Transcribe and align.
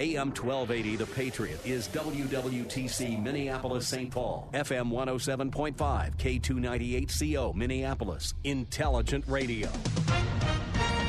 AM 0.00 0.28
1280, 0.28 0.94
The 0.94 1.06
Patriot, 1.06 1.58
is 1.66 1.88
WWTC 1.88 3.20
Minneapolis 3.20 3.88
St. 3.88 4.12
Paul. 4.12 4.48
FM 4.54 4.92
107.5, 4.92 5.74
K298CO 6.16 7.52
Minneapolis. 7.56 8.32
Intelligent 8.44 9.24
Radio. 9.26 9.68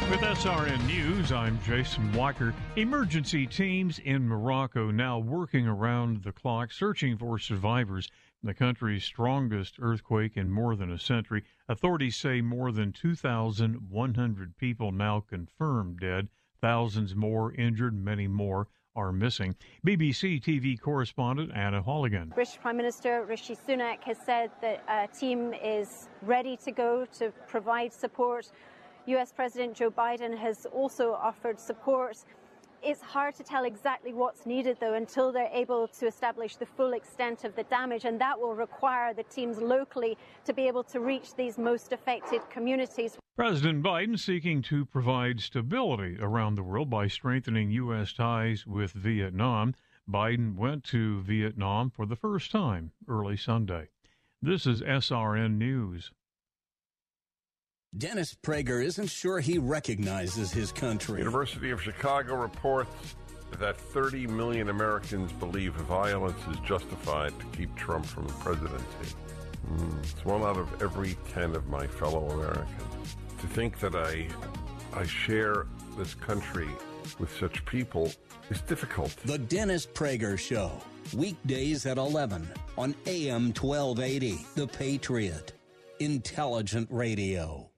With 0.09 0.21
SRN 0.21 0.87
News, 0.87 1.31
I'm 1.31 1.59
Jason 1.67 2.11
Walker. 2.13 2.51
Emergency 2.77 3.45
teams 3.45 3.99
in 3.99 4.27
Morocco 4.27 4.89
now 4.89 5.19
working 5.19 5.67
around 5.67 6.23
the 6.23 6.31
clock 6.31 6.71
searching 6.71 7.15
for 7.15 7.37
survivors 7.37 8.09
in 8.41 8.47
the 8.47 8.55
country's 8.55 9.03
strongest 9.03 9.75
earthquake 9.79 10.35
in 10.35 10.49
more 10.49 10.75
than 10.75 10.91
a 10.91 10.97
century. 10.97 11.43
Authorities 11.67 12.15
say 12.15 12.41
more 12.41 12.71
than 12.71 12.91
2,100 12.91 14.57
people 14.57 14.91
now 14.91 15.19
confirmed 15.19 15.99
dead, 15.99 16.27
thousands 16.59 17.15
more 17.15 17.53
injured, 17.53 17.93
many 17.93 18.27
more 18.27 18.67
are 18.99 19.11
missing. 19.11 19.55
BBC 19.85 20.41
TV 20.43 20.79
correspondent 20.79 21.51
Anna 21.55 21.81
Holligan. 21.81 22.33
British 22.33 22.59
Prime 22.59 22.77
Minister 22.77 23.23
Rishi 23.23 23.55
Sunak 23.55 24.03
has 24.03 24.17
said 24.25 24.51
that 24.61 24.83
a 24.87 25.07
team 25.15 25.53
is 25.53 26.09
ready 26.21 26.57
to 26.57 26.71
go 26.71 27.05
to 27.17 27.31
provide 27.47 27.93
support. 27.93 28.51
US 29.05 29.31
President 29.31 29.75
Joe 29.75 29.89
Biden 29.89 30.37
has 30.37 30.65
also 30.65 31.13
offered 31.13 31.59
support. 31.59 32.17
It's 32.81 33.01
hard 33.01 33.35
to 33.35 33.43
tell 33.43 33.65
exactly 33.65 34.13
what's 34.13 34.45
needed, 34.45 34.77
though, 34.79 34.93
until 34.93 35.33
they're 35.33 35.51
able 35.51 35.87
to 35.89 36.07
establish 36.07 36.55
the 36.55 36.65
full 36.65 36.93
extent 36.93 37.43
of 37.43 37.53
the 37.55 37.63
damage, 37.63 38.05
and 38.05 38.19
that 38.21 38.39
will 38.39 38.55
require 38.55 39.13
the 39.13 39.23
teams 39.23 39.57
locally 39.57 40.17
to 40.45 40.53
be 40.53 40.65
able 40.67 40.83
to 40.85 41.01
reach 41.01 41.35
these 41.35 41.57
most 41.57 41.91
affected 41.91 42.41
communities. 42.49 43.17
President 43.35 43.83
Biden 43.83 44.17
seeking 44.17 44.61
to 44.63 44.85
provide 44.85 45.41
stability 45.41 46.17
around 46.19 46.55
the 46.55 46.63
world 46.63 46.89
by 46.89 47.07
strengthening 47.07 47.69
U.S. 47.71 48.13
ties 48.13 48.65
with 48.65 48.91
Vietnam. 48.93 49.75
Biden 50.09 50.55
went 50.55 50.83
to 50.85 51.21
Vietnam 51.21 51.89
for 51.89 52.05
the 52.05 52.15
first 52.15 52.49
time 52.49 52.91
early 53.07 53.35
Sunday. 53.35 53.89
This 54.41 54.65
is 54.65 54.81
SRN 54.81 55.57
News. 55.57 56.11
Dennis 57.97 58.35
Prager 58.43 58.83
isn't 58.83 59.09
sure 59.09 59.39
he 59.39 59.57
recognizes 59.57 60.51
his 60.51 60.71
country. 60.71 61.19
University 61.19 61.71
of 61.71 61.81
Chicago 61.81 62.35
reports 62.35 63.15
that 63.57 63.77
30 63.77 64.27
million 64.27 64.69
Americans 64.69 65.31
believe 65.33 65.73
violence 65.73 66.39
is 66.51 66.59
justified 66.59 67.33
to 67.39 67.45
keep 67.57 67.75
Trump 67.75 68.05
from 68.05 68.27
the 68.27 68.33
presidency. 68.33 69.15
Mm, 69.67 70.03
it's 70.03 70.23
one 70.23 70.43
out 70.43 70.57
of 70.57 70.81
every 70.81 71.17
10 71.33 71.55
of 71.55 71.67
my 71.67 71.87
fellow 71.87 72.29
Americans. 72.29 73.15
To 73.41 73.47
think 73.47 73.79
that 73.79 73.95
I, 73.95 74.27
I 74.93 75.05
share 75.05 75.65
this 75.97 76.13
country 76.13 76.67
with 77.17 77.35
such 77.39 77.65
people 77.65 78.11
is 78.51 78.61
difficult. 78.61 79.15
The 79.25 79.39
Dennis 79.39 79.87
Prager 79.87 80.37
Show, 80.37 80.71
weekdays 81.15 81.87
at 81.87 81.97
11 81.97 82.47
on 82.77 82.93
AM 83.07 83.47
1280, 83.53 84.45
The 84.55 84.67
Patriot. 84.67 85.53
Intelligent 85.99 86.87
Radio. 86.89 87.68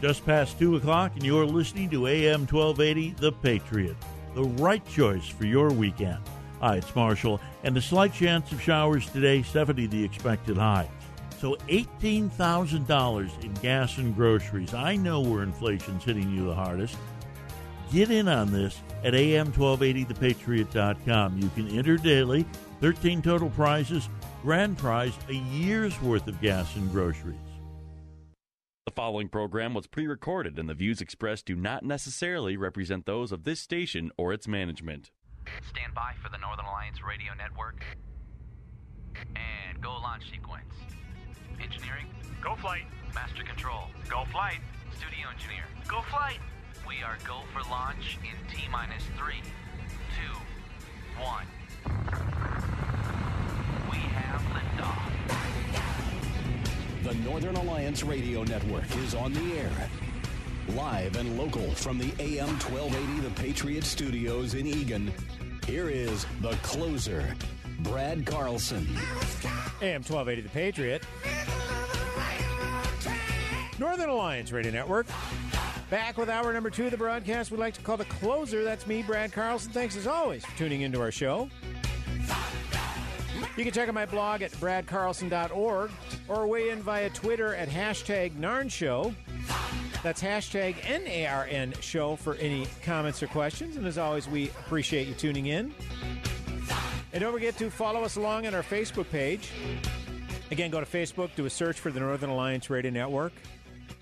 Just 0.00 0.24
past 0.24 0.58
2 0.58 0.76
o'clock, 0.76 1.12
and 1.14 1.22
you're 1.22 1.44
listening 1.44 1.90
to 1.90 2.06
AM 2.06 2.46
1280, 2.46 3.10
The 3.18 3.32
Patriot. 3.32 3.96
The 4.34 4.44
right 4.44 4.82
choice 4.88 5.28
for 5.28 5.44
your 5.44 5.70
weekend. 5.70 6.20
Hi, 6.60 6.76
it's 6.76 6.96
Marshall, 6.96 7.38
and 7.64 7.76
a 7.76 7.82
slight 7.82 8.14
chance 8.14 8.50
of 8.50 8.62
showers 8.62 9.10
today, 9.10 9.42
70 9.42 9.88
the 9.88 10.02
expected 10.02 10.56
high. 10.56 10.88
So 11.38 11.56
$18,000 11.68 13.44
in 13.44 13.52
gas 13.54 13.98
and 13.98 14.16
groceries. 14.16 14.72
I 14.72 14.96
know 14.96 15.20
where 15.20 15.42
inflation's 15.42 16.04
hitting 16.04 16.34
you 16.34 16.46
the 16.46 16.54
hardest. 16.54 16.96
Get 17.92 18.10
in 18.10 18.26
on 18.26 18.52
this 18.52 18.80
at 19.04 19.12
am1280thepatriot.com. 19.12 21.38
You 21.38 21.50
can 21.50 21.68
enter 21.76 21.98
daily, 21.98 22.46
13 22.80 23.20
total 23.20 23.50
prizes, 23.50 24.08
grand 24.40 24.78
prize, 24.78 25.12
a 25.28 25.34
year's 25.34 26.00
worth 26.00 26.26
of 26.26 26.40
gas 26.40 26.74
and 26.76 26.90
groceries. 26.90 27.36
The 28.86 28.92
following 28.92 29.28
program 29.28 29.74
was 29.74 29.86
pre 29.86 30.06
recorded, 30.06 30.58
and 30.58 30.66
the 30.66 30.74
views 30.74 31.02
expressed 31.02 31.44
do 31.44 31.54
not 31.54 31.84
necessarily 31.84 32.56
represent 32.56 33.04
those 33.04 33.30
of 33.30 33.44
this 33.44 33.60
station 33.60 34.10
or 34.16 34.32
its 34.32 34.48
management. 34.48 35.10
Stand 35.68 35.94
by 35.94 36.14
for 36.22 36.30
the 36.30 36.38
Northern 36.38 36.64
Alliance 36.64 37.02
Radio 37.06 37.34
Network. 37.34 37.84
And 39.36 39.82
go 39.82 39.90
launch 39.90 40.30
sequence. 40.30 40.72
Engineering, 41.62 42.06
go 42.42 42.56
flight. 42.56 42.84
Master 43.14 43.44
control, 43.44 43.88
go 44.08 44.24
flight. 44.32 44.60
Studio 44.96 45.28
engineer, 45.30 45.64
go 45.86 46.00
flight. 46.08 46.38
We 46.88 47.02
are 47.04 47.18
go 47.26 47.42
for 47.52 47.60
launch 47.70 48.18
in 48.24 48.36
T 48.48 48.66
minus 48.72 49.04
three, 49.18 49.42
two, 50.16 51.20
one. 51.20 51.46
We 53.90 53.98
have 53.98 54.40
liftoff. 54.40 55.19
The 57.02 57.14
Northern 57.14 57.56
Alliance 57.56 58.02
Radio 58.02 58.44
Network 58.44 58.84
is 58.98 59.14
on 59.14 59.32
the 59.32 59.58
air. 59.58 59.90
Live 60.74 61.16
and 61.16 61.38
local 61.38 61.70
from 61.74 61.96
the 61.98 62.12
AM 62.18 62.48
1280 62.58 63.20
The 63.20 63.40
Patriot 63.40 63.84
Studios 63.84 64.52
in 64.52 64.66
Eagan, 64.66 65.10
here 65.66 65.88
is 65.88 66.26
the 66.42 66.52
closer, 66.62 67.34
Brad 67.80 68.26
Carlson. 68.26 68.86
AM 69.80 70.02
1280 70.02 70.42
The 70.42 70.48
Patriot. 70.50 71.06
Northern 73.78 74.10
Alliance 74.10 74.52
Radio 74.52 74.72
Network. 74.72 75.06
Back 75.88 76.18
with 76.18 76.28
hour 76.28 76.52
number 76.52 76.68
two 76.68 76.84
of 76.84 76.90
the 76.90 76.98
broadcast 76.98 77.50
we'd 77.50 77.58
like 77.60 77.74
to 77.74 77.80
call 77.80 77.96
the 77.96 78.04
closer. 78.04 78.62
That's 78.62 78.86
me, 78.86 79.02
Brad 79.02 79.32
Carlson. 79.32 79.72
Thanks 79.72 79.96
as 79.96 80.06
always 80.06 80.44
for 80.44 80.56
tuning 80.58 80.82
into 80.82 81.00
our 81.00 81.10
show. 81.10 81.48
You 83.60 83.64
can 83.64 83.74
check 83.74 83.88
out 83.88 83.94
my 83.94 84.06
blog 84.06 84.40
at 84.40 84.52
bradcarlson.org 84.52 85.90
or 86.28 86.46
weigh 86.46 86.70
in 86.70 86.80
via 86.80 87.10
Twitter 87.10 87.54
at 87.54 87.68
hashtag 87.68 88.32
NARN 88.36 88.70
Show. 88.70 89.14
That's 90.02 90.22
hashtag 90.22 90.76
N-A-R-N 90.82 91.74
Show 91.82 92.16
for 92.16 92.36
any 92.36 92.66
comments 92.82 93.22
or 93.22 93.26
questions. 93.26 93.76
And 93.76 93.86
as 93.86 93.98
always, 93.98 94.26
we 94.26 94.48
appreciate 94.48 95.08
you 95.08 95.12
tuning 95.12 95.44
in. 95.44 95.74
And 97.12 97.20
don't 97.20 97.34
forget 97.34 97.58
to 97.58 97.68
follow 97.68 98.02
us 98.02 98.16
along 98.16 98.46
on 98.46 98.54
our 98.54 98.62
Facebook 98.62 99.10
page. 99.10 99.50
Again, 100.50 100.70
go 100.70 100.80
to 100.80 100.86
Facebook, 100.86 101.28
do 101.36 101.44
a 101.44 101.50
search 101.50 101.78
for 101.78 101.90
the 101.90 102.00
Northern 102.00 102.30
Alliance 102.30 102.70
Radio 102.70 102.90
Network, 102.90 103.34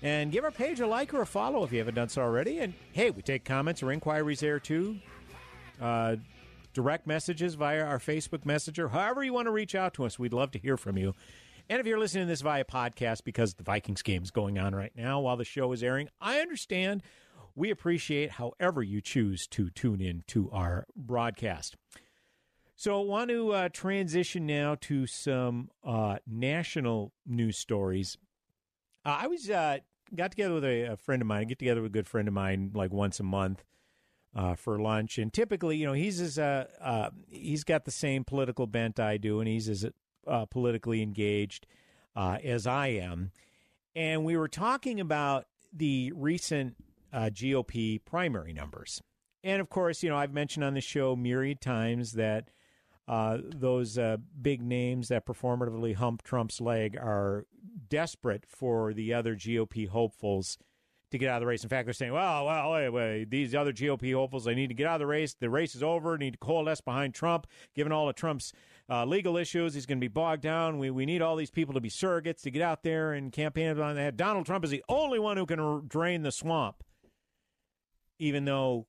and 0.01 0.31
give 0.31 0.45
our 0.45 0.51
page 0.51 0.79
a 0.79 0.87
like 0.87 1.13
or 1.13 1.19
a 1.19 1.25
follow 1.25 1.65
if 1.65 1.73
you 1.73 1.79
haven't 1.79 1.95
done 1.95 2.07
so 2.07 2.21
already. 2.21 2.59
And 2.59 2.73
hey, 2.93 3.11
we 3.11 3.21
take 3.21 3.43
comments 3.43 3.83
or 3.83 3.91
inquiries 3.91 4.39
there 4.39 4.61
too. 4.61 4.99
Uh, 5.81 6.15
direct 6.73 7.07
messages 7.07 7.55
via 7.55 7.83
our 7.83 7.99
Facebook 7.99 8.45
Messenger. 8.45 8.89
However, 8.89 9.23
you 9.23 9.33
want 9.33 9.47
to 9.47 9.51
reach 9.51 9.75
out 9.75 9.93
to 9.95 10.05
us, 10.05 10.19
we'd 10.19 10.33
love 10.33 10.51
to 10.51 10.59
hear 10.59 10.77
from 10.77 10.97
you. 10.97 11.13
And 11.69 11.79
if 11.79 11.85
you're 11.85 11.99
listening 11.99 12.25
to 12.25 12.27
this 12.27 12.41
via 12.41 12.65
podcast 12.65 13.23
because 13.23 13.53
the 13.53 13.63
Vikings 13.63 14.01
game 14.01 14.23
is 14.23 14.31
going 14.31 14.57
on 14.57 14.73
right 14.73 14.91
now 14.95 15.19
while 15.19 15.37
the 15.37 15.45
show 15.45 15.71
is 15.71 15.83
airing, 15.83 16.09
I 16.19 16.39
understand. 16.39 17.03
We 17.55 17.69
appreciate 17.69 18.31
however 18.31 18.81
you 18.81 19.01
choose 19.01 19.45
to 19.47 19.69
tune 19.69 20.01
in 20.01 20.23
to 20.27 20.49
our 20.51 20.85
broadcast. 20.95 21.75
So, 22.75 23.01
I 23.01 23.03
want 23.03 23.29
to 23.29 23.51
uh, 23.51 23.69
transition 23.69 24.45
now 24.45 24.77
to 24.81 25.05
some 25.05 25.69
uh, 25.83 26.19
national 26.25 27.11
news 27.27 27.57
stories. 27.57 28.17
Uh, 29.05 29.17
I 29.21 29.27
was 29.27 29.49
uh, 29.49 29.79
got 30.15 30.31
together 30.31 30.53
with 30.53 30.63
a, 30.63 30.93
a, 30.93 30.97
friend 30.97 31.21
of 31.21 31.27
mine. 31.27 31.41
I 31.41 31.43
get 31.43 31.59
together 31.59 31.81
with 31.81 31.91
a 31.91 31.93
good 31.93 32.07
friend 32.07 32.27
of 32.27 32.33
mine 32.33 32.71
like 32.73 32.91
once 32.91 33.19
a 33.19 33.23
month 33.23 33.65
uh, 34.35 34.55
for 34.55 34.79
lunch, 34.79 35.17
and 35.17 35.33
typically, 35.33 35.77
you 35.77 35.85
know, 35.85 35.93
he's 35.93 36.21
as 36.21 36.37
uh, 36.37 37.09
he's 37.29 37.63
got 37.63 37.85
the 37.85 37.91
same 37.91 38.23
political 38.23 38.67
bent 38.67 38.99
I 38.99 39.17
do, 39.17 39.39
and 39.39 39.47
he's 39.47 39.67
as 39.69 39.85
politically 40.49 41.01
engaged 41.01 41.65
as 42.15 42.67
I 42.67 42.87
am. 42.87 43.31
And 43.95 44.23
we 44.23 44.37
were 44.37 44.47
talking 44.47 44.99
about 44.99 45.45
the 45.73 46.11
recent 46.15 46.75
GOP 47.13 48.03
primary 48.05 48.53
numbers. 48.53 49.01
And 49.43 49.61
of 49.61 49.69
course, 49.69 50.03
you 50.03 50.09
know, 50.09 50.17
I've 50.17 50.33
mentioned 50.33 50.63
on 50.63 50.73
the 50.73 50.81
show 50.81 51.15
myriad 51.15 51.61
times 51.61 52.13
that 52.13 52.49
uh, 53.07 53.37
those 53.43 53.97
uh, 53.97 54.17
big 54.39 54.61
names 54.61 55.07
that 55.07 55.25
performatively 55.25 55.95
hump 55.95 56.21
Trump's 56.21 56.61
leg 56.61 56.95
are 56.95 57.47
desperate 57.89 58.45
for 58.47 58.93
the 58.93 59.13
other 59.13 59.35
GOP 59.35 59.89
hopefuls 59.89 60.59
to 61.11 61.17
get 61.17 61.29
out 61.29 61.37
of 61.37 61.41
the 61.41 61.47
race. 61.47 61.63
In 61.63 61.69
fact, 61.69 61.85
they're 61.85 61.93
saying, 61.93 62.13
well, 62.13 62.45
well, 62.45 62.91
wait, 62.91 63.29
these 63.29 63.55
other 63.55 63.73
GOP 63.73 64.13
hopefuls, 64.13 64.45
they 64.45 64.55
need 64.55 64.67
to 64.67 64.73
get 64.73 64.87
out 64.87 64.95
of 64.95 64.99
the 64.99 65.07
race. 65.07 65.33
The 65.33 65.49
race 65.49 65.75
is 65.75 65.83
over. 65.83 66.17
Need 66.17 66.33
to 66.33 66.37
coalesce 66.37 66.81
behind 66.81 67.13
Trump. 67.13 67.47
Given 67.75 67.91
all 67.91 68.09
of 68.09 68.15
Trump's 68.15 68.53
uh, 68.89 69.05
legal 69.05 69.37
issues, 69.37 69.73
he's 69.73 69.85
going 69.85 69.99
to 69.99 70.03
be 70.03 70.07
bogged 70.07 70.41
down. 70.41 70.79
We, 70.79 70.89
we 70.91 71.05
need 71.05 71.21
all 71.21 71.35
these 71.35 71.51
people 71.51 71.73
to 71.73 71.81
be 71.81 71.89
surrogates 71.89 72.41
to 72.43 72.51
get 72.51 72.61
out 72.61 72.83
there 72.83 73.13
and 73.13 73.31
campaign 73.31 73.79
on 73.79 73.95
that. 73.95 74.17
Donald 74.17 74.45
Trump 74.45 74.63
is 74.63 74.71
the 74.71 74.83
only 74.89 75.19
one 75.19 75.37
who 75.37 75.45
can 75.45 75.59
r- 75.59 75.81
drain 75.81 76.23
the 76.23 76.31
swamp, 76.31 76.83
even 78.17 78.45
though 78.45 78.87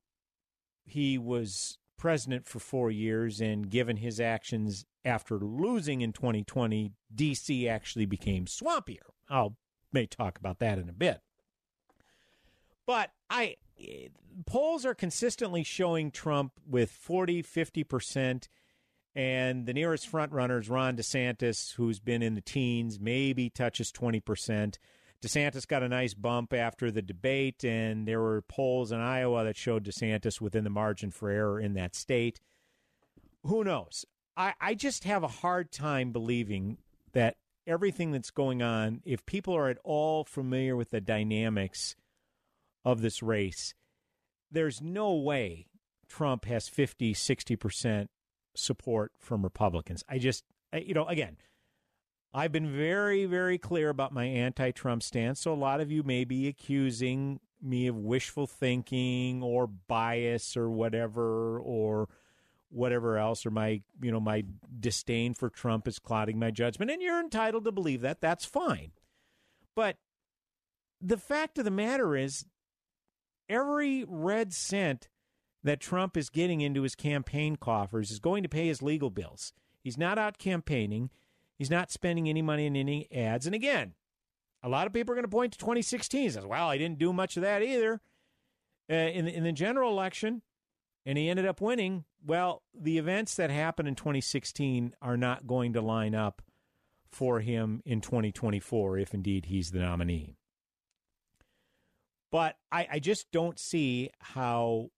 he 0.85 1.19
was 1.19 1.79
president 1.97 2.47
for 2.47 2.59
four 2.59 2.91
years 2.91 3.41
and 3.41 3.69
given 3.69 3.99
his 3.99 4.19
actions 4.19 4.87
after 5.05 5.39
losing 5.39 6.01
in 6.01 6.13
2020, 6.13 6.93
D.C. 7.15 7.69
actually 7.69 8.07
became 8.07 8.47
swampier. 8.47 9.11
I'll 9.29 9.57
may 9.93 10.07
talk 10.07 10.39
about 10.39 10.59
that 10.61 10.79
in 10.79 10.89
a 10.89 10.93
bit. 10.93 11.21
But 12.91 13.13
I 13.31 13.55
polls 14.47 14.85
are 14.85 14.97
consistently 14.97 15.63
showing 15.63 16.11
Trump 16.11 16.55
with 16.69 16.91
40, 16.91 17.41
50%. 17.45 18.49
And 19.15 19.65
the 19.65 19.73
nearest 19.73 20.09
front 20.09 20.33
runner 20.33 20.59
is 20.59 20.69
Ron 20.69 20.97
DeSantis, 20.97 21.75
who's 21.75 22.01
been 22.01 22.21
in 22.21 22.35
the 22.35 22.41
teens, 22.41 22.99
maybe 22.99 23.49
touches 23.49 23.93
20%. 23.93 24.79
DeSantis 25.23 25.69
got 25.69 25.85
a 25.85 25.89
nice 25.89 26.15
bump 26.15 26.53
after 26.53 26.91
the 26.91 27.01
debate, 27.01 27.63
and 27.63 28.09
there 28.09 28.21
were 28.21 28.43
polls 28.43 28.91
in 28.91 28.99
Iowa 28.99 29.45
that 29.45 29.57
showed 29.57 29.85
DeSantis 29.85 30.41
within 30.41 30.65
the 30.65 30.71
margin 30.71 31.13
for 31.13 31.31
error 31.31 31.61
in 31.61 31.75
that 31.75 31.95
state. 31.95 32.41
Who 33.45 33.63
knows? 33.63 34.05
I, 34.37 34.55
I 34.61 34.75
just 34.75 35.05
have 35.05 35.23
a 35.23 35.29
hard 35.29 35.71
time 35.71 36.11
believing 36.11 36.79
that 37.13 37.37
everything 37.69 38.11
that's 38.11 38.33
going 38.33 38.63
on, 38.63 39.01
if 39.05 39.25
people 39.27 39.55
are 39.55 39.69
at 39.69 39.79
all 39.85 40.25
familiar 40.25 40.75
with 40.75 40.91
the 40.91 41.01
dynamics 41.01 41.95
of 42.85 43.03
this 43.03 43.23
race, 43.23 43.75
there's 44.51 44.81
no 44.81 45.15
way 45.15 45.67
Trump 46.09 46.45
has 46.45 46.69
50, 46.69 47.15
60% 47.15 48.07
support 48.55 49.13
from 49.19 49.43
Republicans. 49.43 50.03
I 50.09 50.19
just, 50.19 50.45
you 50.73 50.95
know, 50.95 51.07
again, 51.07 51.37
I've 52.33 52.53
been 52.53 52.77
very, 52.77 53.27
very 53.27 53.59
clear 53.59 53.89
about 53.89 54.13
my 54.13 54.25
anti 54.25 54.71
Trump 54.71 55.03
stance. 55.03 55.41
So 55.41 55.53
a 55.53 55.55
lot 55.55 55.81
of 55.81 55.91
you 55.91 56.03
may 56.03 56.25
be 56.25 56.47
accusing 56.49 57.41
me 57.63 57.87
of 57.87 57.97
wishful 57.97 58.47
thinking 58.47 59.43
or 59.43 59.67
bias 59.67 60.57
or 60.57 60.71
whatever, 60.71 61.59
or 61.59 62.09
whatever 62.71 63.19
else, 63.19 63.45
or 63.45 63.51
my, 63.51 63.83
you 64.01 64.13
know, 64.13 64.21
my 64.21 64.45
disdain 64.79 65.35
for 65.35 65.51
Trump 65.51 65.89
is 65.89 65.99
clouding 65.99 66.39
my 66.39 66.51
judgment. 66.51 66.91
And 66.91 67.03
you're 67.03 67.21
entitled 67.21 67.65
to 67.65 67.73
believe 67.73 68.01
that. 68.03 68.21
That's 68.21 68.45
fine. 68.45 68.93
But 69.75 69.97
the 71.01 71.17
fact 71.17 71.59
of 71.59 71.65
the 71.65 71.71
matter 71.71 72.17
is, 72.17 72.45
every 73.51 74.05
red 74.09 74.55
cent 74.55 75.09
that 75.63 75.81
Trump 75.81 76.17
is 76.17 76.31
getting 76.31 76.63
into 76.63 76.83
his 76.83 76.95
campaign 76.95 77.57
coffers 77.57 78.11
is 78.11 78.19
going 78.19 78.43
to 78.43 78.49
pay 78.49 78.69
his 78.69 78.81
legal 78.81 79.11
bills. 79.11 79.53
He's 79.83 79.99
not 79.99 80.17
out 80.17 80.39
campaigning. 80.39 81.11
He's 81.59 81.71
not 81.71 81.91
spending 81.91 82.29
any 82.29 82.41
money 82.41 82.65
in 82.65 82.77
any 82.77 83.11
ads. 83.13 83.45
And 83.45 83.55
again, 83.55 83.95
a 84.63 84.69
lot 84.69 84.87
of 84.87 84.93
people 84.93 85.13
are 85.13 85.17
going 85.17 85.25
to 85.25 85.29
point 85.29 85.53
to 85.53 85.59
2016 85.59 86.25
and 86.25 86.33
says, 86.33 86.47
well, 86.47 86.69
I 86.69 86.79
didn't 86.79 86.99
do 86.99 87.13
much 87.13 87.37
of 87.37 87.43
that 87.43 87.63
either. 87.63 88.01
Uh, 88.91 88.95
in, 88.95 89.29
in 89.29 89.45
the 89.45 89.53
general 89.53 89.93
election, 89.93 90.43
and 91.07 91.17
he 91.17 91.29
ended 91.29 91.47
up 91.47 91.61
winning. 91.61 92.05
Well, 92.27 92.63
the 92.75 92.99
events 92.99 93.37
that 93.37 93.51
happened 93.51 93.89
in 93.89 93.95
2016 93.95 94.95
are 95.01 95.17
not 95.17 95.47
going 95.47 95.75
to 95.75 95.81
line 95.81 96.15
up 96.15 96.43
for 97.09 97.41
him 97.41 97.83
in 97.85 98.01
2024 98.01 98.99
if 98.99 99.15
indeed 99.15 99.47
he's 99.47 99.71
the 99.71 99.79
nominee. 99.79 100.40
But 102.31 102.57
I, 102.71 102.87
I 102.93 102.99
just 102.99 103.31
don't 103.33 103.59
see 103.59 104.11
how, 104.21 104.91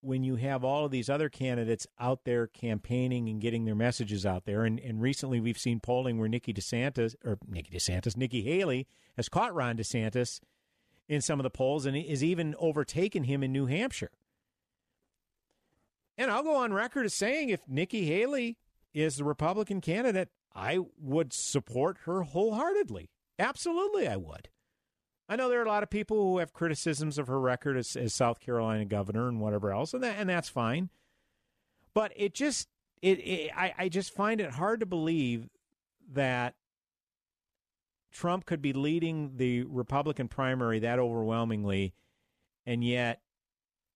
when 0.00 0.22
you 0.22 0.36
have 0.36 0.64
all 0.64 0.84
of 0.84 0.90
these 0.90 1.08
other 1.08 1.28
candidates 1.28 1.86
out 1.98 2.24
there 2.24 2.46
campaigning 2.46 3.28
and 3.28 3.40
getting 3.40 3.64
their 3.64 3.74
messages 3.74 4.26
out 4.26 4.44
there, 4.44 4.64
and, 4.64 4.78
and 4.78 5.00
recently 5.00 5.40
we've 5.40 5.58
seen 5.58 5.80
polling 5.80 6.18
where 6.18 6.28
Nikki 6.28 6.52
DeSantis, 6.52 7.14
or 7.24 7.38
Nikki 7.46 7.76
DeSantis, 7.76 8.16
Nikki 8.16 8.42
Haley 8.42 8.86
has 9.16 9.28
caught 9.28 9.54
Ron 9.54 9.76
DeSantis 9.76 10.40
in 11.08 11.22
some 11.22 11.38
of 11.40 11.44
the 11.44 11.50
polls 11.50 11.86
and 11.86 11.96
is 11.96 12.22
even 12.22 12.54
overtaken 12.58 13.24
him 13.24 13.42
in 13.42 13.50
New 13.50 13.66
Hampshire. 13.66 14.10
And 16.18 16.30
I'll 16.30 16.42
go 16.42 16.56
on 16.56 16.74
record 16.74 17.06
as 17.06 17.14
saying 17.14 17.48
if 17.48 17.60
Nikki 17.68 18.04
Haley 18.06 18.58
is 18.92 19.16
the 19.16 19.24
Republican 19.24 19.80
candidate, 19.80 20.28
I 20.54 20.80
would 20.98 21.32
support 21.32 21.98
her 22.04 22.22
wholeheartedly. 22.22 23.10
Absolutely, 23.38 24.08
I 24.08 24.16
would. 24.16 24.48
I 25.28 25.36
know 25.36 25.48
there 25.48 25.60
are 25.60 25.64
a 25.64 25.68
lot 25.68 25.82
of 25.82 25.90
people 25.90 26.16
who 26.16 26.38
have 26.38 26.52
criticisms 26.52 27.18
of 27.18 27.26
her 27.26 27.38
record 27.38 27.76
as, 27.76 27.96
as 27.96 28.14
South 28.14 28.40
Carolina 28.40 28.84
governor 28.86 29.28
and 29.28 29.40
whatever 29.40 29.72
else, 29.72 29.92
and 29.92 30.02
that, 30.02 30.16
and 30.18 30.28
that's 30.28 30.48
fine. 30.48 30.88
But 31.92 32.12
it 32.16 32.34
just 32.34 32.68
it, 33.02 33.18
it 33.18 33.50
I, 33.54 33.74
I 33.76 33.88
just 33.88 34.14
find 34.14 34.40
it 34.40 34.52
hard 34.52 34.80
to 34.80 34.86
believe 34.86 35.48
that 36.12 36.54
Trump 38.10 38.46
could 38.46 38.62
be 38.62 38.72
leading 38.72 39.36
the 39.36 39.64
Republican 39.64 40.28
primary 40.28 40.78
that 40.78 40.98
overwhelmingly, 40.98 41.92
and 42.64 42.82
yet 42.82 43.20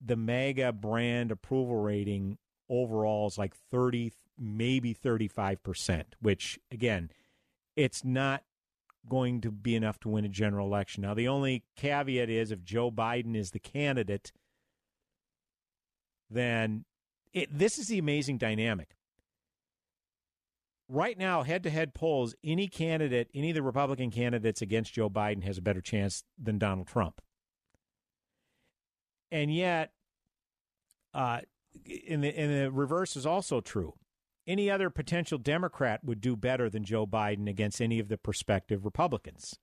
the 0.05 0.17
MAGA 0.17 0.73
brand 0.73 1.31
approval 1.31 1.77
rating 1.77 2.39
overall 2.69 3.29
is 3.29 3.39
like 3.39 3.55
30, 3.55 4.13
maybe 4.39 4.95
35%, 4.95 6.05
which, 6.21 6.59
again, 6.71 7.11
it's 7.77 8.05
not 8.05 8.43
going 9.09 9.41
to 9.41 9.51
be 9.51 9.75
enough 9.75 9.99
to 10.01 10.09
win 10.09 10.25
a 10.25 10.29
general 10.29 10.67
election. 10.67 11.03
Now, 11.03 11.15
the 11.15 11.29
only 11.29 11.65
caveat 11.77 12.31
is 12.31 12.51
if 12.51 12.63
Joe 12.63 12.91
Biden 12.91 13.37
is 13.37 13.51
the 13.51 13.59
candidate, 13.59 14.33
then 16.31 16.85
it, 17.33 17.57
this 17.57 17.79
is 17.79 17.89
the 17.89 17.99
amazing 17.99 18.39
dynamic. 18.39 18.97
Right 20.89 21.17
now, 21.17 21.43
head 21.43 21.63
to 21.63 21.71
head 21.71 21.95
polls, 21.95 22.35
any 22.45 22.69
candidate, 22.69 23.29
any 23.35 23.51
of 23.51 23.55
the 23.55 23.63
Republican 23.63 24.11
candidates 24.11 24.61
against 24.61 24.93
Joe 24.93 25.09
Biden 25.09 25.43
has 25.45 25.57
a 25.57 25.63
better 25.63 25.81
chance 25.81 26.25
than 26.41 26.59
Donald 26.59 26.87
Trump. 26.87 27.21
And 29.31 29.55
yet, 29.55 29.93
uh, 31.15 31.41
in 31.87 32.21
the 32.21 32.29
in 32.29 32.51
the 32.51 32.71
reverse 32.71 33.17
is 33.17 33.25
also 33.25 33.61
true. 33.61 33.95
Any 34.47 34.71
other 34.71 34.91
potential 34.91 35.39
Democrat 35.39 36.03
would 36.05 36.21
do 36.21 36.37
better 36.37 36.69
than 36.69 36.85
Joe 36.85 37.07
Biden 37.07 37.49
against 37.49 37.81
any 37.81 37.99
of 38.01 38.09
the 38.09 38.19
prospective 38.19 38.85
Republicans. 38.85 39.59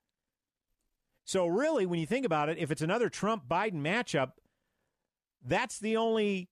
So 1.25 1.45
really, 1.45 1.85
when 1.85 1.99
you 1.99 2.07
think 2.07 2.25
about 2.25 2.49
it, 2.49 2.57
if 2.57 2.71
it's 2.71 2.81
another 2.81 3.09
Trump 3.09 3.47
Biden 3.47 3.81
matchup, 3.81 4.31
that's 5.45 5.79
the 5.79 5.97
only 5.97 6.49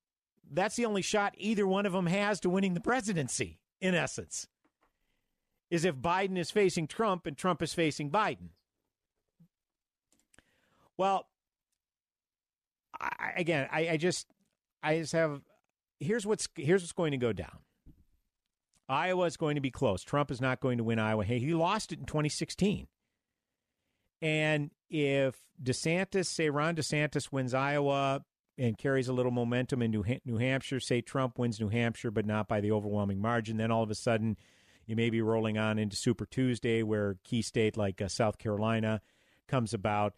that's 0.50 0.76
the 0.76 0.86
only 0.86 1.02
shot 1.02 1.34
either 1.38 1.68
one 1.68 1.86
of 1.86 1.94
them 1.94 2.06
has 2.06 2.40
to 2.42 2.50
winning 2.50 2.74
the 2.74 2.82
presidency. 2.82 3.60
In 3.80 3.94
essence, 3.94 4.48
is 5.70 5.86
if 5.86 5.96
Biden 5.96 6.38
is 6.38 6.52
facing 6.52 6.88
Trump 6.88 7.26
and 7.26 7.38
Trump 7.38 7.62
is 7.62 7.74
facing 7.74 8.10
Biden. 8.10 8.50
Well, 10.98 11.28
I, 13.00 13.34
again, 13.36 13.68
I, 13.72 13.90
I 13.90 13.98
just 13.98 14.28
I 14.82 15.00
just 15.00 15.14
have 15.14 15.42
here's 16.00 16.26
what's 16.26 16.48
here's 16.56 16.82
what's 16.82 16.92
going 16.92 17.12
to 17.12 17.18
go 17.18 17.34
down. 17.34 17.60
Iowa 18.90 19.26
is 19.26 19.38
going 19.38 19.56
to 19.56 19.62
be 19.62 19.72
close. 19.72 20.04
Trump 20.04 20.32
is 20.32 20.42
not 20.42 20.60
going 20.60 20.78
to 20.78 20.84
win 20.84 21.00
Iowa. 21.00 21.26
Hey, 21.26 21.40
he 21.40 21.54
lost 21.54 21.92
it 21.92 22.00
in 22.00 22.06
2016. 22.06 22.88
And 24.22 24.72
if 24.90 25.36
DeSantis, 25.62 26.28
say 26.28 26.50
Ron 26.50 26.76
DeSantis 26.76 27.32
wins 27.32 27.54
Iowa 27.54 28.24
and 28.58 28.78
carries 28.78 29.08
a 29.08 29.14
little 29.14 29.32
momentum 29.32 29.82
in 29.82 29.92
New, 29.92 30.04
New 30.26 30.38
Hampshire, 30.38 30.80
say 30.80 31.02
Trump 31.02 31.38
wins 31.38 31.60
New 31.60 31.70
Hampshire, 31.70 32.12
but 32.12 32.26
not 32.26 32.48
by 32.48 32.62
the 32.62 32.72
overwhelming 32.72 33.22
margin, 33.22 33.58
then 33.58 33.72
all 33.72 33.84
of 33.84 33.92
a 33.92 33.96
sudden 33.96 34.38
you 34.86 34.96
may 34.96 35.10
be 35.10 35.22
rolling 35.22 35.58
on 35.58 35.78
into 35.78 35.96
Super 35.96 36.26
Tuesday 36.26 36.82
where 36.82 37.18
key 37.24 37.42
state 37.42 37.78
like 37.78 38.02
uh, 38.02 38.08
South 38.08 38.38
Carolina 38.38 39.02
comes 39.48 39.74
about 39.74 40.14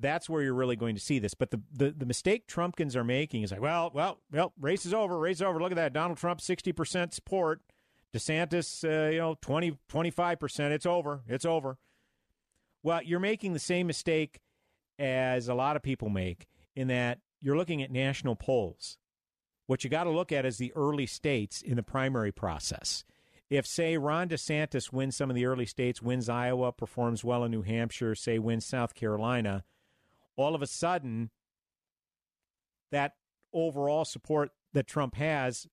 that's 0.00 0.28
where 0.30 0.42
you're 0.42 0.54
really 0.54 0.76
going 0.76 0.94
to 0.94 1.00
see 1.00 1.18
this. 1.18 1.34
But 1.34 1.50
the, 1.50 1.60
the, 1.72 1.90
the 1.90 2.06
mistake 2.06 2.46
Trumpkins 2.46 2.94
are 2.94 3.04
making 3.04 3.42
is 3.42 3.50
like, 3.50 3.60
well, 3.60 3.90
well, 3.92 4.18
well, 4.30 4.52
race 4.60 4.86
is 4.86 4.94
over, 4.94 5.18
race 5.18 5.36
is 5.36 5.42
over. 5.42 5.60
Look 5.60 5.72
at 5.72 5.76
that. 5.76 5.92
Donald 5.92 6.18
Trump, 6.18 6.40
60% 6.40 7.12
support. 7.12 7.62
DeSantis, 8.14 8.84
uh, 8.84 9.10
you 9.10 9.18
know, 9.18 9.36
20, 9.40 9.78
25%. 9.90 10.70
It's 10.70 10.86
over. 10.86 11.22
It's 11.26 11.44
over. 11.44 11.78
Well, 12.82 13.02
you're 13.02 13.20
making 13.20 13.52
the 13.52 13.58
same 13.58 13.86
mistake 13.86 14.40
as 14.98 15.48
a 15.48 15.54
lot 15.54 15.76
of 15.76 15.82
people 15.82 16.08
make 16.08 16.46
in 16.74 16.88
that 16.88 17.18
you're 17.40 17.56
looking 17.56 17.82
at 17.82 17.90
national 17.90 18.36
polls. 18.36 18.98
What 19.66 19.84
you 19.84 19.90
got 19.90 20.04
to 20.04 20.10
look 20.10 20.32
at 20.32 20.46
is 20.46 20.56
the 20.56 20.72
early 20.74 21.06
states 21.06 21.60
in 21.60 21.76
the 21.76 21.82
primary 21.82 22.32
process. 22.32 23.04
If, 23.50 23.66
say, 23.66 23.96
Ron 23.96 24.28
DeSantis 24.28 24.92
wins 24.92 25.16
some 25.16 25.30
of 25.30 25.36
the 25.36 25.46
early 25.46 25.66
states, 25.66 26.02
wins 26.02 26.28
Iowa, 26.28 26.72
performs 26.72 27.24
well 27.24 27.44
in 27.44 27.50
New 27.50 27.62
Hampshire, 27.62 28.14
say, 28.14 28.38
wins 28.38 28.66
South 28.66 28.94
Carolina– 28.94 29.64
all 30.38 30.54
of 30.54 30.62
a 30.62 30.66
sudden 30.66 31.30
that 32.90 33.14
overall 33.52 34.04
support 34.04 34.52
that 34.72 34.86
Trump 34.86 35.16
has 35.16 35.66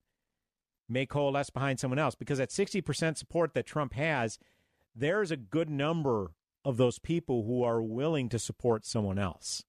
may 0.88 1.06
coalesce 1.06 1.50
behind 1.50 1.80
someone 1.80 2.00
else 2.00 2.16
because 2.16 2.40
at 2.40 2.50
60% 2.50 3.18
support 3.18 3.54
that 3.54 3.66
Trump 3.66 3.94
has, 3.94 4.38
there's 4.96 5.32
a 5.32 5.38
good 5.38 5.70
number 5.70 6.32
of 6.64 6.78
those 6.78 7.00
people 7.00 7.44
who 7.46 7.64
are 7.64 7.82
willing 7.82 8.30
to 8.30 8.40
support 8.40 8.86
someone 8.86 9.20
else. 9.20 9.64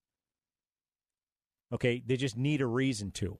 Okay, 1.72 2.02
they 2.04 2.16
just 2.16 2.36
need 2.36 2.60
a 2.60 2.66
reason 2.66 3.10
to. 3.12 3.38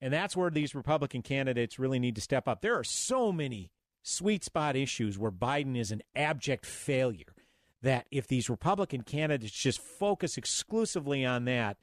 And 0.00 0.12
that's 0.12 0.36
where 0.36 0.50
these 0.50 0.74
Republican 0.74 1.22
candidates 1.22 1.78
really 1.78 1.98
need 1.98 2.14
to 2.16 2.20
step 2.20 2.46
up. 2.46 2.60
There 2.60 2.78
are 2.78 2.84
so 2.84 3.32
many 3.32 3.70
sweet 4.02 4.44
spot 4.44 4.76
issues 4.76 5.18
where 5.18 5.32
Biden 5.32 5.76
is 5.76 5.90
an 5.90 6.02
abject 6.14 6.66
failure 6.66 7.34
that 7.82 8.06
if 8.10 8.26
these 8.28 8.50
Republican 8.50 9.02
candidates 9.02 9.52
just 9.52 9.80
focus 9.80 10.36
exclusively 10.36 11.24
on 11.24 11.44
that, 11.46 11.78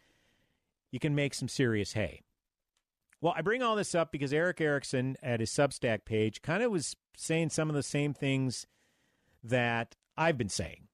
you 0.91 0.99
can 0.99 1.15
make 1.15 1.33
some 1.33 1.47
serious 1.47 1.93
hay. 1.93 2.21
Well, 3.23 3.33
I 3.37 3.41
bring 3.41 3.63
all 3.63 3.77
this 3.77 3.95
up 3.95 4.11
because 4.11 4.33
Erick 4.33 4.59
Erickson 4.59 5.15
at 5.23 5.39
his 5.39 5.49
Substack 5.49 6.03
page 6.03 6.41
kind 6.41 6.61
of 6.61 6.69
was 6.69 6.97
saying 7.15 7.51
some 7.51 7.69
of 7.69 7.73
the 7.73 7.81
same 7.81 8.13
things 8.13 8.67
that 9.41 9.95
I've 10.17 10.37
been 10.37 10.49
saying. 10.49 10.89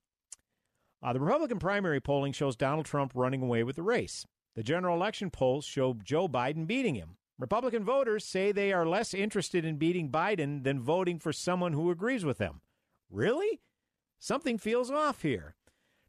Uh, 1.01 1.11
the 1.11 1.19
Republican 1.19 1.57
primary 1.57 1.99
polling 1.99 2.33
shows 2.33 2.55
Donald 2.55 2.85
Trump 2.85 3.13
running 3.15 3.41
away 3.41 3.63
with 3.63 3.77
the 3.77 3.81
race. 3.81 4.27
The 4.55 4.61
general 4.61 4.95
election 4.95 5.31
polls 5.31 5.65
show 5.65 5.97
Joe 6.03 6.27
Biden 6.27 6.67
beating 6.67 6.93
him. 6.93 7.17
Republican 7.39 7.83
voters 7.83 8.25
say 8.25 8.51
they 8.51 8.71
are 8.71 8.85
less 8.85 9.15
interested 9.15 9.65
in 9.65 9.77
beating 9.77 10.11
Biden 10.11 10.63
than 10.63 10.79
voting 10.79 11.17
for 11.17 11.33
someone 11.33 11.73
who 11.73 11.89
agrees 11.89 12.23
with 12.23 12.37
them. 12.37 12.61
Really? 13.09 13.59
Something 14.19 14.59
feels 14.59 14.91
off 14.91 15.23
here. 15.23 15.55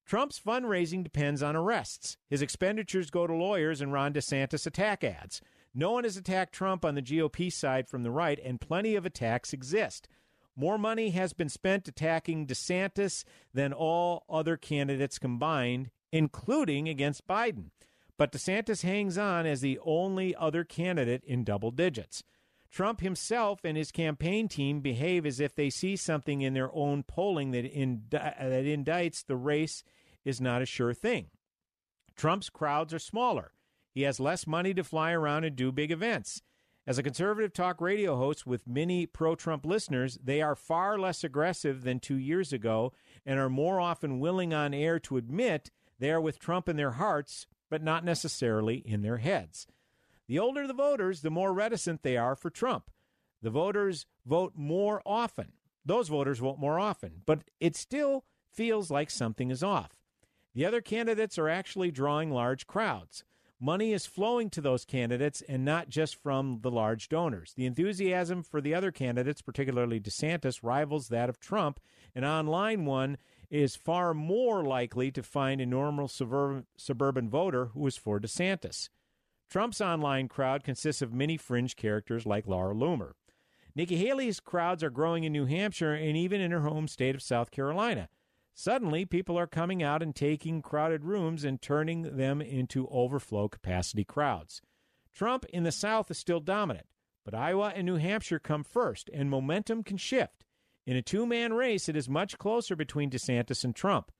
Trump's 0.04 0.38
fundraising 0.38 1.02
depends 1.02 1.42
on 1.42 1.56
arrests. 1.56 2.18
His 2.28 2.42
expenditures 2.42 3.08
go 3.08 3.26
to 3.26 3.32
lawyers 3.32 3.80
and 3.80 3.90
Ron 3.90 4.12
DeSantis 4.12 4.66
attack 4.66 5.02
ads. 5.02 5.40
No 5.74 5.92
one 5.92 6.04
has 6.04 6.16
attacked 6.16 6.52
Trump 6.52 6.84
on 6.84 6.94
the 6.94 7.02
GOP 7.02 7.52
side 7.52 7.88
from 7.88 8.02
the 8.02 8.10
right, 8.10 8.38
and 8.42 8.60
plenty 8.60 8.96
of 8.96 9.06
attacks 9.06 9.52
exist. 9.52 10.08
More 10.56 10.78
money 10.78 11.10
has 11.10 11.32
been 11.32 11.48
spent 11.48 11.86
attacking 11.86 12.46
DeSantis 12.46 13.24
than 13.54 13.72
all 13.72 14.24
other 14.28 14.56
candidates 14.56 15.18
combined, 15.18 15.90
including 16.12 16.88
against 16.88 17.26
Biden. 17.26 17.70
But 18.18 18.32
DeSantis 18.32 18.82
hangs 18.82 19.16
on 19.16 19.46
as 19.46 19.60
the 19.60 19.78
only 19.84 20.34
other 20.34 20.64
candidate 20.64 21.22
in 21.24 21.44
double 21.44 21.70
digits. 21.70 22.22
Trump 22.70 23.00
himself 23.00 23.60
and 23.64 23.76
his 23.76 23.90
campaign 23.90 24.48
team 24.48 24.80
behave 24.80 25.24
as 25.24 25.40
if 25.40 25.54
they 25.54 25.70
see 25.70 25.96
something 25.96 26.40
in 26.40 26.54
their 26.54 26.72
own 26.74 27.02
polling 27.02 27.52
that, 27.52 27.64
indi- 27.64 28.08
that 28.10 28.64
indicts 28.64 29.24
the 29.24 29.36
race 29.36 29.82
is 30.24 30.40
not 30.40 30.62
a 30.62 30.66
sure 30.66 30.94
thing. 30.94 31.28
Trump's 32.16 32.50
crowds 32.50 32.92
are 32.92 32.98
smaller. 32.98 33.52
He 33.92 34.02
has 34.02 34.20
less 34.20 34.46
money 34.46 34.74
to 34.74 34.84
fly 34.84 35.12
around 35.12 35.44
and 35.44 35.56
do 35.56 35.72
big 35.72 35.90
events. 35.90 36.42
As 36.86 36.98
a 36.98 37.02
conservative 37.02 37.52
talk 37.52 37.80
radio 37.80 38.16
host 38.16 38.46
with 38.46 38.66
many 38.66 39.06
pro 39.06 39.34
Trump 39.34 39.66
listeners, 39.66 40.18
they 40.22 40.40
are 40.40 40.56
far 40.56 40.98
less 40.98 41.22
aggressive 41.22 41.82
than 41.82 42.00
two 42.00 42.16
years 42.16 42.52
ago 42.52 42.92
and 43.26 43.38
are 43.38 43.50
more 43.50 43.80
often 43.80 44.18
willing 44.18 44.54
on 44.54 44.72
air 44.72 44.98
to 45.00 45.16
admit 45.16 45.70
they 45.98 46.10
are 46.10 46.20
with 46.20 46.38
Trump 46.38 46.68
in 46.68 46.76
their 46.76 46.92
hearts, 46.92 47.46
but 47.68 47.82
not 47.82 48.04
necessarily 48.04 48.76
in 48.76 49.02
their 49.02 49.18
heads. 49.18 49.66
The 50.26 50.38
older 50.38 50.66
the 50.66 50.72
voters, 50.72 51.20
the 51.20 51.30
more 51.30 51.52
reticent 51.52 52.02
they 52.02 52.16
are 52.16 52.34
for 52.34 52.50
Trump. 52.50 52.90
The 53.42 53.50
voters 53.50 54.06
vote 54.26 54.54
more 54.56 55.02
often. 55.04 55.52
Those 55.84 56.08
voters 56.08 56.38
vote 56.38 56.58
more 56.58 56.78
often, 56.78 57.22
but 57.26 57.40
it 57.58 57.76
still 57.76 58.24
feels 58.52 58.90
like 58.90 59.10
something 59.10 59.50
is 59.50 59.62
off. 59.62 59.92
The 60.54 60.66
other 60.66 60.80
candidates 60.80 61.38
are 61.38 61.48
actually 61.48 61.90
drawing 61.90 62.30
large 62.30 62.66
crowds. 62.66 63.24
Money 63.62 63.92
is 63.92 64.06
flowing 64.06 64.48
to 64.48 64.62
those 64.62 64.86
candidates 64.86 65.42
and 65.46 65.66
not 65.66 65.90
just 65.90 66.16
from 66.16 66.60
the 66.62 66.70
large 66.70 67.10
donors. 67.10 67.52
The 67.54 67.66
enthusiasm 67.66 68.42
for 68.42 68.62
the 68.62 68.74
other 68.74 68.90
candidates, 68.90 69.42
particularly 69.42 70.00
DeSantis, 70.00 70.60
rivals 70.62 71.08
that 71.08 71.28
of 71.28 71.38
Trump. 71.38 71.78
An 72.14 72.24
online 72.24 72.86
one 72.86 73.18
is 73.50 73.76
far 73.76 74.14
more 74.14 74.64
likely 74.64 75.10
to 75.10 75.22
find 75.22 75.60
a 75.60 75.66
normal 75.66 76.08
suburban, 76.08 76.64
suburban 76.78 77.28
voter 77.28 77.66
who 77.66 77.86
is 77.86 77.98
for 77.98 78.18
DeSantis. 78.18 78.88
Trump's 79.50 79.82
online 79.82 80.26
crowd 80.26 80.64
consists 80.64 81.02
of 81.02 81.12
many 81.12 81.36
fringe 81.36 81.76
characters 81.76 82.24
like 82.24 82.46
Laura 82.46 82.74
Loomer. 82.74 83.12
Nikki 83.74 83.96
Haley's 83.96 84.40
crowds 84.40 84.82
are 84.82 84.90
growing 84.90 85.24
in 85.24 85.32
New 85.32 85.44
Hampshire 85.44 85.92
and 85.92 86.16
even 86.16 86.40
in 86.40 86.50
her 86.50 86.60
home 86.60 86.88
state 86.88 87.14
of 87.14 87.22
South 87.22 87.50
Carolina. 87.50 88.08
Suddenly, 88.62 89.06
people 89.06 89.38
are 89.38 89.46
coming 89.46 89.82
out 89.82 90.02
and 90.02 90.14
taking 90.14 90.60
crowded 90.60 91.02
rooms 91.02 91.44
and 91.44 91.62
turning 91.62 92.18
them 92.18 92.42
into 92.42 92.86
overflow 92.88 93.48
capacity 93.48 94.04
crowds. 94.04 94.60
Trump 95.14 95.46
in 95.46 95.62
the 95.62 95.72
South 95.72 96.10
is 96.10 96.18
still 96.18 96.40
dominant, 96.40 96.84
but 97.24 97.34
Iowa 97.34 97.72
and 97.74 97.86
New 97.86 97.96
Hampshire 97.96 98.38
come 98.38 98.62
first, 98.62 99.08
and 99.14 99.30
momentum 99.30 99.82
can 99.82 99.96
shift. 99.96 100.44
In 100.84 100.94
a 100.94 101.00
two 101.00 101.24
man 101.24 101.54
race, 101.54 101.88
it 101.88 101.96
is 101.96 102.06
much 102.06 102.36
closer 102.36 102.76
between 102.76 103.08
DeSantis 103.08 103.64
and 103.64 103.74
Trump. 103.74 104.12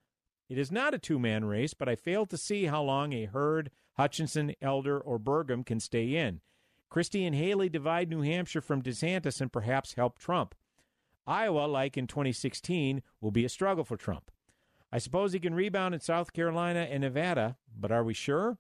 It 0.49 0.57
is 0.57 0.73
not 0.73 0.95
a 0.95 0.99
two 0.99 1.19
man 1.19 1.45
race, 1.45 1.75
but 1.75 1.91
I 1.91 1.95
fail 1.95 2.25
to 2.25 2.39
see 2.39 2.65
how 2.65 2.83
long 2.83 3.13
a 3.13 3.27
Hurd, 3.27 3.71
Hutchinson, 3.99 4.55
Elder, 4.63 4.99
or 4.99 5.19
Burgum 5.19 5.67
can 5.67 5.81
stay 5.81 6.17
in. 6.17 6.41
Christie 6.89 7.27
and 7.27 7.37
Haley 7.37 7.69
divide 7.69 8.09
New 8.09 8.23
Hampshire 8.23 8.63
from 8.63 8.81
DeSantis 8.81 9.43
and 9.43 9.53
perhaps 9.53 9.93
help 9.93 10.19
Trump. 10.19 10.55
Iowa, 11.31 11.67
like 11.67 11.97
in 11.97 12.09
2016, 12.09 13.03
will 13.21 13.31
be 13.31 13.45
a 13.45 13.49
struggle 13.49 13.85
for 13.85 13.97
Trump. 13.97 14.33
I 14.91 14.99
suppose 14.99 15.33
he 15.33 15.39
can 15.39 15.55
rebound 15.55 15.95
in 15.95 16.01
South 16.01 16.33
Carolina 16.33 16.89
and 16.91 17.03
Nevada, 17.03 17.57
but 17.79 17.93
are 17.93 18.03
we 18.03 18.15
sure? 18.15 18.59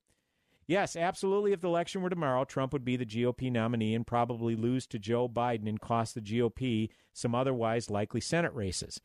Yes, 0.68 0.94
absolutely. 0.94 1.52
If 1.52 1.62
the 1.62 1.66
election 1.66 2.00
were 2.00 2.10
tomorrow, 2.10 2.44
Trump 2.44 2.72
would 2.72 2.84
be 2.84 2.96
the 2.96 3.04
GOP 3.04 3.50
nominee 3.50 3.92
and 3.92 4.06
probably 4.06 4.54
lose 4.54 4.86
to 4.86 5.00
Joe 5.00 5.28
Biden 5.28 5.68
and 5.68 5.80
cost 5.80 6.14
the 6.14 6.20
GOP 6.20 6.90
some 7.12 7.34
otherwise 7.34 7.90
likely 7.90 8.20
Senate 8.20 8.54
races. 8.54 9.00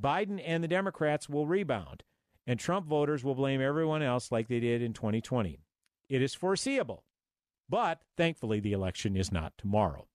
Biden 0.00 0.42
and 0.42 0.64
the 0.64 0.68
Democrats 0.68 1.28
will 1.28 1.46
rebound, 1.46 2.04
and 2.46 2.58
Trump 2.58 2.86
voters 2.86 3.22
will 3.22 3.34
blame 3.34 3.60
everyone 3.60 4.02
else 4.02 4.32
like 4.32 4.48
they 4.48 4.60
did 4.60 4.80
in 4.80 4.94
2020. 4.94 5.60
It 6.08 6.22
is 6.22 6.34
foreseeable, 6.34 7.04
but 7.68 8.00
thankfully 8.16 8.60
the 8.60 8.72
election 8.72 9.14
is 9.14 9.30
not 9.30 9.52
tomorrow. 9.58 10.06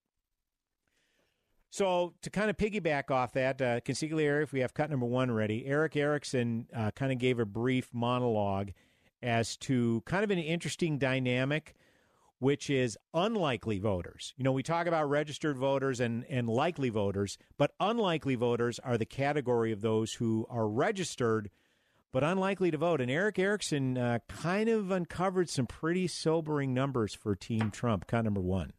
So 1.76 2.14
to 2.22 2.30
kind 2.30 2.50
of 2.50 2.56
piggyback 2.56 3.12
off 3.12 3.34
that, 3.34 3.62
uh, 3.62 3.82
consigliere, 3.82 4.42
if 4.42 4.54
we 4.54 4.62
have 4.62 4.74
cut 4.74 4.90
number 4.90 5.06
one 5.06 5.30
ready, 5.30 5.66
Erick 5.66 5.98
Erickson 5.98 6.68
uh, 6.74 6.92
kind 6.92 7.12
of 7.12 7.18
gave 7.18 7.38
a 7.38 7.46
brief 7.46 7.90
monologue 7.92 8.70
as 9.22 9.58
to 9.58 10.02
kind 10.06 10.24
of 10.24 10.32
an 10.32 10.40
interesting 10.40 10.98
dynamic, 10.98 11.76
which 12.40 12.70
is 12.70 12.98
unlikely 13.14 13.80
voters. 13.80 14.34
You 14.38 14.46
know, 14.46 14.54
we 14.54 14.64
talk 14.64 14.88
about 14.88 15.10
registered 15.10 15.58
voters 15.58 16.00
and, 16.00 16.24
and 16.30 16.48
likely 16.48 16.88
voters, 16.88 17.38
but 17.58 17.74
unlikely 17.82 18.36
voters 18.36 18.80
are 18.80 18.98
the 18.98 19.06
category 19.06 19.74
of 19.74 19.82
those 19.82 20.14
who 20.14 20.48
are 20.50 20.70
registered 20.70 21.50
but 22.14 22.24
unlikely 22.24 22.72
to 22.72 22.78
vote. 22.78 23.02
And 23.02 23.12
Erick 23.12 23.38
Erickson 23.38 23.98
uh, 23.98 24.20
kind 24.30 24.70
of 24.70 24.92
uncovered 24.92 25.50
some 25.50 25.68
pretty 25.68 26.08
sobering 26.08 26.74
numbers 26.74 27.14
for 27.14 27.36
Team 27.36 27.70
Trump. 27.70 28.08
Cut 28.08 28.24
number 28.24 28.40
one. 28.40 28.72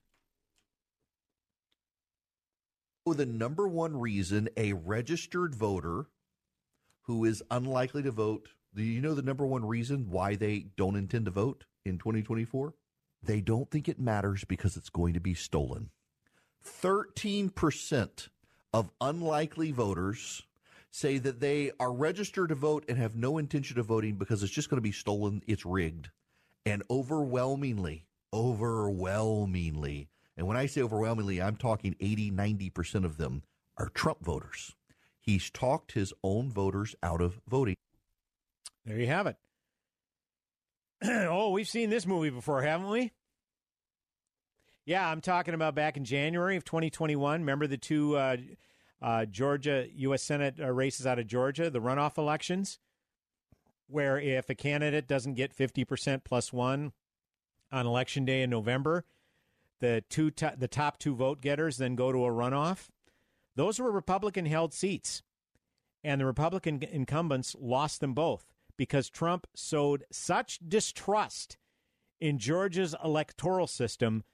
The 3.15 3.27
number 3.27 3.69
one 3.69 3.97
reason 3.97 4.49
a 4.57 4.73
registered 4.73 5.55
voter 5.55 6.07
who 7.03 7.25
is 7.25 7.43
unlikely 7.51 8.03
to 8.03 8.11
vote, 8.11 8.49
do 8.75 8.83
you 8.83 9.01
know 9.01 9.15
the 9.15 9.23
number 9.23 9.47
one 9.47 9.65
reason 9.65 10.11
why 10.11 10.35
they 10.35 10.67
don't 10.77 10.97
intend 10.97 11.27
to 11.27 11.31
vote 11.31 11.65
in 11.85 11.99
2024? 11.99 12.75
They 13.23 13.41
don't 13.41 13.71
think 13.71 13.89
it 13.89 13.99
matters 13.99 14.45
because 14.45 14.77
it's 14.77 14.91
going 14.91 15.15
to 15.15 15.21
be 15.21 15.35
stolen. 15.35 15.91
13% 16.65 18.29
of 18.73 18.91
unlikely 19.01 19.71
voters 19.71 20.43
say 20.91 21.19
that 21.19 21.41
they 21.41 21.71
are 21.79 21.93
registered 21.93 22.49
to 22.49 22.55
vote 22.55 22.85
and 22.89 22.99
have 22.99 23.15
no 23.15 23.39
intention 23.39 23.79
of 23.79 23.87
voting 23.87 24.17
because 24.17 24.43
it's 24.43 24.53
just 24.53 24.69
going 24.69 24.79
to 24.79 24.83
be 24.83 24.93
stolen, 24.93 25.43
it's 25.47 25.65
rigged. 25.65 26.11
And 26.65 26.83
overwhelmingly, 26.91 28.05
overwhelmingly, 28.33 30.09
and 30.37 30.47
when 30.47 30.57
I 30.57 30.67
say 30.67 30.83
overwhelmingly, 30.83 31.41
I'm 31.41 31.57
talking 31.57 31.97
80, 32.01 32.31
90% 32.31 33.05
of 33.05 33.17
them 33.17 33.43
are 33.79 33.89
Trump 33.89 34.25
voters. 34.25 34.75
He's 35.21 35.51
talked 35.51 35.93
his 35.93 36.13
own 36.23 36.51
voters 36.51 36.95
out 37.03 37.21
of 37.21 37.41
voting. 37.49 37.77
There 38.85 38.99
you 38.99 39.07
have 39.07 39.27
it. 39.27 39.37
oh, 41.05 41.51
we've 41.51 41.69
seen 41.69 41.91
this 41.91 42.07
movie 42.07 42.31
before, 42.31 42.63
haven't 42.63 42.91
we? 42.91 43.13
Yeah, 44.85 45.09
I'm 45.09 45.21
talking 45.21 45.55
about 45.55 45.75
back 45.75 45.97
in 45.97 46.05
January 46.05 46.57
of 46.57 46.65
2021. 46.65 47.41
Remember 47.41 47.67
the 47.67 47.77
two 47.77 48.17
uh, 48.17 48.37
uh, 49.03 49.25
Georgia 49.25 49.87
U.S. 49.97 50.23
Senate 50.23 50.61
uh, 50.61 50.71
races 50.71 51.07
out 51.07 51.19
of 51.19 51.27
Georgia, 51.27 51.71
the 51.71 51.81
runoff 51.81 52.19
elections, 52.19 52.79
where 53.89 54.19
if 54.19 54.49
a 54.49 54.55
candidate 54.55 55.09
doesn't 55.09 55.35
get 55.35 55.57
50% 55.57 56.23
plus 56.25 56.53
one 56.53 56.93
on 57.73 57.85
election 57.85 58.25
day 58.25 58.43
in 58.43 58.51
November, 58.51 59.05
the 59.81 60.05
two 60.09 60.31
the 60.31 60.69
top 60.69 60.99
two 60.99 61.15
vote 61.15 61.41
getters 61.41 61.77
then 61.77 61.95
go 61.97 62.13
to 62.13 62.25
a 62.25 62.31
runoff. 62.31 62.89
Those 63.55 63.79
were 63.79 63.91
Republican 63.91 64.47
held 64.47 64.75
seats, 64.75 65.23
and 66.05 66.21
the 66.21 66.27
Republican 66.27 66.83
incumbents 66.83 67.57
lost 67.59 68.01
them 68.01 68.15
both 68.15 68.47
because 68.77 69.09
Trump 69.09 69.47
sowed 69.55 70.05
such 70.11 70.59
distrust 70.67 71.57
in 72.21 72.39
Georgia's 72.39 72.95
electoral 73.03 73.67
system 73.67 74.25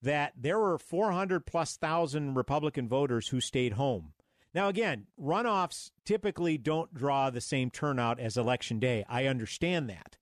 that 0.00 0.32
there 0.36 0.58
were 0.58 0.78
400 0.78 1.46
plus 1.46 1.76
thousand 1.76 2.34
Republican 2.34 2.88
voters 2.88 3.28
who 3.28 3.40
stayed 3.40 3.74
home. 3.74 4.12
Now, 4.54 4.68
again, 4.68 5.06
runoffs 5.18 5.90
typically 6.04 6.58
don't 6.58 6.92
draw 6.92 7.30
the 7.30 7.40
same 7.40 7.70
turnout 7.70 8.20
as 8.20 8.36
election 8.36 8.78
day. 8.78 9.04
I 9.08 9.26
understand 9.26 9.88
that. 9.88 10.18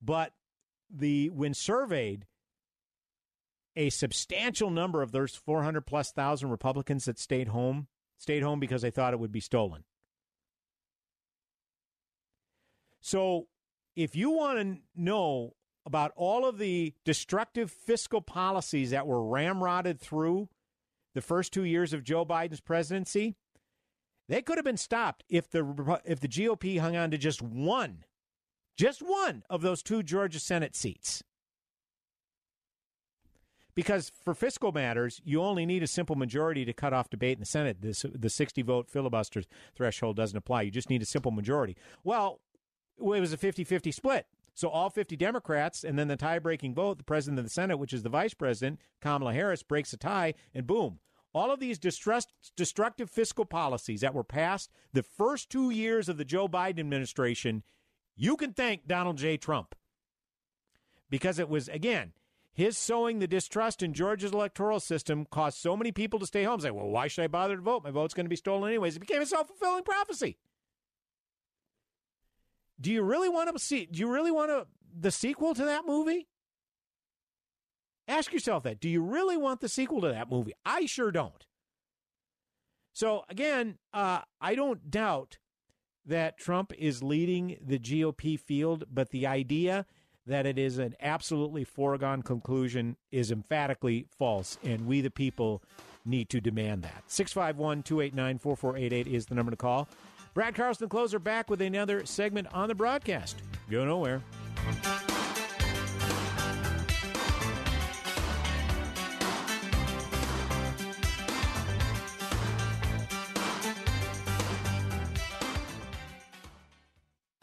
But 0.00 0.32
the 0.88 1.30
when 1.30 1.54
surveyed, 1.54 2.26
a 3.76 3.90
substantial 3.90 4.70
number 4.70 5.02
of 5.02 5.12
those 5.12 5.34
400 5.34 5.82
plus 5.82 6.12
thousand 6.12 6.50
Republicans 6.50 7.04
that 7.06 7.18
stayed 7.18 7.48
home 7.48 7.88
stayed 8.18 8.42
home 8.42 8.60
because 8.60 8.82
they 8.82 8.90
thought 8.90 9.12
it 9.12 9.20
would 9.20 9.32
be 9.32 9.40
stolen. 9.40 9.84
So, 13.00 13.48
if 13.96 14.16
you 14.16 14.30
want 14.30 14.58
to 14.58 14.78
know 14.96 15.54
about 15.86 16.12
all 16.16 16.48
of 16.48 16.58
the 16.58 16.94
destructive 17.04 17.70
fiscal 17.70 18.22
policies 18.22 18.90
that 18.90 19.06
were 19.06 19.20
ramrodded 19.20 20.00
through 20.00 20.48
the 21.14 21.20
first 21.20 21.52
two 21.52 21.64
years 21.64 21.92
of 21.92 22.02
Joe 22.02 22.24
Biden's 22.24 22.60
presidency, 22.60 23.36
they 24.28 24.40
could 24.40 24.56
have 24.56 24.64
been 24.64 24.76
stopped 24.78 25.22
if 25.28 25.50
the 25.50 26.00
if 26.04 26.20
the 26.20 26.28
GOP 26.28 26.80
hung 26.80 26.96
on 26.96 27.10
to 27.10 27.18
just 27.18 27.42
one, 27.42 28.04
just 28.76 29.02
one 29.02 29.42
of 29.50 29.60
those 29.60 29.82
two 29.82 30.02
Georgia 30.02 30.40
Senate 30.40 30.74
seats. 30.74 31.22
Because 33.74 34.12
for 34.22 34.34
fiscal 34.34 34.72
matters, 34.72 35.20
you 35.24 35.42
only 35.42 35.66
need 35.66 35.82
a 35.82 35.88
simple 35.88 36.16
majority 36.16 36.64
to 36.64 36.72
cut 36.72 36.92
off 36.92 37.10
debate 37.10 37.36
in 37.36 37.40
the 37.40 37.46
Senate. 37.46 37.78
This, 37.80 38.04
the 38.12 38.30
60 38.30 38.62
vote 38.62 38.88
filibuster 38.88 39.42
threshold 39.74 40.16
doesn't 40.16 40.36
apply. 40.36 40.62
You 40.62 40.70
just 40.70 40.90
need 40.90 41.02
a 41.02 41.06
simple 41.06 41.32
majority. 41.32 41.76
Well, 42.04 42.40
it 42.98 43.02
was 43.02 43.32
a 43.32 43.36
50 43.36 43.64
50 43.64 43.90
split. 43.90 44.26
So 44.54 44.68
all 44.68 44.88
50 44.88 45.16
Democrats 45.16 45.82
and 45.82 45.98
then 45.98 46.06
the 46.06 46.16
tie 46.16 46.38
breaking 46.38 46.74
vote, 46.74 46.98
the 46.98 47.04
president 47.04 47.40
of 47.40 47.44
the 47.44 47.50
Senate, 47.50 47.78
which 47.78 47.92
is 47.92 48.04
the 48.04 48.08
vice 48.08 48.34
president, 48.34 48.78
Kamala 49.00 49.32
Harris, 49.32 49.64
breaks 49.64 49.92
a 49.92 49.96
tie, 49.96 50.34
and 50.54 50.66
boom. 50.66 51.00
All 51.34 51.50
of 51.50 51.58
these 51.58 51.80
destructive 51.80 53.10
fiscal 53.10 53.44
policies 53.44 54.02
that 54.02 54.14
were 54.14 54.22
passed 54.22 54.70
the 54.92 55.02
first 55.02 55.50
two 55.50 55.70
years 55.70 56.08
of 56.08 56.16
the 56.16 56.24
Joe 56.24 56.46
Biden 56.46 56.78
administration, 56.78 57.64
you 58.14 58.36
can 58.36 58.52
thank 58.52 58.86
Donald 58.86 59.18
J. 59.18 59.36
Trump. 59.36 59.74
Because 61.10 61.40
it 61.40 61.48
was, 61.48 61.68
again, 61.68 62.12
his 62.54 62.78
sowing 62.78 63.18
the 63.18 63.26
distrust 63.26 63.82
in 63.82 63.92
Georgia's 63.92 64.32
electoral 64.32 64.78
system 64.78 65.26
caused 65.28 65.58
so 65.58 65.76
many 65.76 65.90
people 65.90 66.20
to 66.20 66.26
stay 66.26 66.44
home. 66.44 66.60
Say, 66.60 66.70
well, 66.70 66.88
why 66.88 67.08
should 67.08 67.24
I 67.24 67.28
bother 67.28 67.56
to 67.56 67.62
vote? 67.62 67.82
My 67.82 67.90
vote's 67.90 68.14
going 68.14 68.26
to 68.26 68.30
be 68.30 68.36
stolen 68.36 68.70
anyways. 68.70 68.96
It 68.96 69.00
became 69.00 69.20
a 69.20 69.26
self 69.26 69.48
fulfilling 69.48 69.82
prophecy. 69.82 70.38
Do 72.80 72.92
you 72.92 73.02
really 73.02 73.28
want 73.28 73.52
to 73.52 73.58
see? 73.58 73.86
Do 73.86 73.98
you 73.98 74.10
really 74.10 74.30
want 74.30 74.50
to 74.50 74.66
the 74.96 75.10
sequel 75.10 75.54
to 75.54 75.64
that 75.64 75.82
movie? 75.84 76.28
Ask 78.06 78.32
yourself 78.32 78.62
that. 78.62 78.80
Do 78.80 78.88
you 78.88 79.02
really 79.02 79.36
want 79.36 79.60
the 79.60 79.68
sequel 79.68 80.00
to 80.02 80.08
that 80.08 80.30
movie? 80.30 80.52
I 80.64 80.86
sure 80.86 81.10
don't. 81.10 81.46
So 82.92 83.24
again, 83.28 83.78
uh, 83.92 84.20
I 84.40 84.54
don't 84.54 84.90
doubt 84.90 85.38
that 86.06 86.38
Trump 86.38 86.72
is 86.78 87.02
leading 87.02 87.56
the 87.60 87.78
GOP 87.78 88.38
field, 88.38 88.84
but 88.92 89.10
the 89.10 89.26
idea 89.26 89.86
that 90.26 90.46
it 90.46 90.58
is 90.58 90.78
an 90.78 90.94
absolutely 91.00 91.64
foregone 91.64 92.22
conclusion 92.22 92.96
is 93.12 93.30
emphatically 93.30 94.06
false, 94.18 94.58
and 94.62 94.86
we, 94.86 95.00
the 95.00 95.10
people, 95.10 95.62
need 96.04 96.28
to 96.30 96.40
demand 96.40 96.82
that. 96.82 97.04
651 97.06 97.82
289 97.82 98.38
4488 98.38 99.06
is 99.06 99.26
the 99.26 99.34
number 99.34 99.50
to 99.50 99.56
call. 99.56 99.88
Brad 100.34 100.54
Carlson, 100.54 100.88
closer, 100.88 101.18
back 101.18 101.48
with 101.48 101.60
another 101.62 102.04
segment 102.04 102.48
on 102.52 102.68
the 102.68 102.74
broadcast. 102.74 103.36
Go 103.70 103.84
nowhere. 103.84 104.22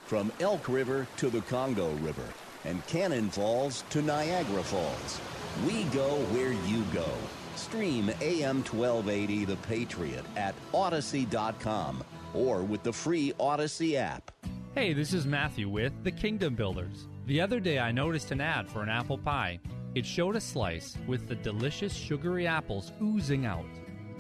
From 0.05 0.29
Elk 0.41 0.67
River 0.67 1.07
to 1.17 1.29
the 1.29 1.39
Congo 1.41 1.91
River 2.01 2.25
and 2.65 2.86
Cannon 2.88 3.30
Falls 3.30 3.84
to 3.89 4.01
Niagara 4.01 4.63
Falls. 4.63 5.22
We 5.65 5.84
go 5.86 6.18
where 6.32 6.53
you 6.53 6.84
go. 6.94 7.10
Stream 7.56 8.10
AM 8.22 8.63
1280 8.63 9.46
The 9.46 9.55
Patriot 9.57 10.25
at 10.35 10.55
Audacy.com 10.74 12.03
or 12.33 12.62
with 12.62 12.83
the 12.83 12.94
free 12.94 13.33
Audacy 13.40 13.96
app. 13.96 14.31
Hey, 14.74 14.94
this 14.94 15.14
is 15.14 15.25
Matthew 15.25 15.68
with 15.68 15.92
The 16.03 16.12
Kingdom 16.12 16.55
Builders. 16.55 17.07
The 17.27 17.42
other 17.42 17.59
day 17.59 17.79
I 17.79 17.92
noticed 17.92 18.31
an 18.31 18.42
ad 18.42 18.70
for 18.70 18.81
an 18.81 18.90
apple 18.90 19.18
pie. 19.18 19.59
It 19.96 20.05
showed 20.05 20.38
a 20.38 20.42
slice 20.42 20.98
with 21.07 21.27
the 21.27 21.35
delicious 21.35 21.94
sugary 21.94 22.48
apples 22.48 22.94
oozing 23.01 23.46
out. 23.46 23.66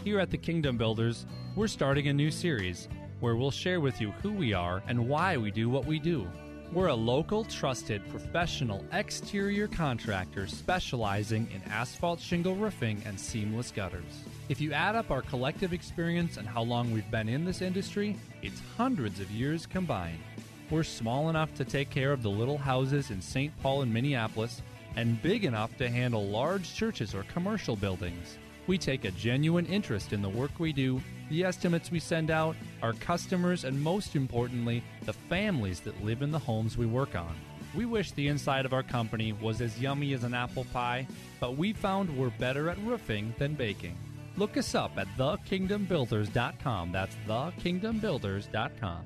Here 0.03 0.19
at 0.19 0.29
The 0.29 0.37
Kingdom 0.37 0.77
Builders, 0.77 1.25
we're 1.55 1.67
starting 1.67 2.09
a 2.09 2.13
new 2.13 2.31
series 2.31 2.89
where 3.21 3.35
we'll 3.35 3.51
share 3.51 3.79
with 3.79 4.01
you 4.01 4.11
who 4.21 4.33
we 4.33 4.51
are 4.51 4.83
and 4.87 5.07
why 5.07 5.37
we 5.37 5.51
do 5.51 5.69
what 5.69 5.85
we 5.85 5.99
do. 5.99 6.27
We're 6.73 6.87
a 6.87 6.95
local, 6.95 7.43
trusted, 7.43 8.01
professional 8.07 8.85
exterior 8.93 9.67
contractor 9.67 10.47
specializing 10.47 11.49
in 11.53 11.61
asphalt 11.69 12.21
shingle 12.21 12.55
roofing 12.55 13.03
and 13.05 13.19
seamless 13.19 13.71
gutters. 13.71 14.23
If 14.47 14.61
you 14.61 14.71
add 14.71 14.95
up 14.95 15.11
our 15.11 15.21
collective 15.21 15.73
experience 15.73 16.37
and 16.37 16.47
how 16.47 16.61
long 16.61 16.93
we've 16.93 17.11
been 17.11 17.27
in 17.27 17.43
this 17.43 17.61
industry, 17.61 18.15
it's 18.41 18.61
hundreds 18.77 19.19
of 19.19 19.29
years 19.31 19.65
combined. 19.65 20.23
We're 20.69 20.83
small 20.83 21.29
enough 21.29 21.53
to 21.55 21.65
take 21.65 21.89
care 21.89 22.13
of 22.13 22.23
the 22.23 22.29
little 22.29 22.57
houses 22.57 23.11
in 23.11 23.21
St. 23.21 23.51
Paul 23.61 23.81
and 23.81 23.93
Minneapolis, 23.93 24.61
and 24.95 25.21
big 25.21 25.43
enough 25.43 25.75
to 25.75 25.89
handle 25.89 26.25
large 26.25 26.73
churches 26.73 27.13
or 27.13 27.23
commercial 27.23 27.75
buildings. 27.75 28.37
We 28.67 28.77
take 28.77 29.03
a 29.03 29.11
genuine 29.11 29.65
interest 29.65 30.13
in 30.13 30.21
the 30.21 30.29
work 30.29 30.51
we 30.57 30.71
do, 30.71 31.01
the 31.31 31.43
estimates 31.45 31.89
we 31.89 31.99
send 31.99 32.29
out, 32.29 32.55
our 32.83 32.93
customers, 32.93 33.63
and 33.63 33.81
most 33.81 34.15
importantly, 34.15 34.83
the 35.05 35.13
families 35.13 35.79
that 35.79 36.03
live 36.03 36.21
in 36.21 36.29
the 36.29 36.37
homes 36.37 36.77
we 36.77 36.85
work 36.85 37.15
on. 37.15 37.33
We 37.73 37.85
wish 37.85 38.11
the 38.11 38.27
inside 38.27 38.65
of 38.65 38.73
our 38.73 38.83
company 38.83 39.31
was 39.31 39.61
as 39.61 39.79
yummy 39.79 40.13
as 40.13 40.25
an 40.25 40.33
apple 40.33 40.65
pie, 40.73 41.07
but 41.39 41.55
we 41.55 41.71
found 41.71 42.15
we're 42.15 42.31
better 42.31 42.69
at 42.69 42.77
roofing 42.79 43.33
than 43.39 43.55
baking. 43.55 43.97
Look 44.35 44.57
us 44.57 44.75
up 44.75 44.97
at 44.97 45.07
thekingdombuilders.com. 45.17 46.91
That's 46.91 47.15
thekingdombuilders.com. 47.27 49.05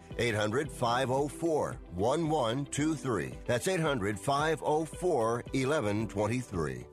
800 0.21 0.71
504 0.71 1.77
1123. 1.95 3.33
That's 3.45 3.67
800 3.67 4.19
504 4.19 5.43
1123. 5.51 6.85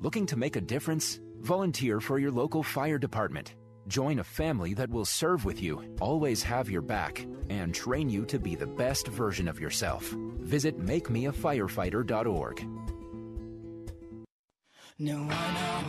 Looking 0.00 0.26
to 0.26 0.36
make 0.36 0.56
a 0.56 0.60
difference? 0.60 1.20
Volunteer 1.40 2.00
for 2.00 2.18
your 2.18 2.30
local 2.30 2.62
fire 2.62 2.98
department. 2.98 3.54
Join 3.86 4.20
a 4.20 4.24
family 4.24 4.72
that 4.74 4.88
will 4.88 5.04
serve 5.04 5.44
with 5.44 5.60
you, 5.60 5.82
always 6.00 6.42
have 6.42 6.70
your 6.70 6.80
back, 6.80 7.26
and 7.50 7.74
train 7.74 8.08
you 8.08 8.24
to 8.26 8.38
be 8.38 8.54
the 8.54 8.66
best 8.66 9.08
version 9.08 9.46
of 9.46 9.60
yourself. 9.60 10.14
Visit 10.40 10.80
makemeafirefighter.org. 10.80 12.66
No, 15.04 15.28
I 15.30 15.84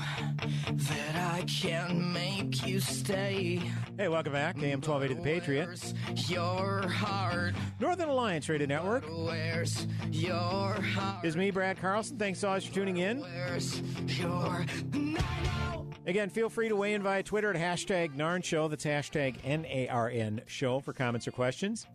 know 0.67 0.75
that 0.75 1.34
I 1.34 1.43
can't 1.43 2.12
make 2.12 2.67
you 2.67 2.82
stay. 2.82 3.62
Hey, 3.97 4.10
welcome 4.10 4.34
back. 4.34 4.58
AM 4.58 4.82
1280 4.82 5.13
The 5.13 5.21
Patriot. 5.21 6.30
Your 6.30 6.86
heart. 6.89 7.56
Northern 7.80 8.10
Alliance 8.10 8.49
Radio 8.49 8.67
Network. 8.67 9.06
Where's 9.10 9.88
your 10.12 10.73
heart? 10.82 11.23
Is 11.23 11.38
me, 11.38 11.49
Brad 11.51 11.80
Carlson. 11.80 12.17
Thanks 12.17 12.39
so 12.39 12.49
much 12.49 12.67
for 12.67 12.73
tuning 12.75 12.97
in. 12.97 13.21
Where's 13.21 13.82
your. 14.19 14.65
Oh- 14.93 15.88
Again, 16.06 16.30
feel 16.30 16.49
free 16.49 16.67
to 16.69 16.75
weigh 16.75 16.93
in 16.93 17.01
via 17.01 17.23
Twitter 17.23 17.49
at 17.49 17.56
hashtag 17.56 18.15
NARN 18.15 18.43
Show. 18.43 18.67
That's 18.67 18.86
hashtag 18.86 19.38
N-A-R-N 19.43 20.41
Show 20.45 20.80
for 20.82 20.91
comments 20.93 21.28
or 21.28 21.32
questions. 21.32 21.88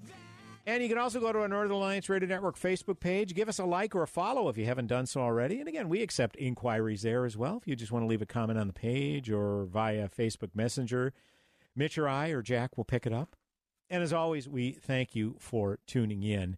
And 0.66 0.82
you 0.82 0.88
can 0.88 0.98
also 0.98 1.20
go 1.20 1.32
to 1.32 1.40
our 1.40 1.48
Northern 1.48 1.72
Alliance 1.72 2.08
Radio 2.08 2.28
Network 2.28 2.58
Facebook 2.58 3.00
page. 3.00 3.34
Give 3.34 3.48
us 3.48 3.58
a 3.58 3.64
like 3.64 3.94
or 3.94 4.02
a 4.02 4.06
follow 4.06 4.48
if 4.48 4.58
you 4.58 4.66
haven't 4.66 4.88
done 4.88 5.06
so 5.06 5.20
already. 5.20 5.58
And 5.58 5.68
again, 5.68 5.88
we 5.88 6.02
accept 6.02 6.36
inquiries 6.36 7.02
there 7.02 7.24
as 7.24 7.36
well. 7.36 7.56
If 7.56 7.66
you 7.66 7.74
just 7.74 7.90
want 7.90 8.02
to 8.02 8.06
leave 8.06 8.22
a 8.22 8.26
comment 8.26 8.58
on 8.58 8.66
the 8.66 8.72
page 8.72 9.30
or 9.30 9.64
via 9.64 10.08
Facebook 10.08 10.50
Messenger, 10.54 11.12
Mitch 11.74 11.96
or 11.96 12.08
I 12.08 12.28
or 12.28 12.42
Jack 12.42 12.76
will 12.76 12.84
pick 12.84 13.06
it 13.06 13.12
up. 13.12 13.36
And 13.88 14.02
as 14.02 14.12
always, 14.12 14.48
we 14.48 14.72
thank 14.72 15.16
you 15.16 15.36
for 15.38 15.78
tuning 15.86 16.22
in. 16.22 16.56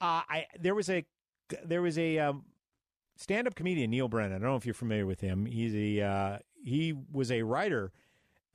Uh, 0.00 0.22
I 0.28 0.46
there 0.58 0.74
was 0.74 0.88
a 0.88 1.04
there 1.64 1.82
was 1.82 1.98
a 1.98 2.18
um, 2.18 2.44
stand-up 3.16 3.54
comedian 3.54 3.90
Neal 3.90 4.08
Brennan. 4.08 4.36
I 4.36 4.38
don't 4.38 4.50
know 4.50 4.56
if 4.56 4.64
you're 4.64 4.74
familiar 4.74 5.06
with 5.06 5.20
him. 5.20 5.46
He's 5.46 5.74
a 5.74 6.02
uh, 6.02 6.38
he 6.62 6.94
was 7.12 7.30
a 7.30 7.42
writer 7.42 7.92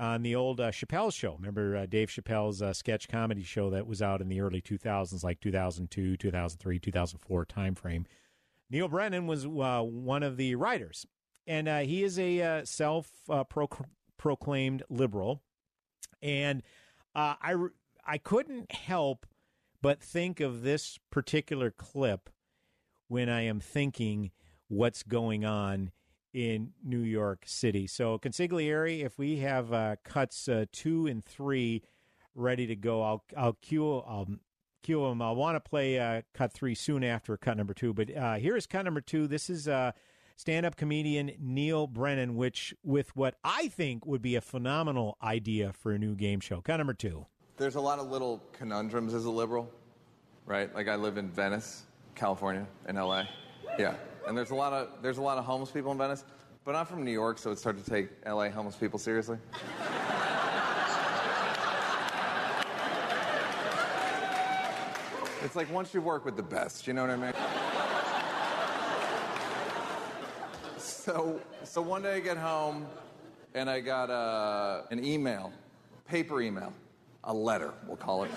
on 0.01 0.23
the 0.23 0.35
old 0.35 0.59
uh, 0.59 0.71
Chappelle 0.71 1.13
show. 1.13 1.35
Remember 1.35 1.77
uh, 1.77 1.85
Dave 1.85 2.09
Chappelle's 2.09 2.63
uh, 2.63 2.73
sketch 2.73 3.07
comedy 3.07 3.43
show 3.43 3.69
that 3.69 3.85
was 3.85 4.01
out 4.01 4.19
in 4.19 4.29
the 4.29 4.41
early 4.41 4.59
2000s, 4.59 5.23
like 5.23 5.39
2002, 5.39 6.17
2003, 6.17 6.79
2004 6.79 7.45
timeframe. 7.45 8.05
Neal 8.71 8.87
Brennan 8.87 9.27
was 9.27 9.45
uh, 9.45 9.83
one 9.83 10.23
of 10.23 10.37
the 10.37 10.55
writers, 10.55 11.05
and 11.45 11.67
uh, 11.67 11.81
he 11.81 12.03
is 12.03 12.17
a 12.17 12.41
uh, 12.41 12.65
self-proclaimed 12.65 14.81
liberal. 14.89 15.43
And 16.23 16.63
I 17.13 17.55
I 18.05 18.17
couldn't 18.17 18.71
help 18.71 19.27
but 19.81 20.01
think 20.01 20.39
of 20.39 20.61
this 20.61 20.97
particular 21.11 21.69
clip 21.69 22.29
when 23.07 23.29
I 23.29 23.41
am 23.41 23.59
thinking 23.59 24.31
what's 24.67 25.03
going 25.03 25.43
on 25.43 25.91
in 26.33 26.71
New 26.83 27.01
York 27.01 27.43
City. 27.45 27.87
So, 27.87 28.17
consigliere, 28.17 29.03
if 29.03 29.17
we 29.17 29.37
have 29.37 29.73
uh, 29.73 29.97
cuts 30.03 30.47
uh, 30.47 30.65
two 30.71 31.07
and 31.07 31.23
three 31.23 31.83
ready 32.35 32.67
to 32.67 32.75
go, 32.75 33.01
I'll 33.01 33.23
I'll 33.37 33.53
cue 33.53 34.03
um, 34.05 34.39
cue 34.83 35.03
them. 35.03 35.21
I 35.21 35.31
want 35.31 35.55
to 35.55 35.59
play 35.59 35.99
uh, 35.99 36.21
cut 36.33 36.53
three 36.53 36.75
soon 36.75 37.03
after 37.03 37.35
cut 37.37 37.57
number 37.57 37.73
two. 37.73 37.93
But 37.93 38.15
uh, 38.15 38.35
here 38.35 38.55
is 38.55 38.65
cut 38.65 38.85
number 38.85 39.01
two. 39.01 39.27
This 39.27 39.49
is 39.49 39.67
uh, 39.67 39.91
stand-up 40.35 40.75
comedian 40.75 41.31
Neal 41.39 41.87
Brennan, 41.87 42.35
which 42.35 42.73
with 42.83 43.15
what 43.15 43.35
I 43.43 43.67
think 43.67 44.05
would 44.05 44.21
be 44.21 44.35
a 44.35 44.41
phenomenal 44.41 45.17
idea 45.21 45.73
for 45.73 45.91
a 45.91 45.99
new 45.99 46.15
game 46.15 46.39
show. 46.39 46.61
Cut 46.61 46.77
number 46.77 46.93
two. 46.93 47.25
There's 47.57 47.75
a 47.75 47.81
lot 47.81 47.99
of 47.99 48.09
little 48.09 48.41
conundrums 48.53 49.13
as 49.13 49.25
a 49.25 49.29
liberal, 49.29 49.69
right? 50.45 50.73
Like 50.73 50.87
I 50.87 50.95
live 50.95 51.17
in 51.17 51.29
Venice, 51.29 51.83
California, 52.15 52.65
in 52.87 52.95
LA. 52.95 53.23
Yeah 53.77 53.95
and 54.27 54.37
there's 54.37 54.51
a 54.51 54.55
lot 54.55 54.73
of 54.73 54.89
there's 55.01 55.17
a 55.17 55.21
lot 55.21 55.37
of 55.37 55.45
homeless 55.45 55.71
people 55.71 55.91
in 55.91 55.97
Venice. 55.97 56.23
But 56.63 56.75
I'm 56.75 56.85
from 56.85 57.03
New 57.03 57.11
York, 57.11 57.39
so 57.39 57.49
it's 57.51 57.63
hard 57.63 57.83
to 57.83 57.89
take 57.89 58.09
LA 58.25 58.49
homeless 58.49 58.75
people 58.75 58.99
seriously. 58.99 59.37
it's 65.43 65.55
like 65.55 65.71
once 65.71 65.93
you 65.93 66.01
work 66.01 66.23
with 66.23 66.35
the 66.35 66.43
best, 66.43 66.85
you 66.85 66.93
know 66.93 67.01
what 67.01 67.09
I 67.09 67.15
mean? 67.15 67.33
so, 70.77 71.41
so 71.63 71.81
one 71.81 72.03
day 72.03 72.13
I 72.13 72.19
get 72.19 72.37
home 72.37 72.85
and 73.55 73.67
I 73.67 73.79
got 73.79 74.11
uh, 74.11 74.83
an 74.91 75.03
email, 75.03 75.51
paper 76.07 76.41
email, 76.41 76.73
a 77.23 77.33
letter, 77.33 77.73
we'll 77.87 77.97
call 77.97 78.23
it 78.23 78.31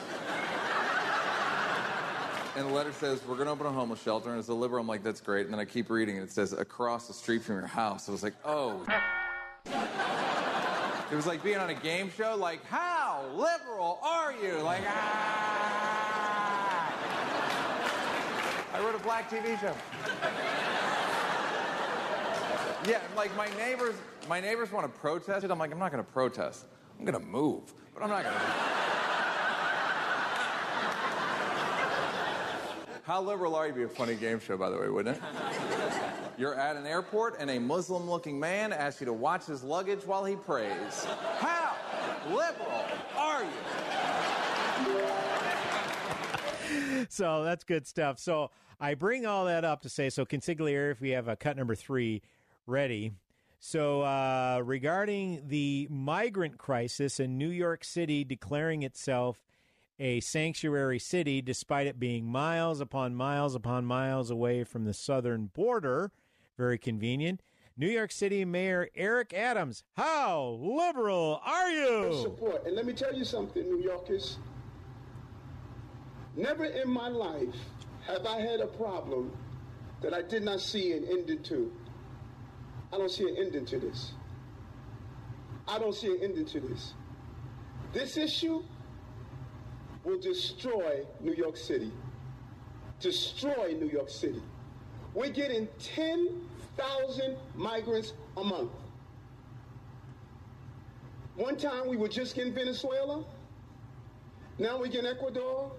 and 2.57 2.69
the 2.69 2.73
letter 2.73 2.93
says, 2.93 3.21
We're 3.27 3.35
going 3.35 3.47
to 3.47 3.53
open 3.53 3.67
a 3.67 3.73
homeless 3.73 4.03
shelter. 4.03 4.31
And 4.31 4.39
as 4.39 4.49
a 4.49 4.55
liberal, 4.55 4.81
I'm 4.81 4.87
like, 4.87 5.03
That's 5.03 5.21
great. 5.21 5.45
And 5.47 5.53
then 5.53 5.61
I 5.61 5.65
keep 5.65 5.91
reading, 5.91 6.19
and 6.19 6.27
it 6.27 6.33
says, 6.33 6.53
Across 6.53 7.09
the 7.09 7.15
street 7.15 7.43
from 7.43 7.57
your 7.57 7.67
house. 7.67 8.09
I 8.09 8.13
was 8.13 8.23
like, 8.23 8.35
Oh. 8.45 8.81
it 11.11 11.15
was 11.15 11.27
like 11.27 11.43
being 11.43 11.59
on 11.59 11.71
a 11.71 11.75
game 11.75 12.11
show, 12.17 12.37
like, 12.37 12.65
How 12.67 13.25
liberal 13.35 13.99
are 14.03 14.33
you? 14.33 14.59
Like, 14.63 14.83
ah. 14.87 15.25
I 18.75 18.81
wrote 18.81 18.95
a 18.95 19.03
black 19.05 19.31
TV 19.31 19.61
show. 19.61 19.75
Yeah, 22.89 23.01
like 23.17 23.35
my 23.37 23.49
neighbors, 23.57 23.95
my 24.29 24.41
neighbors 24.41 24.71
want 24.71 24.85
to 24.93 25.01
protest 25.01 25.45
it. 25.45 25.51
I'm 25.51 25.59
like, 25.59 25.73
I'm 25.73 25.79
not 25.79 25.91
going 25.91 26.05
to 26.05 26.13
protest. 26.13 26.67
I'm 26.99 27.07
going 27.07 27.19
to 27.19 27.27
move, 27.27 27.73
but 27.95 28.03
I'm 28.03 28.11
not 28.11 28.25
going 28.25 28.35
to. 28.35 28.94
How 33.05 33.21
liberal 33.21 33.55
are 33.55 33.67
you? 33.67 33.75
Be 33.75 33.83
a 33.83 33.89
funny 33.89 34.15
game 34.15 34.41
show, 34.41 34.57
by 34.57 34.71
the 34.71 34.79
way, 34.79 34.89
wouldn't 34.89 35.19
it? 35.19 35.23
You're 36.39 36.55
at 36.55 36.77
an 36.77 36.87
airport 36.87 37.37
and 37.39 37.51
a 37.51 37.59
Muslim 37.61 38.09
looking 38.09 38.41
man 38.41 38.73
asks 38.73 38.99
you 38.99 39.05
to 39.05 39.13
watch 39.13 39.45
his 39.45 39.63
luggage 39.63 40.07
while 40.07 40.25
he 40.25 40.37
prays. 40.37 41.05
How 41.39 41.77
liberal 42.31 42.85
are 43.15 43.45
you? 43.45 43.51
so 47.11 47.45
that's 47.45 47.63
good 47.65 47.87
stuff. 47.87 48.19
So 48.19 48.51
I 48.81 48.95
bring 48.95 49.27
all 49.27 49.45
that 49.45 49.67
up 49.67 49.83
to 49.83 49.91
say 49.91 50.09
so, 50.09 50.25
consigliere, 50.25 50.91
if 50.91 51.03
we 51.03 51.11
have 51.11 51.29
a 51.29 51.37
cut 51.37 51.59
number 51.59 51.75
three 51.75 52.23
ready. 52.67 53.13
So, 53.61 54.03
uh, 54.03 54.61
regarding 54.65 55.43
the 55.47 55.89
migrant 55.91 56.57
crisis 56.59 57.21
in 57.21 57.37
New 57.39 57.49
York 57.49 57.85
City 57.85 58.25
declaring 58.25 58.83
itself 58.83 59.43
a 59.99 60.21
sanctuary 60.21 60.99
city 60.99 61.41
despite 61.41 61.87
it 61.87 62.01
being 62.01 62.27
miles 62.27 62.81
upon 62.81 63.15
miles 63.15 63.55
upon 63.55 63.85
miles 63.85 64.31
away 64.31 64.65
from 64.65 64.85
the 64.85 64.95
southern 64.95 65.47
border. 65.47 66.13
Very 66.57 66.79
convenient. 66.79 67.43
New 67.77 67.89
York 67.89 68.13
City 68.13 68.45
Mayor 68.45 68.89
Eric 68.95 69.35
Adams, 69.35 69.83
how 69.97 70.59
liberal 70.61 71.41
are 71.45 71.71
you? 71.71 72.21
Support. 72.23 72.67
And 72.67 72.77
let 72.77 72.87
me 72.87 72.93
tell 72.93 73.13
you 73.13 73.25
something, 73.25 73.63
New 73.63 73.83
Yorkers. 73.83 74.39
Never 76.37 76.65
in 76.65 76.89
my 76.89 77.09
life 77.09 77.55
have 78.07 78.27
I 78.27 78.41
had 78.41 78.61
a 78.61 78.67
problem 78.67 79.37
that 80.03 80.15
I 80.15 80.23
did 80.23 80.45
not 80.45 80.61
see 80.61 80.93
an 80.93 81.05
ending 81.11 81.43
to. 81.45 81.73
I 82.93 82.99
don't 82.99 83.11
see 83.11 83.29
an 83.29 83.37
ending 83.39 83.67
to 83.67 83.79
this. 83.81 84.13
I 85.67 85.79
don't 85.79 85.95
see 85.95 86.09
an 86.09 86.19
ending 86.23 86.47
to 86.47 86.61
this. 86.61 86.95
This 87.93 88.17
issue 88.17 88.63
will 90.05 90.19
destroy 90.19 91.05
New 91.21 91.35
York 91.35 91.57
City. 91.57 91.91
Destroy 93.01 93.77
New 93.79 93.89
York 93.89 94.11
City. 94.11 94.43
We're 95.15 95.31
getting 95.31 95.69
10,000 95.79 97.37
migrants 97.55 98.13
a 98.37 98.45
month. 98.45 98.71
One 101.37 101.57
time 101.57 101.89
we 101.89 101.97
were 101.97 102.09
just 102.09 102.39
in 102.39 102.55
Venezuela. 102.55 103.25
Now 104.59 104.79
we're 104.79 104.87
getting 104.89 105.11
Ecuador. 105.11 105.73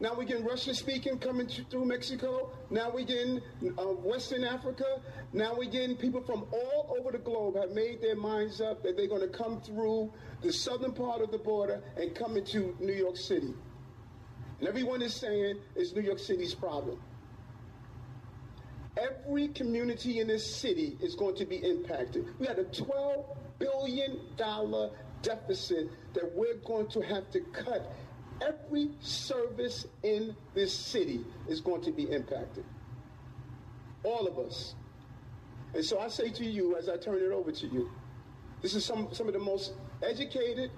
Now 0.00 0.14
we're 0.16 0.24
getting 0.24 0.46
Russian 0.46 0.72
speaking 0.72 1.18
coming 1.18 1.46
through 1.46 1.84
Mexico. 1.84 2.50
Now 2.70 2.90
we're 2.90 3.04
getting 3.04 3.42
uh, 3.78 3.82
Western 3.82 4.44
Africa. 4.44 5.02
Now 5.34 5.54
we're 5.54 5.70
getting 5.70 5.94
people 5.94 6.22
from 6.22 6.46
all 6.52 6.96
over 6.98 7.12
the 7.12 7.18
globe 7.18 7.56
have 7.56 7.72
made 7.72 8.00
their 8.00 8.16
minds 8.16 8.62
up 8.62 8.82
that 8.82 8.96
they're 8.96 9.08
going 9.08 9.20
to 9.20 9.28
come 9.28 9.60
through 9.60 10.10
the 10.40 10.50
southern 10.50 10.92
part 10.92 11.20
of 11.20 11.30
the 11.30 11.38
border 11.38 11.82
and 11.98 12.14
come 12.14 12.38
into 12.38 12.74
New 12.80 12.94
York 12.94 13.18
City. 13.18 13.52
And 14.58 14.68
everyone 14.68 15.02
is 15.02 15.14
saying 15.14 15.58
it's 15.76 15.92
New 15.94 16.02
York 16.02 16.18
City's 16.18 16.54
problem. 16.54 16.98
Every 18.96 19.48
community 19.48 20.20
in 20.20 20.28
this 20.28 20.56
city 20.56 20.96
is 21.00 21.14
going 21.14 21.36
to 21.36 21.44
be 21.44 21.56
impacted. 21.56 22.26
We 22.38 22.46
had 22.46 22.58
a 22.58 22.64
$12 22.64 23.36
billion 23.58 24.18
deficit 25.22 25.90
that 26.14 26.34
we're 26.34 26.56
going 26.66 26.88
to 26.88 27.00
have 27.00 27.30
to 27.30 27.40
cut. 27.40 27.92
Every 28.40 28.90
service 29.00 29.86
in 30.02 30.34
this 30.54 30.72
city 30.72 31.24
is 31.48 31.60
going 31.60 31.82
to 31.82 31.92
be 31.92 32.04
impacted. 32.04 32.64
All 34.02 34.26
of 34.26 34.38
us. 34.38 34.74
And 35.74 35.84
so 35.84 36.00
I 36.00 36.08
say 36.08 36.30
to 36.30 36.44
you, 36.44 36.76
as 36.76 36.88
I 36.88 36.96
turn 36.96 37.16
it 37.16 37.32
over 37.32 37.52
to 37.52 37.66
you, 37.66 37.90
this 38.62 38.74
is 38.74 38.84
some, 38.84 39.08
some 39.12 39.26
of 39.26 39.34
the 39.34 39.38
most 39.38 39.74
educated, 40.02 40.70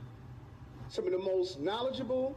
some 0.89 1.07
of 1.07 1.13
the 1.13 1.19
most 1.19 1.61
knowledgeable, 1.61 2.37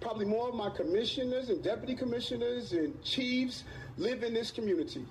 probably 0.00 0.24
more 0.24 0.48
of 0.48 0.54
my 0.54 0.70
commissioners 0.70 1.48
and 1.48 1.62
deputy 1.62 1.94
commissioners 1.94 2.72
and 2.72 3.00
chiefs 3.02 3.64
live 3.96 4.22
in 4.22 4.34
this 4.34 4.50
community. 4.50 5.04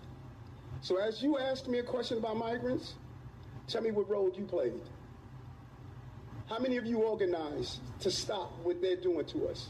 So 0.81 0.97
as 0.97 1.21
you 1.21 1.37
asked 1.37 1.67
me 1.67 1.79
a 1.79 1.83
question 1.83 2.17
about 2.17 2.37
migrants, 2.37 2.95
tell 3.67 3.81
me 3.81 3.91
what 3.91 4.09
role 4.09 4.31
you 4.35 4.45
played. 4.45 4.73
How 6.51 6.59
many 6.59 6.75
of 6.75 6.85
you 6.85 6.97
organized 7.03 7.79
to 8.01 8.11
stop 8.11 8.51
what 8.63 8.81
they're 8.81 8.97
doing 8.97 9.25
to 9.27 9.47
us? 9.47 9.69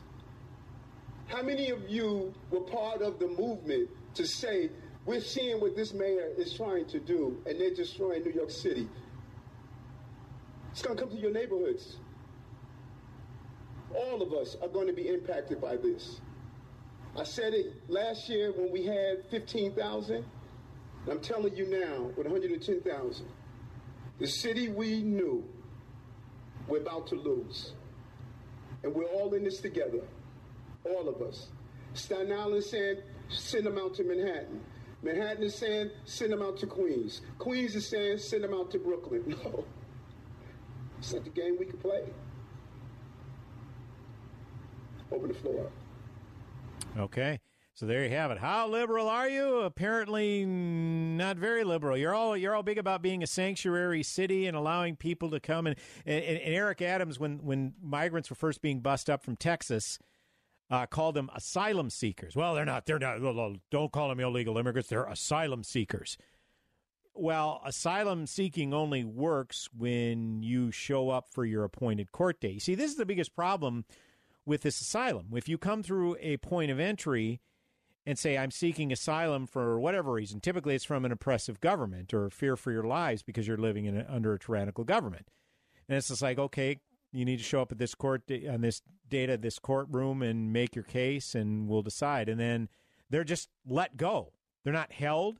How 1.27 1.43
many 1.43 1.69
of 1.69 1.87
you 1.87 2.33
were 2.49 2.61
part 2.61 3.03
of 3.03 3.19
the 3.19 3.27
movement 3.27 3.87
to 4.15 4.25
say 4.25 4.71
We're 5.05 5.21
seeing 5.21 5.59
what 5.59 5.75
this 5.75 5.93
mayor 5.93 6.29
is 6.37 6.53
trying 6.53 6.85
to 6.87 6.99
do, 6.99 7.41
and 7.47 7.59
they're 7.59 7.73
destroying 7.73 8.23
New 8.23 8.33
York 8.33 8.51
City. 8.51 8.87
It's 10.71 10.81
going 10.81 10.95
to 10.95 11.03
come 11.03 11.11
to 11.11 11.19
your 11.19 11.31
neighborhoods. 11.31 11.97
All 13.95 14.21
of 14.21 14.31
us 14.33 14.55
are 14.61 14.67
going 14.67 14.87
to 14.87 14.93
be 14.93 15.07
impacted 15.07 15.59
by 15.59 15.75
this. 15.75 16.21
I 17.17 17.23
said 17.23 17.53
it 17.53 17.89
last 17.89 18.29
year 18.29 18.53
when 18.55 18.71
we 18.71 18.85
had 18.85 19.25
15,000. 19.31 20.23
I'm 21.09 21.19
telling 21.19 21.55
you 21.55 21.67
now, 21.67 22.11
with 22.15 22.27
110,000, 22.27 23.25
the 24.19 24.27
city 24.27 24.69
we 24.69 25.01
knew, 25.01 25.43
we're 26.71 26.79
about 26.79 27.05
to 27.07 27.15
lose. 27.15 27.73
And 28.83 28.95
we're 28.95 29.05
all 29.05 29.33
in 29.33 29.43
this 29.43 29.59
together. 29.59 29.99
All 30.85 31.09
of 31.09 31.21
us. 31.21 31.49
Staten 31.93 32.31
Island 32.31 32.63
saying, 32.63 32.97
send 33.29 33.65
them 33.65 33.77
out 33.77 33.93
to 33.95 34.03
Manhattan. 34.03 34.61
Manhattan 35.03 35.43
is 35.43 35.55
saying, 35.55 35.91
send 36.05 36.31
them 36.31 36.41
out 36.41 36.57
to 36.59 36.67
Queens. 36.67 37.21
Queens 37.37 37.75
is 37.75 37.87
saying, 37.87 38.19
send 38.19 38.43
them 38.43 38.53
out 38.53 38.71
to 38.71 38.79
Brooklyn. 38.79 39.35
No. 39.43 39.65
It's 40.99 41.13
not 41.13 41.23
the 41.23 41.31
game 41.31 41.57
we 41.59 41.65
can 41.65 41.79
play. 41.79 42.03
Open 45.11 45.29
the 45.29 45.33
floor. 45.33 45.67
Okay. 46.95 47.39
So 47.81 47.87
there 47.87 48.03
you 48.03 48.11
have 48.11 48.29
it. 48.29 48.37
How 48.37 48.67
liberal 48.67 49.09
are 49.09 49.27
you? 49.27 49.61
Apparently 49.61 50.45
not 50.45 51.37
very 51.37 51.63
liberal. 51.63 51.97
You're 51.97 52.13
all 52.13 52.37
you're 52.37 52.53
all 52.53 52.61
big 52.61 52.77
about 52.77 53.01
being 53.01 53.23
a 53.23 53.27
sanctuary 53.27 54.03
city 54.03 54.45
and 54.45 54.55
allowing 54.55 54.95
people 54.95 55.31
to 55.31 55.39
come 55.39 55.65
and 55.65 55.75
and, 56.05 56.23
and 56.23 56.39
Eric 56.43 56.83
Adams 56.83 57.19
when 57.19 57.43
when 57.43 57.73
migrants 57.81 58.29
were 58.29 58.35
first 58.35 58.61
being 58.61 58.81
bussed 58.81 59.09
up 59.09 59.23
from 59.23 59.35
Texas 59.35 59.97
uh, 60.69 60.85
called 60.85 61.15
them 61.15 61.31
asylum 61.35 61.89
seekers. 61.89 62.35
Well, 62.35 62.53
they're 62.53 62.65
not. 62.65 62.85
They're 62.85 62.99
not. 62.99 63.19
Don't 63.71 63.91
call 63.91 64.09
them 64.09 64.19
illegal 64.19 64.59
immigrants. 64.59 64.87
They're 64.87 65.05
asylum 65.05 65.63
seekers. 65.63 66.19
Well, 67.15 67.63
asylum 67.65 68.27
seeking 68.27 68.75
only 68.75 69.03
works 69.03 69.69
when 69.75 70.43
you 70.43 70.71
show 70.71 71.09
up 71.09 71.29
for 71.31 71.45
your 71.45 71.63
appointed 71.63 72.11
court 72.11 72.41
date. 72.41 72.61
See, 72.61 72.75
this 72.75 72.91
is 72.91 72.97
the 72.97 73.07
biggest 73.07 73.35
problem 73.35 73.85
with 74.45 74.61
this 74.61 74.79
asylum. 74.81 75.29
If 75.33 75.49
you 75.49 75.57
come 75.57 75.81
through 75.81 76.17
a 76.19 76.37
point 76.37 76.69
of 76.69 76.79
entry 76.79 77.41
and 78.05 78.17
say, 78.17 78.37
I'm 78.37 78.51
seeking 78.51 78.91
asylum 78.91 79.45
for 79.45 79.79
whatever 79.79 80.11
reason, 80.13 80.39
typically 80.39 80.75
it's 80.75 80.83
from 80.83 81.05
an 81.05 81.11
oppressive 81.11 81.59
government 81.59 82.13
or 82.13 82.29
fear 82.29 82.55
for 82.55 82.71
your 82.71 82.83
lives 82.83 83.21
because 83.23 83.47
you're 83.47 83.57
living 83.57 83.85
in 83.85 83.97
a, 83.97 84.05
under 84.09 84.33
a 84.33 84.39
tyrannical 84.39 84.83
government. 84.83 85.27
And 85.87 85.97
it's 85.97 86.07
just 86.07 86.21
like, 86.21 86.39
okay, 86.39 86.79
you 87.11 87.25
need 87.25 87.37
to 87.37 87.43
show 87.43 87.61
up 87.61 87.71
at 87.71 87.77
this 87.77 87.93
court 87.93 88.23
on 88.49 88.61
this 88.61 88.81
date 89.07 89.29
at 89.29 89.41
this 89.41 89.59
courtroom 89.59 90.21
and 90.21 90.53
make 90.53 90.75
your 90.75 90.85
case, 90.85 91.35
and 91.35 91.67
we'll 91.67 91.81
decide. 91.81 92.29
And 92.29 92.39
then 92.39 92.69
they're 93.09 93.23
just 93.23 93.49
let 93.67 93.97
go. 93.97 94.31
They're 94.63 94.73
not 94.73 94.93
held. 94.93 95.39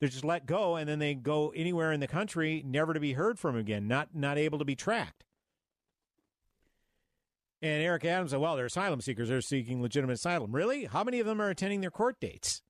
They're 0.00 0.08
just 0.08 0.24
let 0.24 0.46
go, 0.46 0.76
and 0.76 0.88
then 0.88 0.98
they 0.98 1.14
go 1.14 1.52
anywhere 1.54 1.92
in 1.92 2.00
the 2.00 2.06
country, 2.06 2.62
never 2.66 2.94
to 2.94 3.00
be 3.00 3.12
heard 3.12 3.38
from 3.38 3.54
again, 3.54 3.86
not 3.86 4.14
not 4.14 4.38
able 4.38 4.58
to 4.58 4.64
be 4.64 4.74
tracked. 4.74 5.24
And 7.62 7.82
Eric 7.82 8.04
Adams 8.06 8.30
said, 8.30 8.40
well, 8.40 8.56
they're 8.56 8.66
asylum 8.66 9.00
seekers. 9.00 9.28
They're 9.28 9.42
seeking 9.42 9.82
legitimate 9.82 10.14
asylum. 10.14 10.52
Really? 10.52 10.84
How 10.86 11.04
many 11.04 11.20
of 11.20 11.26
them 11.26 11.42
are 11.42 11.50
attending 11.50 11.82
their 11.82 11.90
court 11.90 12.18
dates 12.20 12.62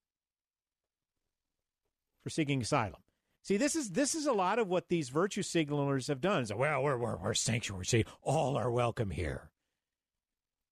for 2.24 2.30
seeking 2.30 2.62
asylum? 2.62 3.00
See, 3.42 3.56
this 3.56 3.74
is 3.74 3.90
this 3.90 4.14
is 4.14 4.26
a 4.26 4.32
lot 4.32 4.58
of 4.58 4.68
what 4.68 4.88
these 4.88 5.08
virtue 5.08 5.42
signalers 5.42 6.08
have 6.08 6.20
done. 6.20 6.44
So, 6.44 6.56
well, 6.56 6.82
we're, 6.82 6.98
we're, 6.98 7.16
we're 7.16 7.34
sanctuary 7.34 7.86
city. 7.86 8.06
All 8.22 8.56
are 8.56 8.70
welcome 8.70 9.10
here. 9.10 9.50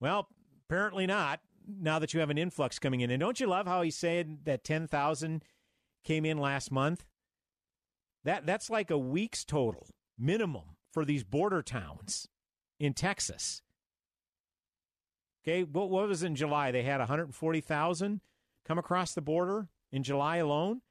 Well, 0.01 0.29
apparently 0.69 1.07
not, 1.07 1.41
now 1.67 1.99
that 1.99 2.13
you 2.13 2.21
have 2.21 2.31
an 2.31 2.39
influx 2.39 2.79
coming 2.79 3.01
in. 3.01 3.11
And 3.11 3.21
don't 3.21 3.41
you 3.41 3.47
love 3.47 3.67
how 3.67 3.83
he 3.83 3.91
said 3.91 4.45
that 4.45 4.65
10,000 4.65 5.43
came 6.05 6.25
in 6.25 6.39
last 6.39 6.71
month? 6.71 7.05
That 8.25 8.47
That's 8.47 8.69
like 8.69 8.91
a 8.91 8.99
week's 8.99 9.45
total 9.45 9.89
minimum 10.19 10.77
for 10.93 11.05
these 11.05 11.25
border 11.25 11.63
towns 11.63 12.29
in 12.79 12.95
Texas. 12.95 13.63
Okay, 15.49 15.63
what, 15.63 15.89
was 15.89 16.23
in 16.23 16.35
July? 16.35 16.73
They 16.73 16.83
had 16.83 16.99
140,000 16.99 18.21
come 18.67 18.79
across 18.79 19.15
the 19.15 19.23
border 19.23 19.69
in 19.91 20.03
July 20.03 20.37
alone. 20.37 20.83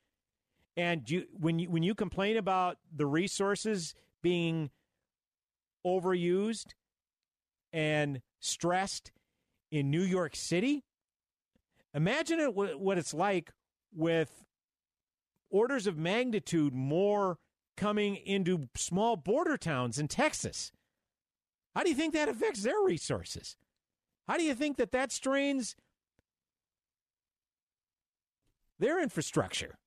And 0.76 1.08
you, 1.08 1.26
when 1.32 1.60
you 1.60 1.70
when 1.70 1.84
you 1.84 1.94
complain 1.94 2.38
about 2.38 2.78
the 2.96 3.06
resources 3.06 3.94
being 4.24 4.72
overused 5.86 6.74
and 7.72 8.22
stressed 8.40 9.12
in 9.72 9.92
New 9.92 10.02
York 10.02 10.36
City, 10.36 10.84
imagine 11.94 12.40
it, 12.40 12.56
what 12.56 12.98
it's 12.98 13.14
like 13.14 13.52
with 13.96 14.44
orders 15.52 15.86
of 15.86 15.98
magnitude 15.98 16.74
more 16.74 17.38
coming 17.76 18.16
into 18.16 18.70
small 18.76 19.18
border 19.18 19.58
towns 19.58 20.00
in 20.00 20.08
Texas. 20.08 20.72
How 21.76 21.84
do 21.84 21.90
you 21.90 21.96
think 21.96 22.16
that 22.16 22.30
affects 22.30 22.64
their 22.64 22.82
resources? 22.84 23.56
How 24.28 24.38
do 24.38 24.44
you 24.44 24.54
think 24.54 24.78
that 24.78 24.92
that 24.92 25.12
strains 25.12 25.76
their 28.80 29.02
infrastructure? 29.02 29.78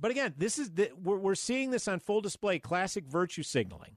But 0.00 0.10
again, 0.10 0.34
this 0.36 0.58
is 0.58 0.70
the, 0.70 0.90
we're, 1.02 1.18
we're 1.18 1.34
seeing 1.34 1.70
this 1.70 1.88
on 1.88 1.98
full 2.00 2.20
display 2.20 2.58
classic 2.58 3.04
virtue 3.04 3.42
signaling. 3.42 3.96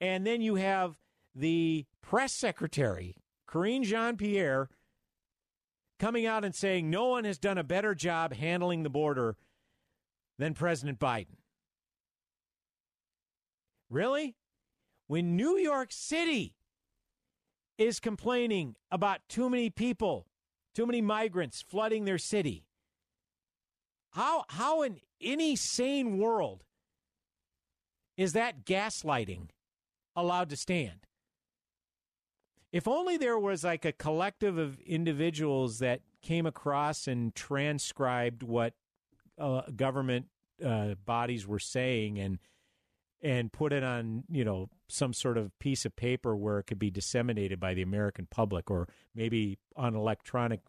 And 0.00 0.26
then 0.26 0.42
you 0.42 0.56
have 0.56 0.98
the 1.34 1.86
press 2.02 2.32
secretary, 2.32 3.16
Karine 3.48 3.82
Jean 3.82 4.16
Pierre, 4.16 4.68
coming 5.98 6.26
out 6.26 6.44
and 6.44 6.54
saying 6.54 6.90
no 6.90 7.06
one 7.06 7.24
has 7.24 7.38
done 7.38 7.56
a 7.56 7.64
better 7.64 7.94
job 7.94 8.34
handling 8.34 8.82
the 8.82 8.90
border 8.90 9.36
than 10.38 10.52
President 10.52 10.98
Biden. 10.98 11.38
Really? 13.88 14.34
When 15.06 15.36
New 15.36 15.58
York 15.58 15.88
City 15.90 16.54
is 17.76 18.00
complaining 18.00 18.76
about 18.90 19.20
too 19.28 19.50
many 19.50 19.70
people, 19.70 20.26
too 20.74 20.86
many 20.86 21.02
migrants 21.02 21.62
flooding 21.62 22.04
their 22.04 22.18
city, 22.18 22.64
how 24.12 24.44
how 24.48 24.82
in 24.82 25.00
any 25.20 25.56
sane 25.56 26.18
world 26.18 26.64
is 28.16 28.32
that 28.32 28.64
gaslighting 28.64 29.48
allowed 30.14 30.48
to 30.50 30.56
stand? 30.56 31.06
If 32.72 32.88
only 32.88 33.16
there 33.16 33.38
was 33.38 33.62
like 33.62 33.84
a 33.84 33.92
collective 33.92 34.58
of 34.58 34.80
individuals 34.80 35.78
that 35.78 36.00
came 36.22 36.46
across 36.46 37.06
and 37.06 37.34
transcribed 37.34 38.42
what 38.42 38.74
uh, 39.38 39.62
government 39.76 40.26
uh, 40.64 40.94
bodies 41.04 41.46
were 41.46 41.58
saying 41.58 42.18
and 42.18 42.38
and 43.24 43.50
put 43.50 43.72
it 43.72 43.82
on 43.82 44.22
you 44.30 44.44
know 44.44 44.68
some 44.86 45.14
sort 45.14 45.38
of 45.38 45.58
piece 45.58 45.84
of 45.86 45.96
paper 45.96 46.36
where 46.36 46.58
it 46.58 46.64
could 46.64 46.78
be 46.78 46.90
disseminated 46.90 47.58
by 47.58 47.72
the 47.72 47.82
American 47.82 48.28
public 48.30 48.70
or 48.70 48.86
maybe 49.14 49.58
on 49.74 49.96
electronic 49.96 50.60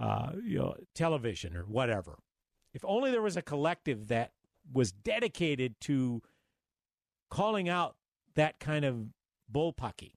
uh, 0.00 0.30
you 0.42 0.58
know 0.58 0.74
television 0.94 1.54
or 1.54 1.62
whatever. 1.64 2.18
If 2.72 2.82
only 2.86 3.10
there 3.10 3.22
was 3.22 3.36
a 3.36 3.42
collective 3.42 4.08
that 4.08 4.32
was 4.72 4.90
dedicated 4.90 5.78
to 5.82 6.22
calling 7.30 7.68
out 7.68 7.96
that 8.34 8.58
kind 8.58 8.84
of 8.84 9.08
bullpucky. 9.52 10.12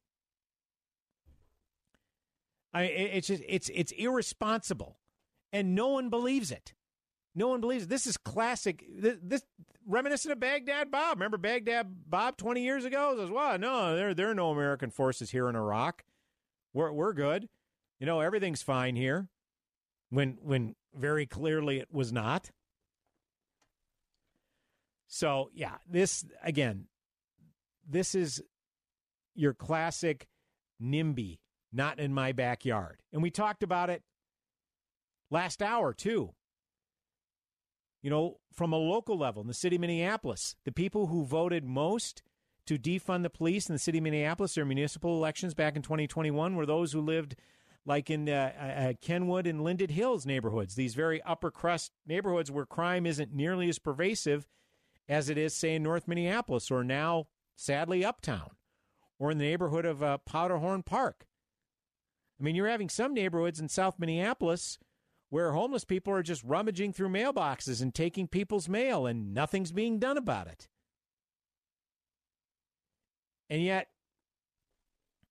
I 2.74 2.84
it's 2.84 3.28
just 3.28 3.44
it's 3.48 3.70
it's 3.74 3.92
irresponsible, 3.92 5.00
and 5.52 5.76
no 5.76 5.90
one 5.90 6.10
believes 6.10 6.52
it. 6.52 6.74
No 7.36 7.50
one 7.50 7.62
believes 7.62 7.84
it. 7.84 7.89
This 7.89 8.08
is 8.08 8.15
classic. 8.17 8.86
This, 8.89 9.17
this 9.21 9.43
reminiscent 9.86 10.32
of 10.32 10.39
Baghdad 10.39 10.89
Bob. 10.89 11.17
Remember 11.17 11.38
Baghdad 11.38 11.88
Bob 12.08 12.38
twenty 12.38 12.63
years 12.63 12.86
ago? 12.86 13.15
Says, 13.17 13.30
"Well, 13.30 13.60
no, 13.60 13.95
there 13.95 14.13
there 14.13 14.32
are 14.32 14.36
no 14.36 14.52
American 14.52 14.89
forces 14.89 15.32
here 15.32 15.50
in 15.50 15.56
Iraq. 15.56 16.06
We're 16.74 16.91
we're 16.91 17.13
good. 17.13 17.50
You 18.00 18.06
know, 18.06 18.21
everything's 18.21 18.62
fine 18.62 18.95
here." 18.95 19.28
When 20.10 20.38
when 20.41 20.76
very 20.93 21.26
clearly 21.26 21.80
it 21.80 21.89
was 21.91 22.13
not. 22.13 22.52
So, 25.08 25.50
yeah, 25.54 25.78
this 25.89 26.26
again, 26.43 26.86
this 27.88 28.15
is 28.15 28.41
your 29.34 29.54
classic 29.54 30.28
NIMBY, 30.82 31.39
not 31.74 32.00
in 32.00 32.13
my 32.13 32.32
backyard. 32.32 33.02
And 33.12 33.21
we 33.21 33.32
talked 33.32 33.63
about 33.63 33.89
it 33.89 34.04
last 35.32 35.62
hour, 35.62 35.93
too. 35.93 36.35
You 38.06 38.12
know, 38.12 38.38
from 38.54 38.72
a 38.72 38.78
local 38.78 39.18
level 39.18 39.41
in 39.41 39.48
the 39.48 39.54
city 39.56 39.78
of 39.78 39.80
Minneapolis, 39.80 40.56
the 40.63 40.72
people 40.72 41.08
who 41.08 41.26
voted 41.26 41.63
most 41.65 42.22
to 42.68 42.78
defund 42.78 43.24
the 43.24 43.32
police 43.32 43.68
in 43.68 43.74
the 43.74 43.80
city 43.80 43.98
of 43.98 44.04
Minneapolis, 44.04 44.54
their 44.54 44.63
municipal 44.63 45.18
elections 45.18 45.56
back 45.56 45.76
in 45.76 45.82
2021, 45.82 46.56
were 46.56 46.68
those 46.68 46.91
who 46.91 47.02
lived 47.02 47.36
like 47.84 48.12
in 48.12 48.30
uh, 48.30 48.52
uh, 48.60 48.94
Kenwood 49.02 49.48
and 49.48 49.63
Linden 49.63 49.89
Hills 49.89 50.24
neighborhoods, 50.24 50.76
these 50.76 50.94
very 50.94 51.20
upper 51.24 51.50
crust 51.50 51.94
neighborhoods 52.06 52.52
where 52.52 52.68
crime 52.68 53.08
isn't 53.08 53.34
nearly 53.34 53.70
as 53.70 53.80
pervasive 53.80 54.46
as 55.10 55.28
it 55.28 55.39
is, 55.39 55.56
say, 55.56 55.74
in 55.74 55.82
North 55.82 56.08
Minneapolis 56.08 56.70
or 56.70 56.84
now, 56.84 57.26
sadly, 57.56 58.06
Uptown 58.06 58.52
or 59.18 59.32
in 59.32 59.39
the 59.39 59.46
neighborhood 59.46 59.84
of 59.84 60.04
uh, 60.04 60.20
Powderhorn 60.28 60.84
Park. 60.84 61.26
I 62.39 62.44
mean, 62.44 62.54
you're 62.54 62.68
having 62.68 62.89
some 62.89 63.15
neighborhoods 63.15 63.60
in 63.60 63.68
South 63.68 63.98
Minneapolis 63.98 64.78
where 65.36 65.52
homeless 65.52 65.84
people 65.84 66.13
are 66.13 66.24
just 66.24 66.41
rummaging 66.45 66.93
through 66.93 67.10
mailboxes 67.10 67.82
and 67.82 67.93
taking 67.93 68.26
people's 68.26 68.69
mail 68.69 69.06
and 69.06 69.34
nothing's 69.34 69.74
being 69.74 70.00
done 70.00 70.17
about 70.17 70.48
it. 70.48 70.69
And 73.50 73.62
yet, 73.62 73.89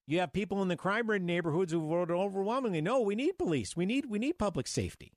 you 0.05 0.19
have 0.19 0.31
people 0.31 0.61
in 0.61 0.67
the 0.67 0.75
crime-ridden 0.75 1.25
neighborhoods 1.25 1.73
who 1.73 1.87
voted 1.87 2.15
overwhelmingly, 2.15 2.81
no, 2.81 3.01
we 3.01 3.15
need 3.15 3.39
police. 3.39 3.75
We 3.75 3.87
need 3.87 4.05
we 4.05 4.19
need 4.19 4.33
public 4.33 4.67
safety. 4.67 5.11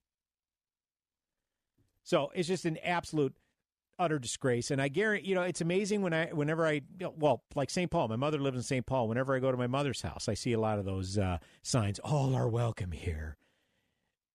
So 2.03 2.33
it's 2.35 2.49
just 2.49 2.65
an 2.65 2.79
absolute 2.83 3.37
utter 3.99 4.19
disgrace. 4.19 4.71
And 4.71 4.81
I 4.81 4.89
guarantee, 4.89 5.29
you 5.29 5.35
know, 5.35 5.43
it's 5.43 5.61
amazing 5.61 6.01
when 6.01 6.15
I, 6.15 6.29
whenever 6.29 6.67
I, 6.67 6.81
well, 7.19 7.43
like 7.55 7.69
St. 7.69 7.91
Paul, 7.91 8.09
my 8.09 8.17
mother 8.17 8.39
lives 8.39 8.57
in 8.57 8.63
St. 8.63 8.87
Paul. 8.87 9.07
Whenever 9.07 9.37
I 9.37 9.39
go 9.39 9.51
to 9.51 9.59
my 9.59 9.67
mother's 9.67 10.01
house, 10.01 10.31
I 10.31 10.35
see 10.35 10.55
a 10.55 10.61
lot 10.61 10.79
of 10.79 10.87
those 10.87 11.19
uh, 11.19 11.37
signs. 11.63 11.99
All 11.99 12.35
are 12.35 12.49
welcome 12.49 12.93
here. 12.93 13.37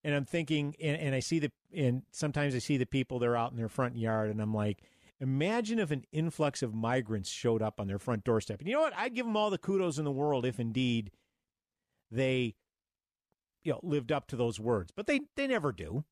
And 0.04 0.14
I'm 0.14 0.26
thinking, 0.26 0.76
and, 0.80 0.96
and 0.98 1.14
I 1.14 1.20
see 1.20 1.38
the, 1.38 1.50
and 1.74 2.02
sometimes 2.12 2.54
I 2.54 2.58
see 2.58 2.76
the 2.76 2.86
people 2.86 3.18
they're 3.18 3.36
out 3.36 3.52
in 3.52 3.56
their 3.56 3.70
front 3.70 3.96
yard, 3.96 4.30
and 4.30 4.40
I'm 4.40 4.52
like, 4.52 4.82
imagine 5.18 5.78
if 5.78 5.90
an 5.90 6.04
influx 6.12 6.62
of 6.62 6.74
migrants 6.74 7.30
showed 7.30 7.62
up 7.62 7.80
on 7.80 7.86
their 7.86 7.98
front 7.98 8.22
doorstep. 8.22 8.60
And 8.60 8.68
you 8.68 8.74
know 8.74 8.82
what? 8.82 8.96
I'd 8.96 9.14
give 9.14 9.24
them 9.24 9.36
all 9.36 9.48
the 9.48 9.58
kudos 9.58 9.98
in 9.98 10.04
the 10.04 10.12
world 10.12 10.44
if 10.44 10.60
indeed 10.60 11.10
they, 12.10 12.54
you 13.62 13.72
know, 13.72 13.80
lived 13.82 14.12
up 14.12 14.28
to 14.28 14.36
those 14.36 14.60
words. 14.60 14.92
But 14.94 15.06
they, 15.06 15.22
they 15.36 15.46
never 15.46 15.72
do. 15.72 16.04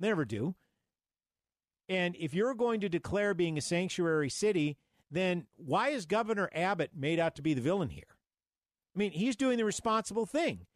They 0.00 0.08
never 0.08 0.24
do. 0.24 0.56
And 1.88 2.16
if 2.18 2.34
you're 2.34 2.54
going 2.54 2.80
to 2.80 2.88
declare 2.88 3.32
being 3.32 3.56
a 3.56 3.62
sanctuary 3.62 4.28
city, 4.28 4.76
then 5.10 5.46
why 5.56 5.90
is 5.90 6.04
Governor 6.04 6.50
Abbott 6.52 6.90
made 6.94 7.18
out 7.18 7.36
to 7.36 7.42
be 7.42 7.54
the 7.54 7.60
villain 7.60 7.90
here? 7.90 8.16
I 8.94 8.98
mean, 8.98 9.12
he's 9.12 9.36
doing 9.36 9.56
the 9.56 9.64
responsible 9.64 10.26
thing. 10.26 10.66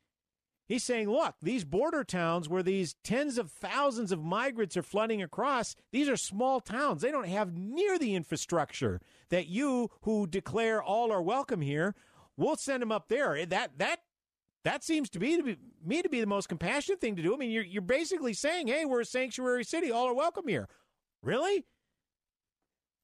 He's 0.73 0.85
saying, 0.85 1.11
look, 1.11 1.35
these 1.43 1.67
border 1.67 2.03
towns 2.03 2.49
where 2.49 2.63
these 2.63 2.95
tens 3.05 3.37
of 3.37 3.51
thousands 3.51 4.11
of 4.11 4.25
migrants 4.25 4.75
are 4.75 4.83
flooding 4.83 5.21
across, 5.21 5.77
these 5.91 6.09
are 6.09 6.17
small 6.17 6.61
towns. 6.61 7.03
They 7.03 7.11
don't 7.11 7.29
have 7.29 7.55
near 7.55 7.99
the 7.99 8.15
infrastructure 8.15 8.99
that 9.29 9.49
you 9.49 9.91
who 10.01 10.27
declare 10.27 10.83
all 10.83 11.13
are 11.13 11.21
welcome 11.21 11.61
here, 11.61 11.95
we'll 12.39 12.57
send 12.57 12.81
them 12.81 12.91
up 12.91 13.09
there. 13.09 13.37
Eh, 13.37 13.45
that 13.51 13.73
that 13.77 14.01
that 14.65 14.83
seems 14.83 15.11
to 15.11 15.19
be, 15.19 15.37
to 15.37 15.43
be 15.43 15.59
me 15.85 16.01
to 16.01 16.09
be 16.09 16.23
the 16.23 16.27
most 16.27 16.49
compassionate 16.49 17.03
thing 17.03 17.17
to 17.17 17.23
do. 17.23 17.35
I 17.35 17.37
mean, 17.37 17.51
you're 17.51 17.65
you're 17.65 17.83
basically 17.83 18.33
saying, 18.33 18.69
"Hey, 18.69 18.87
we're 18.87 19.03
a 19.03 19.05
sanctuary 19.05 19.65
city. 19.65 19.91
All 19.91 20.09
are 20.09 20.15
welcome 20.15 20.49
here." 20.49 20.71
Really? 21.23 21.67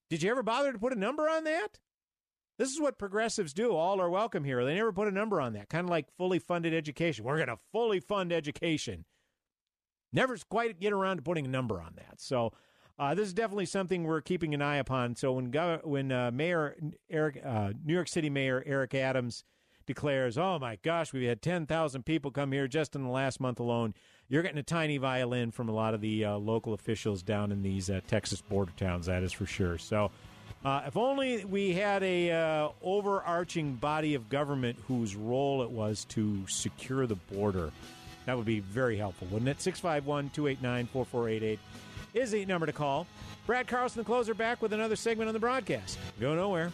Did 0.08 0.22
you 0.22 0.30
ever 0.30 0.42
bother 0.42 0.72
to 0.72 0.78
put 0.78 0.94
a 0.94 0.98
number 0.98 1.28
on 1.28 1.44
that? 1.44 1.80
This 2.58 2.72
is 2.72 2.80
what 2.80 2.98
progressives 2.98 3.52
do. 3.52 3.70
All 3.74 4.00
are 4.00 4.10
welcome 4.10 4.42
here. 4.42 4.64
They 4.64 4.74
never 4.74 4.92
put 4.92 5.06
a 5.06 5.12
number 5.12 5.40
on 5.40 5.52
that. 5.52 5.68
Kind 5.68 5.84
of 5.84 5.90
like 5.90 6.10
fully 6.16 6.40
funded 6.40 6.74
education. 6.74 7.24
We're 7.24 7.36
going 7.36 7.48
to 7.48 7.56
fully 7.72 8.00
fund 8.00 8.32
education. 8.32 9.04
Never 10.12 10.36
quite 10.48 10.80
get 10.80 10.92
around 10.92 11.18
to 11.18 11.22
putting 11.22 11.46
a 11.46 11.50
number 11.50 11.80
on 11.80 11.92
that. 11.96 12.20
So 12.20 12.52
uh, 12.98 13.14
this 13.14 13.28
is 13.28 13.34
definitely 13.34 13.66
something 13.66 14.02
we're 14.04 14.20
keeping 14.20 14.54
an 14.54 14.62
eye 14.62 14.76
upon. 14.76 15.14
So 15.14 15.32
when 15.32 15.52
when 15.84 16.10
uh, 16.10 16.30
Mayor 16.32 16.76
Eric, 17.08 17.40
uh, 17.44 17.72
New 17.84 17.94
York 17.94 18.08
City 18.08 18.28
Mayor 18.28 18.62
Eric 18.66 18.94
Adams 18.94 19.44
declares, 19.86 20.36
"Oh 20.36 20.58
my 20.58 20.78
gosh, 20.82 21.12
we've 21.12 21.28
had 21.28 21.42
ten 21.42 21.66
thousand 21.66 22.04
people 22.06 22.30
come 22.32 22.50
here 22.50 22.66
just 22.66 22.96
in 22.96 23.04
the 23.04 23.10
last 23.10 23.38
month 23.38 23.60
alone," 23.60 23.94
you're 24.28 24.42
getting 24.42 24.58
a 24.58 24.64
tiny 24.64 24.98
violin 24.98 25.52
from 25.52 25.68
a 25.68 25.72
lot 25.72 25.94
of 25.94 26.00
the 26.00 26.24
uh, 26.24 26.36
local 26.38 26.72
officials 26.72 27.22
down 27.22 27.52
in 27.52 27.62
these 27.62 27.88
uh, 27.88 28.00
Texas 28.08 28.40
border 28.40 28.72
towns. 28.76 29.06
That 29.06 29.22
is 29.22 29.32
for 29.32 29.46
sure. 29.46 29.78
So, 29.78 30.10
uh, 30.64 30.82
if 30.86 30.96
only 30.96 31.44
we 31.44 31.72
had 31.72 32.02
a 32.02 32.30
uh, 32.30 32.68
overarching 32.82 33.74
body 33.74 34.14
of 34.14 34.28
government 34.28 34.78
whose 34.88 35.14
role 35.14 35.62
it 35.62 35.70
was 35.70 36.04
to 36.06 36.46
secure 36.48 37.06
the 37.06 37.14
border, 37.14 37.70
that 38.26 38.36
would 38.36 38.46
be 38.46 38.60
very 38.60 38.96
helpful, 38.96 39.28
wouldn't 39.30 39.48
it? 39.48 39.60
651 39.62 40.30
289 40.30 40.86
4488 40.86 41.58
is 42.14 42.30
the 42.32 42.44
number 42.46 42.66
to 42.66 42.72
call. 42.72 43.06
Brad 43.46 43.66
Carlson, 43.66 44.00
the 44.00 44.04
closer, 44.04 44.34
back 44.34 44.60
with 44.60 44.72
another 44.72 44.96
segment 44.96 45.28
on 45.28 45.34
the 45.34 45.40
broadcast. 45.40 45.98
Go 46.20 46.34
nowhere. 46.34 46.72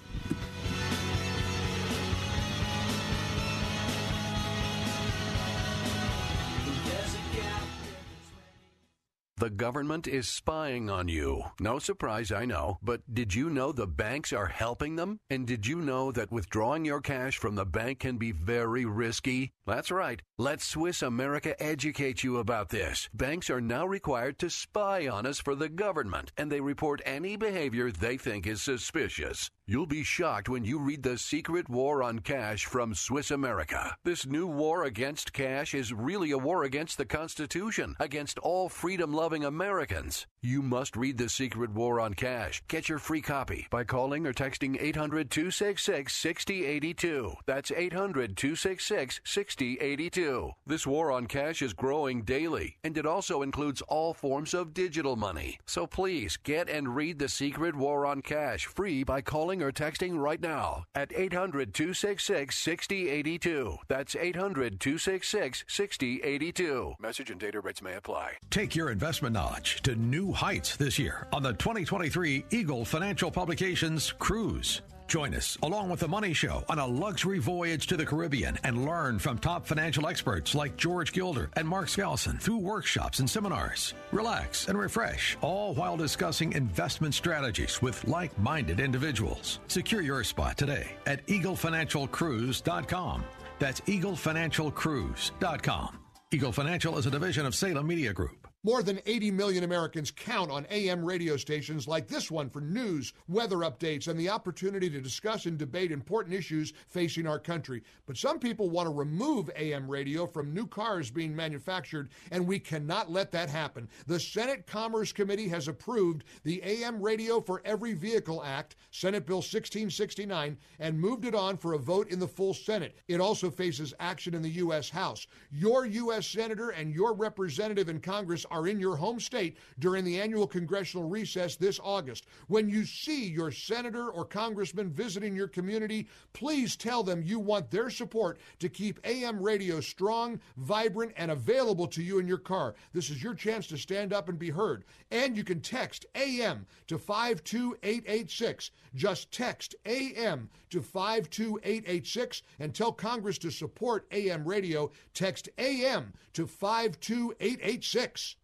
The 9.45 9.51
government 9.51 10.07
is 10.07 10.27
spying 10.27 10.89
on 10.89 11.09
you. 11.09 11.43
No 11.61 11.79
surprise, 11.79 12.33
I 12.33 12.47
know. 12.47 12.79
But 12.83 13.03
did 13.13 13.35
you 13.35 13.51
know 13.51 13.73
the 13.73 13.87
banks 13.87 14.33
are 14.33 14.47
helping 14.47 14.97
them? 14.97 15.21
And 15.29 15.47
did 15.47 15.67
you 15.67 15.83
know 15.83 16.11
that 16.13 16.33
withdrawing 16.33 16.87
your 16.87 17.03
cash 17.03 17.37
from 17.37 17.55
the 17.55 17.67
bank 17.67 17.99
can 17.99 18.17
be 18.17 18.33
very 18.33 18.87
risky? 18.87 19.53
That's 19.67 19.91
right. 19.91 20.23
Let 20.39 20.63
Swiss 20.63 21.03
America 21.03 21.63
educate 21.63 22.25
you 22.25 22.39
about 22.39 22.71
this. 22.71 23.11
Banks 23.13 23.51
are 23.51 23.61
now 23.61 23.87
required 23.87 24.39
to 24.39 24.49
spy 24.49 25.09
on 25.09 25.27
us 25.27 25.41
for 25.41 25.55
the 25.55 25.69
government, 25.69 26.33
and 26.39 26.51
they 26.51 26.63
report 26.63 27.03
any 27.05 27.37
behavior 27.37 27.91
they 27.91 28.17
think 28.17 28.47
is 28.47 28.63
suspicious. 28.63 29.51
You'll 29.67 29.87
be 29.87 30.03
shocked 30.03 30.51
when 30.51 30.63
you 30.63 30.79
read 30.79 31.03
The 31.03 31.17
Secret 31.17 31.71
War 31.71 32.03
on 32.03 32.19
Cash 32.19 32.67
from 32.67 32.95
Swiss 32.95 33.31
America. 33.31 33.97
This 34.05 34.27
new 34.27 34.47
war 34.47 34.85
against 34.85 35.33
cash 35.33 35.73
is 35.73 35.91
really 35.91 36.33
a 36.33 36.39
war 36.39 36.65
against 36.65 36.99
the 36.99 37.07
Constitution, 37.07 37.97
against 37.99 38.39
all 38.41 38.69
freedom 38.69 39.15
loving 39.15 39.43
Americans. 39.43 40.27
You 40.43 40.61
must 40.61 40.95
read 40.99 41.17
The 41.17 41.31
Secret 41.31 41.71
War 41.71 41.99
on 41.99 42.13
Cash. 42.13 42.63
Get 42.69 42.91
your 42.91 42.99
free 42.99 43.23
copy 43.23 43.67
by 43.71 43.85
calling 43.85 44.27
or 44.27 44.35
texting 44.35 44.77
800 44.79 45.31
266 45.31 46.15
6082. 46.15 47.33
That's 47.47 47.73
800 47.73 48.37
266 48.37 49.23
6082. 49.25 50.51
This 50.67 50.87
war 50.87 51.11
on 51.11 51.25
cash 51.25 51.63
is 51.63 51.73
growing 51.73 52.21
daily, 52.25 52.77
and 52.85 52.99
it 52.99 53.07
also 53.07 53.41
includes 53.41 53.81
all 53.89 54.13
forms 54.13 54.53
of 54.53 54.75
digital 54.75 55.17
money. 55.17 55.59
So 55.65 55.87
please 55.87 56.37
get 56.37 56.69
and 56.69 56.95
read 56.95 57.19
The 57.19 57.31
Secret 57.31 57.75
War 57.75 58.05
on 58.05 58.21
Cash 58.21 58.67
free 58.67 59.03
by 59.03 59.23
calling 59.23 59.54
or 59.63 59.73
texting 59.73 60.19
right 60.19 60.41
now 60.41 60.85
at 60.95 61.13
800 61.15 61.75
266 61.75 62.57
6082. 62.57 63.77
That's 63.89 64.17
800 64.17 64.81
266 64.81 65.65
6082. 65.67 66.95
Message 66.99 67.31
and 67.31 67.41
data 67.41 67.61
rates 67.61 67.83
may 67.83 67.95
apply. 67.95 68.33
Take 68.51 68.75
your 68.75 68.91
investment 68.91 69.35
knowledge 69.35 69.83
to 69.83 69.95
new 69.97 70.33
heights 70.33 70.77
this 70.77 70.99
year 70.99 71.27
on 71.33 71.43
the 71.43 71.53
2023 71.53 72.45
Eagle 72.51 72.85
Financial 72.85 73.31
Publications 73.31 74.13
Cruise. 74.13 74.83
Join 75.07 75.35
us 75.35 75.59
along 75.63 75.91
with 75.91 76.01
the 76.01 76.09
Money 76.09 76.33
Show 76.33 76.65
on 76.69 76.79
a 76.79 76.87
luxury 76.87 77.39
voyage 77.39 77.87
to 77.89 77.97
the 77.97 78.07
Caribbean 78.07 78.59
and 78.65 78.85
learn 78.85 79.19
from 79.19 79.39
top 79.39 79.67
financial 79.67 80.07
experts 80.07 80.55
like 80.55 80.77
George 80.77 81.13
Gilder 81.13 81.51
and 81.57 81.67
Mark 81.69 81.87
Skousen 81.87 82.41
through 82.41 82.59
workshops 82.59 83.19
and 83.19 83.29
seminars. 83.29 83.95
Relax 84.13 84.69
and 84.69 84.79
refresh, 84.79 85.37
all 85.41 85.75
while 85.75 85.97
discussing 85.97 86.53
investment 86.53 87.15
strategies 87.15 87.83
with 87.83 88.07
like 88.07 88.39
minded 88.39 88.79
individuals. 88.81 89.59
Secure 89.69 90.03
your 90.03 90.25
spot 90.25 90.57
today 90.57 90.91
at 91.07 91.27
eaglefinancialcruise.com. 91.27 93.25
That's 93.59 93.81
eaglefinancialcruise.com. 93.83 95.99
Eagle 96.31 96.53
Financial 96.53 96.97
is 96.99 97.07
a 97.07 97.11
division 97.11 97.47
of 97.47 97.55
Salem 97.55 97.87
Media 97.87 98.13
Group. 98.13 98.44
More 98.67 98.83
than 98.83 99.03
80 99.05 99.31
million 99.33 99.63
Americans 99.63 100.11
count 100.11 100.51
on 100.51 100.67
AM 100.71 101.05
radio 101.05 101.37
stations 101.37 101.87
like 101.87 102.09
this 102.09 102.31
one 102.31 102.49
for 102.49 102.63
news, 102.63 103.13
weather 103.29 103.59
updates, 103.59 104.09
and 104.09 104.19
the 104.19 104.31
opportunity 104.31 104.89
to 104.89 105.03
discuss 105.03 105.45
and 105.45 105.59
debate 105.59 105.93
important 105.93 106.35
issues 106.35 106.73
facing 106.89 107.27
our 107.27 107.39
country. 107.39 107.83
But 108.07 108.17
some 108.17 108.39
people 108.39 108.71
want 108.71 108.87
to 108.87 108.95
remove 108.95 109.51
AM 109.55 109.87
radio 109.87 110.27
from 110.27 110.55
new 110.55 110.67
cars 110.67 111.11
being 111.11 111.37
manufactured, 111.37 112.09
and 112.31 112.47
we 112.47 112.59
cannot 112.59 113.11
let 113.11 113.31
that 113.33 113.51
happen. 113.51 113.87
The 114.07 114.19
Senate 114.19 114.67
Commerce 114.67 115.13
Committee 115.13 115.49
has 115.49 115.69
approved 115.69 116.25
the 116.43 116.63
AM 116.63 117.03
Radio 117.03 117.43
for 117.43 117.61
Every 117.67 117.93
Vehicle 117.93 118.43
Act, 118.43 118.77
Senate 118.91 119.27
Bill 119.27 119.37
1669, 119.37 120.57
and 120.79 120.99
moved 120.99 121.27
it 121.27 121.35
on 121.35 121.59
for 121.59 121.75
a 121.75 121.79
vote 121.79 122.09
in 122.09 122.19
the 122.19 122.27
full 122.27 122.55
Senate. 122.55 122.97
It 123.09 123.21
also 123.21 123.51
faces 123.51 123.93
action 124.01 124.33
in 124.33 124.41
the 124.41 124.49
U.S. 124.49 124.89
House. 124.89 125.27
Your 125.51 125.85
U.S. 125.85 126.27
Senator 126.27 126.71
and 126.71 126.95
your 126.95 127.13
representative 127.13 127.91
in 127.91 128.01
Congress 128.01 128.47
are 128.55 128.69
in 128.69 128.79
your 128.79 128.95
home 128.95 129.19
state 129.19 129.57
during 129.81 130.05
the 130.05 130.21
annual 130.21 130.47
congressional 130.47 131.09
recess 131.09 131.57
this 131.57 131.81
August. 131.83 132.27
When 132.47 132.69
you 132.69 132.85
see 132.85 133.27
your 133.27 133.51
senator 133.51 134.11
or 134.11 134.25
congressman 134.25 134.91
visiting 134.91 135.35
your 135.35 135.49
community, 135.49 136.07
please 136.33 136.77
tell 136.77 137.03
them 137.03 137.23
you 137.25 137.41
want 137.41 137.71
their 137.71 137.91
support 137.91 138.39
to 138.61 138.69
keep 138.69 139.01
AM 139.05 139.43
radio 139.43 139.81
strong, 139.81 140.39
vibrant, 140.57 141.13
and 141.17 141.33
available 141.33 141.89
to 141.89 142.03
you 142.03 142.19
in 142.21 142.29
your 142.29 142.39
car. 142.39 142.75
This 142.93 143.11
is 143.11 143.23
your 143.23 143.35
chance 143.35 143.67
to 143.69 143.77
stand 143.77 144.13
up 144.13 144.29
and 144.29 144.39
be 144.39 144.51
heard. 144.51 144.85
And 145.11 145.37
you 145.37 145.43
can 145.43 145.61
text 145.61 146.07
AM 146.15 146.67
to 146.87 146.97
52886. 146.97 148.71
Just 148.95 149.33
text 149.33 149.75
AM 149.85 150.49
to 150.71 150.81
52886 150.81 152.43
and 152.61 152.73
tell 152.75 152.93
Congress 152.93 153.39
to 153.39 153.51
support 153.51 154.07
AM 154.13 154.45
radio. 154.45 154.91
Text 155.13 155.49
AM 155.59 156.13
to 156.35 156.47
52886. 156.47 158.37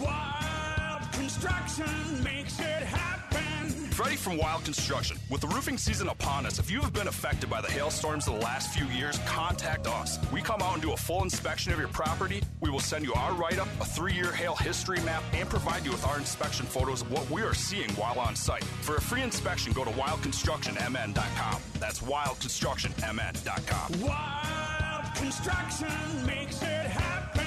Wild 0.00 1.12
construction 1.12 1.84
makes 2.22 2.58
it 2.58 2.64
happen. 2.64 3.68
Freddie 3.90 4.16
from 4.16 4.38
Wild 4.38 4.64
Construction. 4.64 5.18
With 5.30 5.42
the 5.42 5.46
roofing 5.48 5.76
season 5.76 6.08
upon 6.08 6.46
us, 6.46 6.58
if 6.58 6.70
you 6.70 6.80
have 6.80 6.94
been 6.94 7.06
affected 7.06 7.50
by 7.50 7.60
the 7.60 7.70
hailstorms 7.70 8.26
of 8.26 8.34
the 8.34 8.40
last 8.40 8.74
few 8.76 8.86
years, 8.86 9.18
contact 9.26 9.86
us. 9.86 10.18
We 10.32 10.40
come 10.40 10.62
out 10.62 10.72
and 10.72 10.82
do 10.82 10.92
a 10.92 10.96
full 10.96 11.22
inspection 11.22 11.70
of 11.72 11.78
your 11.78 11.88
property. 11.88 12.42
We 12.60 12.70
will 12.70 12.80
send 12.80 13.04
you 13.04 13.12
our 13.14 13.34
write 13.34 13.58
up, 13.58 13.68
a 13.80 13.84
three 13.84 14.14
year 14.14 14.32
hail 14.32 14.56
history 14.56 15.00
map, 15.02 15.22
and 15.32 15.48
provide 15.48 15.84
you 15.84 15.92
with 15.92 16.04
our 16.06 16.18
inspection 16.18 16.66
photos 16.66 17.02
of 17.02 17.12
what 17.12 17.30
we 17.30 17.42
are 17.42 17.54
seeing 17.54 17.90
while 17.90 18.18
on 18.18 18.34
site. 18.34 18.64
For 18.64 18.96
a 18.96 19.00
free 19.00 19.22
inspection, 19.22 19.72
go 19.74 19.84
to 19.84 19.90
wildconstructionmn.com. 19.90 21.60
That's 21.78 22.00
wildconstructionmn.com. 22.00 24.00
Wild 24.00 25.14
construction 25.14 26.26
makes 26.26 26.60
it 26.62 26.66
happen. 26.66 27.43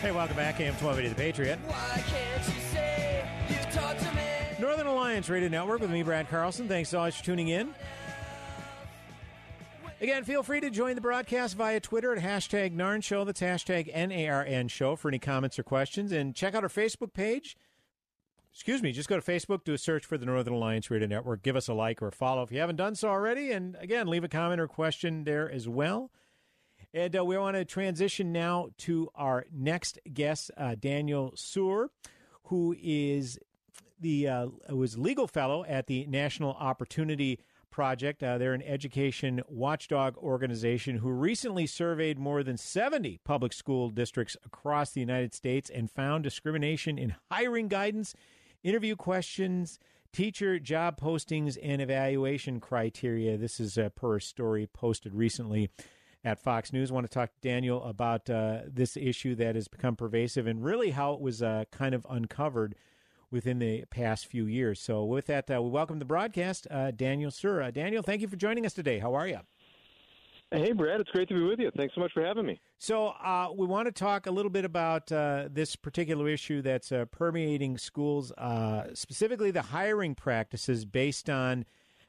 Hey, 0.00 0.12
welcome 0.12 0.36
back. 0.36 0.60
AM 0.60 0.74
1280 0.74 1.08
The 1.08 1.14
Patriot. 1.16 1.58
Why 1.66 2.04
can't 2.06 2.46
you 2.46 2.60
say 2.72 3.24
you 3.48 3.56
to 3.56 4.14
me? 4.14 4.60
Northern 4.60 4.86
Alliance 4.86 5.28
Radio 5.28 5.48
Network 5.48 5.80
with 5.80 5.90
me, 5.90 6.04
Brad 6.04 6.28
Carlson. 6.30 6.68
Thanks 6.68 6.90
so 6.90 7.00
much 7.00 7.16
for 7.16 7.24
tuning 7.24 7.48
in. 7.48 7.74
Again, 10.00 10.22
feel 10.22 10.44
free 10.44 10.60
to 10.60 10.70
join 10.70 10.94
the 10.94 11.00
broadcast 11.00 11.56
via 11.56 11.80
Twitter 11.80 12.12
at 12.14 12.22
hashtag 12.22 12.76
NARN 12.76 13.02
Show. 13.02 13.24
That's 13.24 13.40
hashtag 13.40 13.90
N-A-R-N 13.92 14.68
Show 14.68 14.94
for 14.94 15.08
any 15.08 15.18
comments 15.18 15.58
or 15.58 15.64
questions. 15.64 16.12
And 16.12 16.32
check 16.32 16.54
out 16.54 16.62
our 16.62 16.68
Facebook 16.68 17.12
page. 17.12 17.56
Excuse 18.52 18.80
me, 18.80 18.92
just 18.92 19.08
go 19.08 19.18
to 19.18 19.32
Facebook, 19.32 19.64
do 19.64 19.74
a 19.74 19.78
search 19.78 20.06
for 20.06 20.16
the 20.16 20.26
Northern 20.26 20.54
Alliance 20.54 20.92
Radio 20.92 21.08
Network. 21.08 21.42
Give 21.42 21.56
us 21.56 21.66
a 21.66 21.74
like 21.74 22.00
or 22.00 22.08
a 22.08 22.12
follow 22.12 22.44
if 22.44 22.52
you 22.52 22.60
haven't 22.60 22.76
done 22.76 22.94
so 22.94 23.08
already. 23.08 23.50
And 23.50 23.76
again, 23.80 24.06
leave 24.06 24.22
a 24.22 24.28
comment 24.28 24.60
or 24.60 24.68
question 24.68 25.24
there 25.24 25.50
as 25.50 25.68
well. 25.68 26.12
And 26.94 27.16
uh, 27.16 27.24
we 27.24 27.36
want 27.36 27.56
to 27.56 27.64
transition 27.64 28.32
now 28.32 28.68
to 28.78 29.10
our 29.14 29.44
next 29.52 29.98
guest, 30.12 30.50
uh, 30.56 30.74
Daniel 30.78 31.32
Suhr, 31.36 31.88
who 32.44 32.74
is 32.80 33.38
the 34.00 34.28
uh, 34.28 34.46
was 34.70 34.96
legal 34.96 35.26
fellow 35.26 35.64
at 35.66 35.86
the 35.86 36.06
National 36.06 36.52
Opportunity 36.52 37.40
Project. 37.70 38.22
Uh, 38.22 38.38
they're 38.38 38.54
an 38.54 38.62
education 38.62 39.42
watchdog 39.48 40.16
organization 40.16 40.96
who 40.96 41.10
recently 41.10 41.66
surveyed 41.66 42.18
more 42.18 42.42
than 42.42 42.56
70 42.56 43.20
public 43.22 43.52
school 43.52 43.90
districts 43.90 44.36
across 44.44 44.90
the 44.90 45.00
United 45.00 45.34
States 45.34 45.68
and 45.68 45.90
found 45.90 46.24
discrimination 46.24 46.98
in 46.98 47.14
hiring 47.30 47.68
guidance, 47.68 48.14
interview 48.62 48.96
questions, 48.96 49.78
teacher 50.12 50.58
job 50.58 50.98
postings, 50.98 51.58
and 51.62 51.82
evaluation 51.82 52.60
criteria. 52.60 53.36
This 53.36 53.60
is 53.60 53.76
uh, 53.76 53.90
per 53.90 54.18
story 54.20 54.66
posted 54.66 55.14
recently 55.14 55.68
at 56.28 56.38
Fox 56.38 56.74
News. 56.74 56.90
I 56.90 56.94
want 56.94 57.10
to 57.10 57.12
talk 57.12 57.30
to 57.32 57.40
Daniel 57.40 57.82
about 57.84 58.28
uh, 58.28 58.60
this 58.66 58.98
issue 58.98 59.34
that 59.36 59.54
has 59.54 59.66
become 59.66 59.96
pervasive 59.96 60.46
and 60.46 60.62
really 60.62 60.90
how 60.90 61.14
it 61.14 61.20
was 61.20 61.42
uh, 61.42 61.64
kind 61.72 61.94
of 61.94 62.06
uncovered 62.08 62.74
within 63.30 63.58
the 63.58 63.86
past 63.86 64.26
few 64.26 64.44
years. 64.44 64.78
So, 64.78 65.04
with 65.04 65.26
that, 65.26 65.50
uh, 65.50 65.62
we 65.62 65.70
welcome 65.70 65.98
the 65.98 66.04
broadcast, 66.04 66.66
uh, 66.70 66.90
Daniel 66.90 67.30
Suhr. 67.30 67.64
Uh, 67.64 67.70
Daniel, 67.70 68.02
thank 68.02 68.20
you 68.20 68.28
for 68.28 68.36
joining 68.36 68.66
us 68.66 68.74
today. 68.74 68.98
How 68.98 69.14
are 69.14 69.26
you? 69.26 69.38
Hey, 70.50 70.72
Brad, 70.72 71.00
it's 71.00 71.10
great 71.10 71.28
to 71.28 71.34
be 71.34 71.42
with 71.42 71.58
you. 71.58 71.70
Thanks 71.76 71.94
so 71.94 72.00
much 72.02 72.12
for 72.12 72.22
having 72.22 72.44
me. 72.44 72.60
So, 72.78 73.08
uh, 73.08 73.48
we 73.56 73.66
want 73.66 73.86
to 73.86 73.92
talk 73.92 74.26
a 74.26 74.30
little 74.30 74.50
bit 74.50 74.66
about 74.66 75.10
uh, 75.10 75.48
this 75.50 75.76
particular 75.76 76.28
issue 76.28 76.60
that's 76.60 76.92
uh, 76.92 77.06
permeating 77.06 77.78
schools, 77.78 78.32
uh, 78.32 78.84
specifically 78.92 79.50
the 79.50 79.62
hiring 79.62 80.14
practices 80.14 80.84
based 80.84 81.30
on 81.30 81.64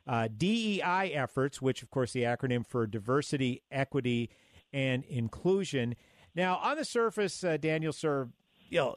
uh, 0.07 0.27
DEI 0.35 1.11
efforts, 1.13 1.61
which, 1.61 1.83
of 1.83 1.89
course, 1.89 2.13
the 2.13 2.23
acronym 2.23 2.65
for 2.65 2.87
diversity, 2.87 3.63
equity, 3.71 4.29
and 4.73 5.03
inclusion. 5.05 5.95
Now, 6.35 6.57
on 6.57 6.77
the 6.77 6.85
surface, 6.85 7.43
uh, 7.43 7.57
Daniel 7.57 7.93
Suhr, 7.93 8.29
you 8.69 8.77
know, 8.77 8.95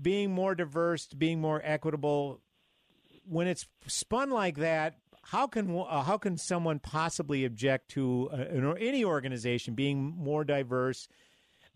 being 0.00 0.32
more 0.32 0.54
diverse, 0.54 1.06
being 1.06 1.40
more 1.40 1.60
equitable, 1.64 2.40
when 3.24 3.46
it's 3.46 3.66
spun 3.86 4.30
like 4.30 4.56
that, 4.56 4.96
how 5.22 5.46
can 5.46 5.70
uh, 5.78 6.02
how 6.02 6.18
can 6.18 6.36
someone 6.36 6.78
possibly 6.78 7.44
object 7.44 7.90
to 7.90 8.28
uh, 8.32 8.36
an, 8.36 8.64
or 8.64 8.76
any 8.78 9.04
organization 9.04 9.74
being 9.74 10.02
more 10.16 10.44
diverse, 10.44 11.08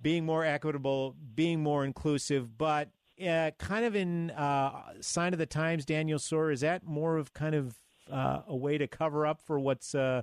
being 0.01 0.25
more 0.25 0.45
equitable, 0.45 1.15
being 1.35 1.62
more 1.62 1.85
inclusive, 1.85 2.57
but 2.59 2.91
uh, 3.25 3.51
kind 3.59 3.85
of 3.85 3.95
in 3.95 4.31
uh, 4.33 4.73
sign 5.01 5.33
of 5.33 5.39
the 5.39 5.47
times, 5.47 5.85
Daniel 5.85 6.19
Suhr, 6.19 6.53
is 6.53 6.61
that 6.62 6.85
more 6.85 7.17
of 7.17 7.33
kind 7.33 7.55
of 7.55 7.77
uh, 8.11 8.41
a 8.47 8.57
way 8.57 8.79
to 8.79 8.87
cover 8.87 9.27
up 9.27 9.41
for 9.41 9.59
what's 9.59 9.95
uh, 9.95 10.23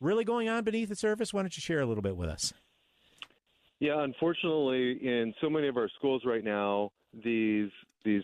really 0.00 0.24
going 0.24 0.48
on 0.48 0.64
beneath 0.64 0.88
the 0.88 0.96
surface? 0.96 1.32
Why 1.32 1.42
don't 1.42 1.56
you 1.56 1.60
share 1.60 1.80
a 1.80 1.86
little 1.86 2.02
bit 2.02 2.16
with 2.16 2.28
us? 2.28 2.52
Yeah, 3.80 4.02
unfortunately, 4.04 4.98
in 5.02 5.34
so 5.40 5.50
many 5.50 5.66
of 5.66 5.76
our 5.76 5.88
schools 5.98 6.22
right 6.24 6.44
now, 6.44 6.90
these 7.24 7.70
these 8.04 8.22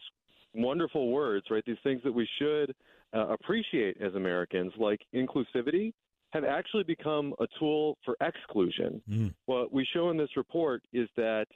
wonderful 0.55 1.11
words, 1.11 1.47
right? 1.51 1.65
These 1.67 1.79
things 1.83 2.01
that 2.05 2.13
we 2.13 2.29
should 2.39 2.75
uh, 3.15 3.29
appreciate 3.29 3.97
as 4.01 4.15
Americans, 4.15 4.73
like 4.79 5.01
inclusivity, 5.15 5.93
have 6.31 6.45
actually 6.45 6.85
become 6.85 7.35
a 7.41 7.47
tool 7.59 7.97
for 8.05 8.17
exclusion. 8.21 9.01
Mm. 9.11 9.35
What 9.47 9.73
we 9.73 9.87
show 9.95 10.11
in 10.11 10.17
this 10.17 10.37
report 10.37 10.83
is 10.93 11.09
that 11.17 11.47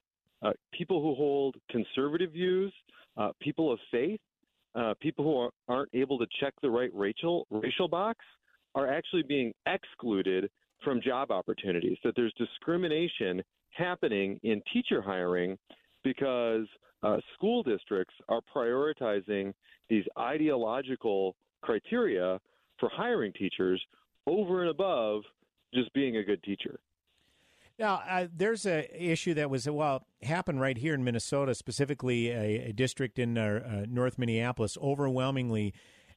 uh, 0.42 0.52
people 0.72 1.00
who 1.02 1.14
hold 1.14 1.56
conservative 1.70 2.32
views, 2.32 2.72
uh, 3.16 3.30
people 3.40 3.72
of 3.72 3.78
faith, 3.90 4.20
uh, 4.74 4.94
people 5.00 5.24
who 5.24 5.38
are, 5.38 5.50
aren't 5.68 5.90
able 5.94 6.18
to 6.18 6.26
check 6.40 6.54
the 6.62 6.70
right 6.70 6.90
racial 6.94 7.46
racial 7.50 7.88
box, 7.88 8.18
are 8.74 8.92
actually 8.92 9.22
being 9.22 9.52
excluded 9.66 10.50
from 10.82 11.00
job 11.00 11.30
opportunities. 11.30 11.98
That 12.04 12.14
there's 12.16 12.32
discrimination 12.38 13.42
happening 13.70 14.38
in 14.42 14.62
teacher 14.72 15.02
hiring 15.02 15.58
because 16.04 16.66
uh, 17.02 17.18
school 17.34 17.62
districts 17.62 18.14
are 18.28 18.40
prioritizing 18.54 19.52
these 19.88 20.04
ideological 20.18 21.36
criteria 21.62 22.40
for 22.78 22.88
hiring 22.92 23.32
teachers 23.32 23.82
over 24.26 24.62
and 24.62 24.70
above 24.70 25.22
just 25.74 25.92
being 25.94 26.16
a 26.16 26.24
good 26.24 26.42
teacher. 26.42 26.78
Now, 27.82 28.00
uh, 28.08 28.28
there's 28.32 28.64
a 28.64 28.86
issue 28.96 29.34
that 29.34 29.50
was 29.50 29.68
well 29.68 30.06
happened 30.22 30.60
right 30.60 30.78
here 30.78 30.94
in 30.94 31.02
Minnesota, 31.02 31.52
specifically 31.52 32.30
a, 32.30 32.68
a 32.68 32.72
district 32.72 33.18
in 33.18 33.36
uh, 33.36 33.60
uh, 33.66 33.86
North 33.88 34.20
Minneapolis, 34.20 34.78
overwhelmingly 34.80 35.74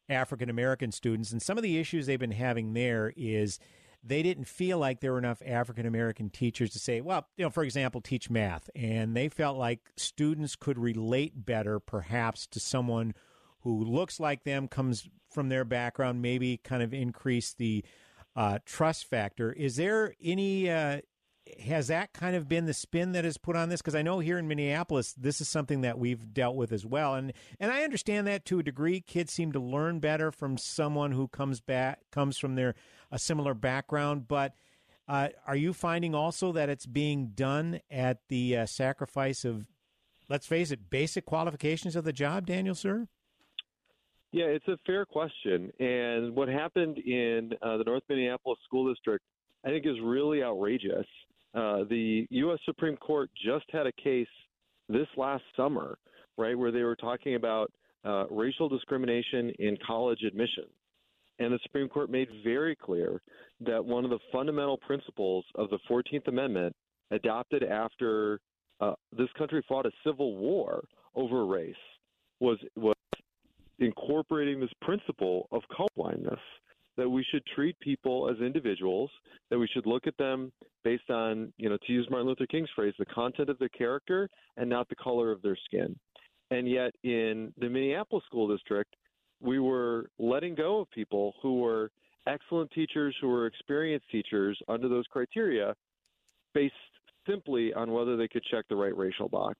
African 0.08 0.52
American 0.52 0.92
students, 0.92 1.32
and 1.32 1.42
some 1.42 1.58
of 1.58 1.64
the 1.64 1.80
issues 1.80 2.06
they've 2.06 2.20
been 2.20 2.30
having 2.30 2.74
there 2.74 3.12
is 3.18 3.58
they 4.04 4.22
didn't 4.22 4.46
feel 4.46 4.78
like 4.78 5.00
there 5.00 5.14
were 5.14 5.18
enough 5.18 5.42
African 5.44 5.88
American 5.88 6.30
teachers 6.30 6.70
to 6.74 6.78
say, 6.78 7.02
well, 7.02 7.26
you 7.36 7.44
know, 7.44 7.50
for 7.50 7.64
example, 7.64 8.00
teach 8.00 8.30
math. 8.30 8.70
And 8.76 9.18
they 9.18 9.28
felt 9.28 9.58
like 9.58 9.80
students 9.98 10.56
could 10.56 10.78
relate 10.78 11.48
better, 11.48 11.80
perhaps, 11.80 12.46
to 12.46 12.60
someone 12.60 13.16
who 13.62 13.84
looks 13.84 14.20
like 14.20 14.44
them, 14.44 14.68
comes 14.68 15.10
from 15.32 15.50
their 15.50 15.66
background, 15.66 16.22
maybe 16.22 16.58
kind 16.58 16.84
of 16.84 16.94
increase 16.94 17.56
the 17.56 17.84
uh, 18.36 18.60
trust 18.68 19.10
factor. 19.10 19.52
Is 19.52 19.78
there 19.78 20.14
any, 20.24 20.70
uh, 20.70 21.02
has 21.64 21.88
that 21.88 22.14
kind 22.14 22.36
of 22.36 22.48
been 22.48 22.66
the 22.66 22.74
spin 22.74 23.12
that 23.12 23.26
is 23.26 23.38
put 23.38 23.56
on 23.56 23.70
this? 23.70 23.82
Because 23.82 23.96
I 23.96 24.02
know 24.02 24.20
here 24.20 24.38
in 24.38 24.48
Minneapolis, 24.48 25.14
this 25.14 25.42
is 25.42 25.48
something 25.48 25.82
that 25.82 26.00
we've 26.00 26.34
dealt 26.34 26.56
with 26.56 26.72
as 26.72 26.86
well. 26.86 27.16
And, 27.16 27.34
and 27.60 27.72
I 27.72 27.84
understand 27.84 28.28
that 28.28 28.46
to 28.46 28.60
a 28.60 28.64
degree. 28.64 29.00
Kids 29.02 29.32
seem 29.32 29.52
to 29.52 29.60
learn 29.60 30.00
better 30.00 30.32
from 30.32 30.58
someone 30.58 31.12
who 31.12 31.28
comes 31.28 31.62
back, 31.62 32.00
comes 32.12 32.38
from 32.38 32.56
their 32.56 32.74
a 33.12 33.20
similar 33.20 33.54
background. 33.54 34.28
But 34.28 34.56
uh, 35.08 35.30
are 35.46 35.56
you 35.56 35.74
finding 35.74 36.16
also 36.16 36.52
that 36.52 36.70
it's 36.70 36.86
being 36.86 37.28
done 37.36 37.80
at 37.92 38.28
the 38.28 38.58
uh, 38.58 38.66
sacrifice 38.66 39.46
of, 39.46 39.68
let's 40.30 40.48
face 40.48 40.72
it, 40.72 40.90
basic 40.90 41.26
qualifications 41.26 41.96
of 41.96 42.04
the 42.04 42.14
job, 42.14 42.48
Daniel 42.48 42.76
Suhr? 42.76 43.08
Yeah, 44.32 44.46
it's 44.46 44.68
a 44.68 44.78
fair 44.86 45.06
question. 45.06 45.72
And 45.80 46.36
what 46.36 46.50
happened 46.50 46.98
in 46.98 47.52
uh, 47.62 47.78
the 47.78 47.84
North 47.86 48.04
Minneapolis 48.10 48.60
School 48.66 48.92
District, 48.92 49.24
I 49.64 49.70
think, 49.70 49.86
is 49.86 49.96
really 50.04 50.44
outrageous. 50.44 51.06
Uh, 51.56 51.86
the 51.90 52.28
U.S. 52.32 52.60
Supreme 52.66 52.98
Court 52.98 53.30
just 53.44 53.66
had 53.72 53.88
a 53.88 53.92
case 53.94 54.28
this 54.90 55.08
last 55.16 55.44
summer, 55.56 55.98
right, 56.38 56.58
where 56.58 56.72
they 56.72 56.84
were 56.84 56.98
talking 56.98 57.36
about 57.36 57.72
uh, 58.04 58.26
racial 58.30 58.68
discrimination 58.68 59.52
in 59.60 59.78
college 59.86 60.24
admissions. 60.24 60.72
And 61.40 61.54
the 61.54 61.60
Supreme 61.64 61.90
Court 61.90 62.10
made 62.10 62.28
very 62.44 62.76
clear 62.76 63.22
that 63.62 63.84
one 63.84 64.04
of 64.04 64.10
the 64.10 64.20
fundamental 64.32 64.78
principles 64.78 65.46
of 65.56 65.70
the 65.70 65.80
14th 65.90 66.28
Amendment, 66.28 66.76
adopted 67.12 67.64
after 67.64 68.40
uh, 68.80 68.94
this 69.18 69.30
country 69.38 69.64
fought 69.68 69.86
a 69.86 69.92
civil 70.06 70.36
war 70.36 70.84
over 71.16 71.46
race, 71.46 71.76
was 72.40 72.58
was 72.76 72.96
incorporating 73.80 74.60
this 74.60 74.72
principle 74.82 75.48
of 75.52 75.62
colorblindness 75.72 76.40
that 76.98 77.10
we 77.10 77.26
should 77.32 77.44
treat 77.54 77.80
people 77.80 78.30
as 78.30 78.40
individuals, 78.40 79.10
that 79.50 79.60
we 79.60 79.68
should 79.68 79.86
look 79.86 80.08
at 80.08 80.18
them 80.18 80.52
based 80.84 81.10
on, 81.10 81.52
you 81.58 81.70
know, 81.70 81.78
to 81.86 81.94
use 81.94 82.08
Martin 82.10 82.28
Luther 82.28 82.46
King's 82.46 82.70
phrase, 82.76 82.94
the 82.98 83.06
content 83.06 83.50
of 83.50 83.60
their 83.60 83.70
character 83.70 84.30
and 84.58 84.70
not 84.70 84.88
the 84.90 84.96
color 84.96 85.32
of 85.32 85.42
their 85.42 85.58
skin. 85.66 85.96
And 86.52 86.70
yet 86.70 86.94
in 87.04 87.54
the 87.60 87.68
Minneapolis 87.68 88.24
School 88.26 88.48
District, 88.48 88.94
we 89.42 89.60
were 89.60 90.10
letting 90.20 90.56
go 90.56 90.80
of 90.80 90.92
people 90.92 91.34
who 91.42 91.60
were 91.60 91.92
excellent 92.28 92.72
teachers, 92.72 93.16
who 93.20 93.28
were 93.28 93.48
experienced 93.48 94.10
teachers 94.12 94.58
under 94.68 94.88
those 94.88 95.06
criteria, 95.12 95.74
based 96.54 96.74
simply 97.28 97.74
on 97.74 97.92
whether 97.92 98.16
they 98.16 98.28
could 98.28 98.44
check 98.50 98.66
the 98.70 98.76
right 98.76 98.96
racial 98.96 99.28
box. 99.28 99.58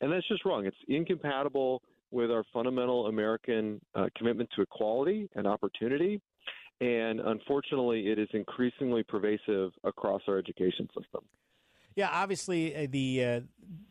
And 0.00 0.12
that's 0.12 0.28
just 0.28 0.44
wrong. 0.44 0.66
It's 0.66 0.76
incompatible 0.88 1.82
with 2.10 2.30
our 2.30 2.44
fundamental 2.52 3.06
American 3.06 3.80
uh, 3.94 4.06
commitment 4.16 4.48
to 4.54 4.62
equality 4.62 5.28
and 5.34 5.46
opportunity. 5.46 6.20
And 6.80 7.20
unfortunately, 7.20 8.08
it 8.08 8.18
is 8.18 8.28
increasingly 8.32 9.02
pervasive 9.02 9.72
across 9.82 10.22
our 10.28 10.38
education 10.38 10.88
system. 10.88 11.22
Yeah, 11.94 12.10
obviously, 12.12 12.76
uh, 12.76 12.86
the 12.90 13.24
uh, 13.24 13.40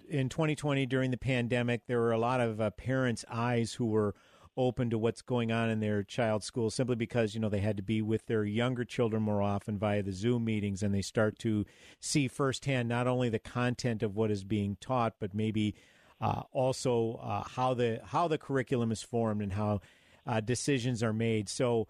in 0.07 0.29
2020 0.29 0.85
during 0.85 1.09
the 1.09 1.17
pandemic, 1.17 1.87
there 1.87 1.99
were 1.99 2.11
a 2.11 2.19
lot 2.19 2.39
of 2.39 2.61
uh, 2.61 2.69
parents' 2.69 3.25
eyes 3.29 3.73
who 3.73 3.87
were 3.87 4.13
open 4.57 4.89
to 4.89 4.97
what's 4.97 5.21
going 5.21 5.51
on 5.51 5.69
in 5.69 5.79
their 5.79 6.01
child's 6.03 6.45
school 6.45 6.69
simply 6.69 6.95
because 6.95 7.33
you 7.33 7.41
know 7.41 7.49
they 7.49 7.59
had 7.59 7.75
to 7.75 7.83
be 7.83 8.01
with 8.01 8.25
their 8.27 8.45
younger 8.45 8.85
children 8.85 9.21
more 9.21 9.41
often 9.41 9.77
via 9.77 10.03
the 10.03 10.11
Zoom 10.11 10.45
meetings, 10.45 10.83
and 10.83 10.93
they 10.93 11.01
start 11.01 11.39
to 11.39 11.65
see 11.99 12.27
firsthand 12.27 12.87
not 12.87 13.07
only 13.07 13.29
the 13.29 13.39
content 13.39 14.03
of 14.03 14.15
what 14.15 14.29
is 14.29 14.43
being 14.43 14.77
taught, 14.79 15.15
but 15.19 15.33
maybe 15.33 15.73
uh, 16.21 16.43
also 16.51 17.19
uh, 17.23 17.43
how 17.43 17.73
the 17.73 17.99
how 18.05 18.27
the 18.27 18.37
curriculum 18.37 18.91
is 18.91 19.01
formed 19.01 19.41
and 19.41 19.53
how 19.53 19.81
uh, 20.27 20.39
decisions 20.39 21.01
are 21.01 21.13
made. 21.13 21.49
So 21.49 21.87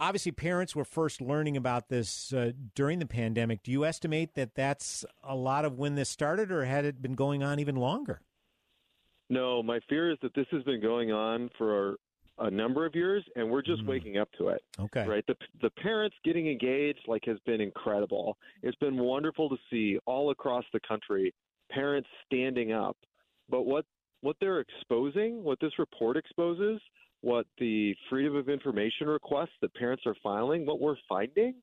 obviously 0.00 0.32
parents 0.32 0.74
were 0.74 0.84
first 0.84 1.20
learning 1.20 1.56
about 1.56 1.88
this 1.88 2.32
uh, 2.32 2.52
during 2.74 2.98
the 2.98 3.06
pandemic. 3.06 3.62
Do 3.62 3.70
you 3.70 3.84
estimate 3.84 4.34
that 4.34 4.54
that's 4.54 5.04
a 5.22 5.34
lot 5.34 5.64
of 5.64 5.78
when 5.78 5.94
this 5.94 6.08
started, 6.08 6.50
or 6.50 6.64
had 6.64 6.84
it 6.84 7.02
been 7.02 7.14
going 7.14 7.42
on 7.42 7.58
even 7.58 7.76
longer? 7.76 8.20
No, 9.30 9.62
my 9.62 9.80
fear 9.88 10.10
is 10.10 10.18
that 10.22 10.34
this 10.34 10.46
has 10.52 10.62
been 10.62 10.80
going 10.80 11.12
on 11.12 11.50
for 11.58 11.96
a 12.38 12.50
number 12.50 12.86
of 12.86 12.94
years, 12.94 13.24
and 13.36 13.50
we're 13.50 13.62
just 13.62 13.82
mm. 13.82 13.88
waking 13.88 14.16
up 14.16 14.28
to 14.38 14.48
it. 14.48 14.62
Okay, 14.78 15.06
right. 15.06 15.24
The 15.26 15.34
the 15.60 15.70
parents 15.70 16.16
getting 16.24 16.48
engaged 16.48 17.00
like 17.06 17.24
has 17.26 17.38
been 17.44 17.60
incredible. 17.60 18.36
It's 18.62 18.76
been 18.76 18.96
wonderful 18.96 19.48
to 19.48 19.56
see 19.70 19.98
all 20.06 20.30
across 20.30 20.64
the 20.72 20.80
country 20.86 21.34
parents 21.70 22.08
standing 22.26 22.72
up. 22.72 22.96
But 23.50 23.62
what 23.62 23.84
what 24.20 24.36
they're 24.40 24.60
exposing, 24.60 25.42
what 25.44 25.60
this 25.60 25.72
report 25.78 26.16
exposes, 26.16 26.80
what 27.20 27.46
the 27.58 27.94
Freedom 28.08 28.36
of 28.36 28.48
Information 28.48 29.08
requests 29.08 29.56
that 29.60 29.74
parents 29.74 30.04
are 30.06 30.14
filing, 30.22 30.64
what 30.64 30.80
we're 30.80 30.96
finding 31.08 31.54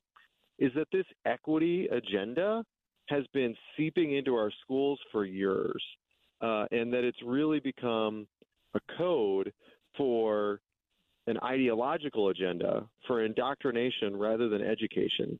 is 0.58 0.72
that 0.74 0.88
this 0.92 1.06
equity 1.24 1.88
agenda 1.88 2.64
has 3.08 3.24
been 3.32 3.54
seeping 3.76 4.16
into 4.16 4.34
our 4.34 4.50
schools 4.62 4.98
for 5.12 5.24
years, 5.24 5.82
uh, 6.40 6.66
and 6.70 6.92
that 6.92 7.04
it's 7.04 7.18
really 7.24 7.60
become 7.60 8.26
a 8.74 8.80
code 8.98 9.52
for 9.96 10.60
an 11.26 11.38
ideological 11.42 12.28
agenda 12.28 12.86
for 13.06 13.24
indoctrination 13.24 14.16
rather 14.16 14.48
than 14.48 14.62
education. 14.62 15.38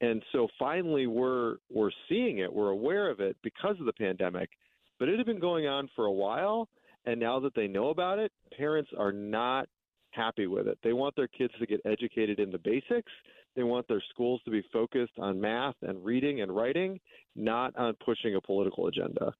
And 0.00 0.22
so 0.32 0.48
finally 0.58 1.06
we're 1.06 1.56
we're 1.72 1.90
seeing 2.08 2.38
it, 2.38 2.52
we're 2.52 2.70
aware 2.70 3.10
of 3.10 3.20
it 3.20 3.36
because 3.42 3.76
of 3.80 3.86
the 3.86 3.92
pandemic, 3.92 4.50
but 4.98 5.08
it 5.08 5.16
had 5.16 5.26
been 5.26 5.40
going 5.40 5.66
on 5.66 5.88
for 5.96 6.06
a 6.06 6.12
while 6.12 6.68
and 7.06 7.20
now 7.20 7.40
that 7.40 7.54
they 7.54 7.68
know 7.68 7.90
about 7.90 8.18
it, 8.18 8.32
parents 8.56 8.90
are 8.98 9.12
not 9.12 9.68
happy 10.10 10.46
with 10.46 10.66
it. 10.68 10.78
They 10.82 10.92
want 10.92 11.16
their 11.16 11.28
kids 11.28 11.52
to 11.58 11.66
get 11.66 11.80
educated 11.84 12.38
in 12.38 12.50
the 12.50 12.58
basics. 12.58 13.10
They 13.56 13.62
want 13.62 13.86
their 13.88 14.02
schools 14.10 14.40
to 14.44 14.50
be 14.50 14.62
focused 14.72 15.12
on 15.18 15.40
math 15.40 15.76
and 15.82 16.04
reading 16.04 16.40
and 16.40 16.54
writing, 16.54 16.98
not 17.36 17.76
on 17.76 17.94
pushing 18.04 18.34
a 18.34 18.40
political 18.40 18.88
agenda. 18.88 19.34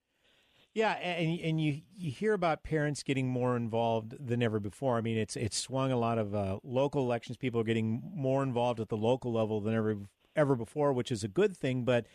Yeah, 0.72 0.92
and 0.94 1.40
and 1.40 1.60
you 1.60 1.82
you 1.96 2.10
hear 2.10 2.32
about 2.32 2.64
parents 2.64 3.04
getting 3.04 3.28
more 3.28 3.56
involved 3.56 4.14
than 4.26 4.42
ever 4.42 4.58
before. 4.58 4.96
I 4.96 5.02
mean, 5.02 5.16
it's 5.16 5.36
it's 5.36 5.56
swung 5.56 5.92
a 5.92 5.96
lot 5.96 6.18
of 6.18 6.34
uh, 6.34 6.58
local 6.64 7.02
elections. 7.02 7.36
People 7.36 7.60
are 7.60 7.64
getting 7.64 8.02
more 8.12 8.42
involved 8.42 8.80
at 8.80 8.88
the 8.88 8.96
local 8.96 9.32
level 9.32 9.60
than 9.60 9.72
ever 9.72 9.96
ever 10.34 10.56
before, 10.56 10.92
which 10.92 11.12
is 11.12 11.22
a 11.22 11.28
good 11.28 11.56
thing. 11.56 11.84
But 11.84 12.06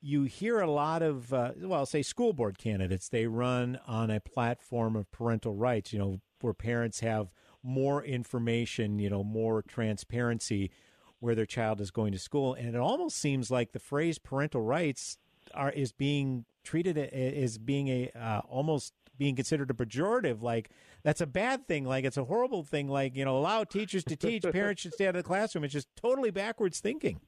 you 0.00 0.24
hear 0.24 0.60
a 0.60 0.70
lot 0.70 1.02
of, 1.02 1.32
uh, 1.32 1.52
well, 1.60 1.86
say 1.86 2.02
school 2.02 2.32
board 2.32 2.58
candidates. 2.58 3.08
They 3.08 3.26
run 3.26 3.78
on 3.86 4.10
a 4.10 4.20
platform 4.20 4.96
of 4.96 5.10
parental 5.10 5.54
rights, 5.54 5.92
you 5.92 5.98
know, 5.98 6.20
where 6.40 6.54
parents 6.54 7.00
have 7.00 7.32
more 7.62 8.04
information, 8.04 8.98
you 8.98 9.10
know, 9.10 9.24
more 9.24 9.62
transparency 9.62 10.70
where 11.18 11.34
their 11.34 11.46
child 11.46 11.80
is 11.80 11.90
going 11.90 12.12
to 12.12 12.18
school. 12.18 12.54
And 12.54 12.74
it 12.74 12.78
almost 12.78 13.18
seems 13.18 13.50
like 13.50 13.72
the 13.72 13.78
phrase 13.78 14.18
parental 14.18 14.62
rights 14.62 15.18
are 15.54 15.70
is 15.70 15.92
being 15.92 16.44
treated 16.64 16.98
as 16.98 17.58
being 17.58 17.88
a 17.88 18.10
uh, 18.14 18.40
almost 18.48 18.92
being 19.18 19.34
considered 19.34 19.70
a 19.70 19.74
pejorative 19.74 20.42
like 20.42 20.70
that's 21.02 21.20
a 21.20 21.26
bad 21.26 21.66
thing 21.66 21.84
like 21.84 22.04
it's 22.04 22.16
a 22.16 22.24
horrible 22.24 22.62
thing 22.62 22.88
like 22.88 23.16
you 23.16 23.24
know 23.24 23.38
allow 23.38 23.64
teachers 23.64 24.04
to 24.04 24.16
teach 24.16 24.42
parents 24.52 24.82
should 24.82 24.92
stay 24.92 25.06
out 25.06 25.16
of 25.16 25.22
the 25.22 25.26
classroom 25.26 25.64
it's 25.64 25.72
just 25.72 25.88
totally 25.96 26.30
backwards 26.30 26.80
thinking 26.80 27.20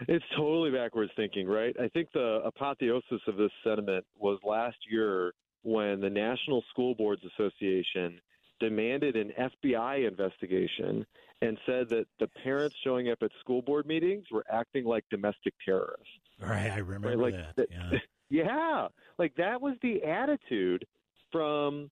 it's 0.00 0.24
totally 0.36 0.70
backwards 0.70 1.12
thinking, 1.16 1.46
right? 1.46 1.74
I 1.80 1.88
think 1.88 2.08
the 2.12 2.40
apotheosis 2.44 3.20
of 3.26 3.36
this 3.36 3.50
sentiment 3.62 4.04
was 4.18 4.38
last 4.44 4.76
year 4.90 5.32
when 5.62 6.00
the 6.00 6.10
National 6.10 6.62
School 6.70 6.94
Boards 6.94 7.22
Association 7.24 8.20
demanded 8.60 9.16
an 9.16 9.32
FBI 9.38 10.06
investigation 10.06 11.04
and 11.42 11.58
said 11.66 11.88
that 11.90 12.06
the 12.20 12.28
parents 12.42 12.76
showing 12.84 13.10
up 13.10 13.18
at 13.22 13.30
school 13.40 13.62
board 13.62 13.86
meetings 13.86 14.24
were 14.30 14.44
acting 14.50 14.84
like 14.84 15.04
domestic 15.10 15.54
terrorists. 15.64 16.06
Right, 16.40 16.70
I 16.70 16.78
remember 16.78 17.08
right? 17.08 17.34
like, 17.34 17.56
that. 17.56 17.68
Yeah. 17.70 17.98
yeah, 18.30 18.88
like 19.18 19.34
that 19.36 19.60
was 19.60 19.74
the 19.82 20.02
attitude 20.02 20.86
from 21.32 21.90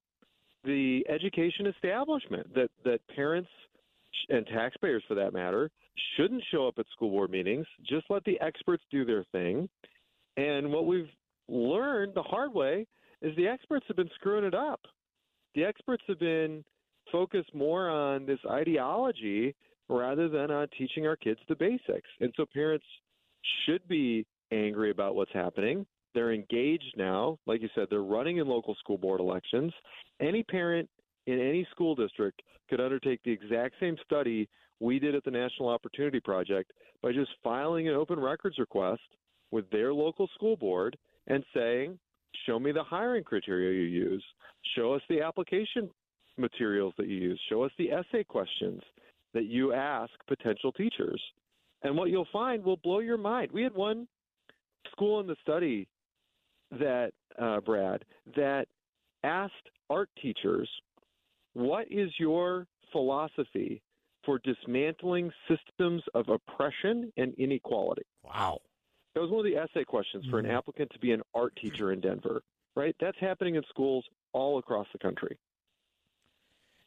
the 0.65 1.05
education 1.09 1.67
establishment 1.67 2.55
that 2.55 2.71
that 2.85 3.01
parents 3.15 3.51
and 4.29 4.47
taxpayers 4.47 5.03
for 5.09 5.15
that 5.15 5.33
matter 5.33 5.71
shouldn't 6.17 6.43
show 6.51 6.67
up 6.67 6.75
at 6.79 6.87
school 6.93 7.11
board 7.11 7.31
meetings. 7.31 7.67
Just 7.89 8.07
let 8.09 8.25
the 8.25 8.41
experts 8.41 8.83
do 8.91 9.05
their 9.05 9.25
thing. 9.33 9.69
And 10.37 10.73
what 10.73 10.87
we've 10.87 11.11
learned 11.49 12.15
the 12.15 12.23
hard 12.23 12.55
way 12.55 12.87
is 13.21 13.37
the 13.37 13.47
experts 13.47 13.85
have 13.89 13.97
been 13.97 14.11
screwing 14.15 14.45
it 14.45 14.55
up. 14.55 14.81
The 15.55 15.65
experts 15.65 16.03
have 16.09 16.19
been 16.19 16.65
focused 17.11 17.55
more 17.55 17.91
on 17.91 18.25
this 18.27 18.39
ideology 18.51 19.55
rather 19.89 20.29
than 20.29 20.51
on 20.51 20.69
teaching 20.79 21.07
our 21.07 21.17
kids 21.17 21.41
the 21.49 21.55
basics. 21.55 22.09
And 22.21 22.33
so 22.37 22.47
parents 22.53 22.87
should 23.67 23.87
be 23.89 24.25
angry 24.51 24.91
about 24.91 25.15
what's 25.15 25.33
happening. 25.33 25.87
They're 26.15 26.33
engaged 26.33 26.95
now. 26.97 27.39
Like 27.47 27.63
you 27.63 27.69
said, 27.75 27.87
they're 27.91 28.03
running 28.03 28.39
in 28.39 28.47
local 28.47 28.75
school 28.77 28.99
board 28.99 29.21
elections. 29.21 29.73
Any 30.21 30.43
parent 30.43 30.89
in 31.27 31.41
any 31.41 31.67
school 31.71 31.95
district 31.95 32.43
could 32.69 32.81
undertake 32.81 33.21
the 33.25 33.31
exact 33.31 33.75
same 33.81 33.97
study 34.05 34.49
we 34.81 34.99
did 34.99 35.15
at 35.15 35.25
the 35.25 35.31
National 35.31 35.69
Opportunity 35.69 36.21
Project 36.21 36.73
by 37.03 37.13
just 37.13 37.31
filing 37.43 37.89
an 37.89 37.95
open 37.95 38.19
records 38.19 38.59
request 38.59 39.03
with 39.51 39.69
their 39.71 39.93
local 39.93 40.29
school 40.35 40.57
board 40.57 40.97
and 41.29 41.45
saying, 41.55 41.99
show 42.47 42.59
me 42.59 42.73
the 42.73 42.83
hiring 42.83 43.23
criteria 43.23 43.73
you 43.73 43.87
use, 43.87 44.25
show 44.75 44.93
us 44.95 45.03
the 45.09 45.21
application 45.21 45.89
materials 46.39 46.95
that 46.97 47.09
you 47.09 47.17
use, 47.17 47.41
show 47.49 47.63
us 47.63 47.71
the 47.79 47.91
essay 47.93 48.25
questions 48.25 48.81
that 49.35 49.45
you 49.45 49.73
ask 49.73 50.11
potential 50.27 50.73
teachers. 50.73 51.21
And 51.83 51.97
what 51.97 52.11
you'll 52.11 52.29
find 52.33 52.65
will 52.65 52.79
blow 52.79 53.01
your 53.01 53.19
mind. 53.19 53.51
We 53.53 53.63
had 53.63 53.75
one 53.75 54.09
school 54.91 55.21
in 55.21 55.27
the 55.27 55.37
study 55.43 55.89
that, 56.73 57.13
uh, 57.39 57.61
Brad, 57.61 58.05
that 58.37 58.67
asked 59.25 59.55
art 59.91 60.09
teachers 60.21 60.69
what 61.55 61.87
is 61.91 62.11
your 62.19 62.67
philosophy 62.93 63.83
for 64.25 64.41
dismantling 64.45 65.31
systems 65.49 66.03
of 66.15 66.29
oppression 66.29 67.13
and 67.17 67.35
inequality? 67.35 68.03
Wow. 68.23 68.61
That 69.15 69.21
was 69.21 69.31
one 69.31 69.45
of 69.45 69.53
the 69.53 69.59
essay 69.59 69.85
questions 69.85 70.25
for 70.31 70.39
an 70.39 70.47
mm-hmm. 70.47 70.55
applicant 70.55 70.91
to 70.93 70.99
be 70.99 71.13
an 71.13 71.23
art 71.35 71.55
teacher 71.61 71.93
in 71.93 72.01
Denver, 72.01 72.43
right? 72.75 72.95
That's 73.01 73.19
happening 73.21 73.57
in 73.57 73.63
schools 73.69 74.05
all 74.33 74.59
across 74.59 74.87
the 74.93 74.99
country. 74.99 75.39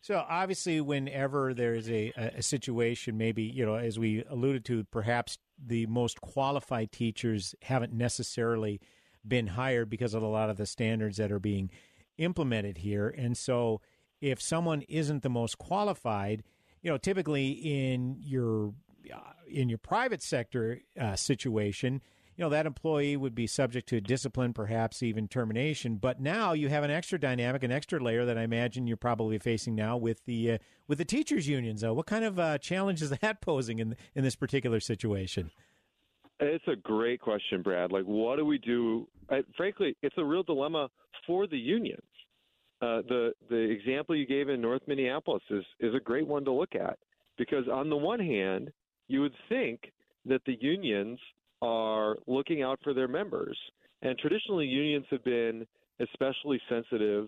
So 0.01 0.24
obviously, 0.30 0.82
whenever 0.82 1.53
there's 1.53 1.89
a, 1.89 2.11
a 2.16 2.41
situation, 2.43 3.18
maybe 3.18 3.41
you 3.41 3.66
know, 3.66 3.76
as 3.76 3.97
we 3.97 4.24
alluded 4.30 4.63
to, 4.66 4.84
perhaps 4.86 5.39
the 5.63 5.88
most 5.88 6.22
qualified 6.22 6.91
teachers 6.91 7.55
haven't 7.63 7.91
necessarily 7.91 8.80
been 9.28 9.47
hired 9.47 9.89
because 9.89 10.13
of 10.13 10.22
a 10.22 10.28
lot 10.28 10.51
of 10.51 10.57
the 10.57 10.68
standards 10.68 11.18
that 11.18 11.32
are 11.32 11.39
being 11.39 11.72
implemented 12.20 12.78
here, 12.78 13.09
and 13.09 13.36
so 13.36 13.82
if 14.26 14.42
someone 14.42 14.82
isn't 14.90 15.22
the 15.22 15.30
most 15.30 15.60
qualified, 15.60 16.44
you 16.82 16.90
know, 16.90 16.98
typically 16.98 17.50
in 17.52 18.18
your 18.20 18.74
uh, 19.14 19.20
in 19.48 19.70
your 19.70 19.78
private 19.78 20.24
sector 20.24 20.82
uh, 21.00 21.16
situation, 21.16 22.02
you 22.36 22.44
know 22.44 22.50
that 22.50 22.66
employee 22.66 23.16
would 23.16 23.36
be 23.36 23.46
subject 23.46 23.88
to 23.90 24.02
discipline, 24.02 24.52
perhaps 24.52 25.04
even 25.04 25.28
termination. 25.28 25.98
But 25.98 26.20
now 26.20 26.54
you 26.54 26.70
have 26.70 26.84
an 26.84 26.90
extra 26.90 27.20
dynamic, 27.20 27.62
an 27.62 27.72
extra 27.72 28.00
layer 28.00 28.26
that 28.26 28.36
I 28.36 28.42
imagine 28.42 28.88
you're 28.88 28.98
probably 28.98 29.38
facing 29.38 29.76
now 29.76 29.96
with 29.96 30.26
the 30.26 30.54
uh, 30.54 30.58
with 30.88 30.98
the 30.98 31.06
teachers 31.06 31.48
unions. 31.48 31.86
What 31.86 32.08
kind 32.08 32.26
of 32.26 32.40
uh, 32.40 32.58
challenge 32.58 33.04
is 33.04 33.10
that 33.22 33.42
posing 33.42 33.78
in 33.78 33.96
in 34.16 34.24
this 34.24 34.36
particular 34.36 34.80
situation? 34.80 35.52
It's 36.40 36.68
a 36.68 36.76
great 36.76 37.22
question, 37.22 37.62
Brad. 37.62 37.92
Like, 37.92 38.06
what 38.06 38.38
do 38.38 38.46
we 38.46 38.58
do? 38.58 39.08
I, 39.30 39.44
frankly, 39.56 39.96
it's 40.02 40.18
a 40.18 40.26
real 40.26 40.44
dilemma 40.44 40.90
for 41.26 41.48
the 41.48 41.58
unions 41.58 42.02
uh, 42.82 43.02
the 43.08 43.34
the 43.50 43.56
example 43.56 44.16
you 44.16 44.28
gave 44.28 44.50
in 44.50 44.62
North 44.62 44.82
Minneapolis 44.88 45.44
is 45.50 45.64
is 45.80 45.96
a 45.96 46.00
great 46.00 46.28
one 46.28 46.46
to 46.46 46.52
look 46.52 46.76
at 46.76 46.98
because 47.38 47.68
on 47.72 47.90
the 47.90 47.98
one 47.98 48.20
hand, 48.20 48.72
you 49.08 49.22
would 49.22 49.36
think 49.50 49.80
that 50.26 50.42
the 50.46 50.58
unions 50.60 51.20
are 51.62 52.18
looking 52.28 52.62
out 52.64 52.80
for 52.84 52.94
their 52.94 53.08
members 53.08 53.58
And 54.02 54.18
traditionally, 54.18 54.66
unions 54.66 55.06
have 55.10 55.24
been 55.24 55.66
especially 56.00 56.62
sensitive 56.70 57.28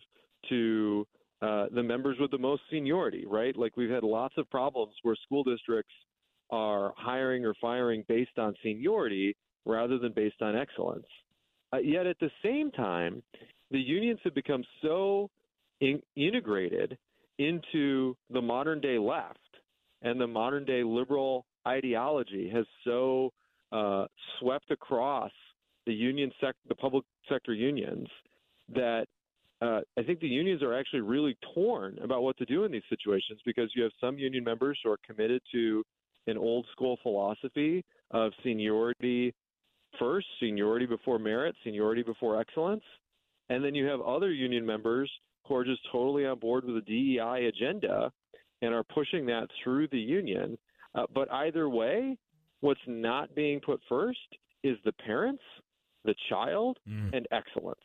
to 0.50 1.08
uh, 1.42 1.68
the 1.74 1.84
members 1.84 2.18
with 2.20 2.32
the 2.32 2.38
most 2.38 2.62
seniority, 2.70 3.26
right? 3.26 3.56
Like 3.56 3.78
we've 3.78 3.90
had 3.90 4.04
lots 4.04 4.36
of 4.38 4.50
problems 4.50 4.94
where 5.04 5.16
school 5.26 5.44
districts 5.44 5.94
are 6.52 6.94
hiring 6.98 7.46
or 7.46 7.54
firing 7.62 8.04
based 8.08 8.38
on 8.38 8.56
seniority 8.64 9.36
rather 9.66 9.98
than 9.98 10.14
based 10.14 10.42
on 10.42 10.56
excellence. 10.56 11.08
Uh, 11.74 11.78
yet 11.78 12.06
at 12.06 12.18
the 12.20 12.32
same 12.44 12.72
time, 12.72 13.24
the 13.72 13.80
unions 13.80 14.20
have 14.24 14.34
become 14.34 14.64
so 14.82 15.30
in- 15.82 16.02
integrated 16.16 16.98
into 17.40 18.16
the 18.32 18.42
modern 18.42 18.82
day 18.82 18.98
left 18.98 19.40
and 20.02 20.20
the 20.20 20.28
modern 20.28 20.66
day 20.66 20.84
liberal 20.84 21.46
ideology 21.68 22.50
has 22.50 22.66
so 22.84 23.32
uh, 23.72 24.06
swept 24.40 24.72
across 24.72 25.32
the 25.86 25.94
union 25.94 26.32
sec- 26.42 26.56
the 26.68 26.76
public 26.76 27.04
sector 27.30 27.54
unions 27.54 28.08
that 28.74 29.06
uh, 29.62 29.82
I 29.98 30.04
think 30.04 30.20
the 30.20 30.28
unions 30.28 30.62
are 30.62 30.78
actually 30.78 31.02
really 31.02 31.36
torn 31.56 31.98
about 32.04 32.22
what 32.22 32.38
to 32.38 32.46
do 32.46 32.64
in 32.64 32.72
these 32.72 32.84
situations 32.90 33.40
because 33.46 33.72
you 33.76 33.84
have 33.84 33.92
some 34.00 34.18
union 34.18 34.44
members 34.44 34.78
who 34.84 34.92
are 34.92 35.00
committed 35.06 35.42
to 35.52 35.84
an 36.28 36.38
old 36.38 36.66
school 36.72 37.00
philosophy 37.02 37.84
of 38.12 38.32
seniority 38.44 39.34
first, 39.98 40.28
seniority 40.40 40.86
before 40.86 41.18
merit, 41.18 41.56
seniority 41.64 42.04
before 42.04 42.40
excellence. 42.40 42.84
And 43.50 43.64
then 43.64 43.76
you 43.76 43.86
have 43.86 44.02
other 44.02 44.32
union 44.32 44.66
members 44.66 45.12
who 45.48 45.56
are 45.56 45.64
just 45.64 45.82
totally 45.92 46.26
on 46.26 46.40
board 46.40 46.66
with 46.66 46.76
the 46.76 46.82
DEI 46.82 47.48
agenda 47.48 48.12
and 48.62 48.74
are 48.74 48.84
pushing 48.84 49.26
that 49.28 49.48
through 49.64 49.88
the 49.90 50.00
union. 50.00 50.58
Uh, 50.96 51.06
but 51.14 51.32
either 51.32 51.70
way, 51.70 52.18
what's 52.62 52.80
not 52.88 53.34
being 53.36 53.60
put 53.60 53.80
first 53.88 54.18
is 54.64 54.78
the 54.84 54.92
parents, 54.94 55.44
the 56.04 56.16
child, 56.30 56.78
mm. 56.90 57.16
and 57.16 57.28
excellence. 57.32 57.80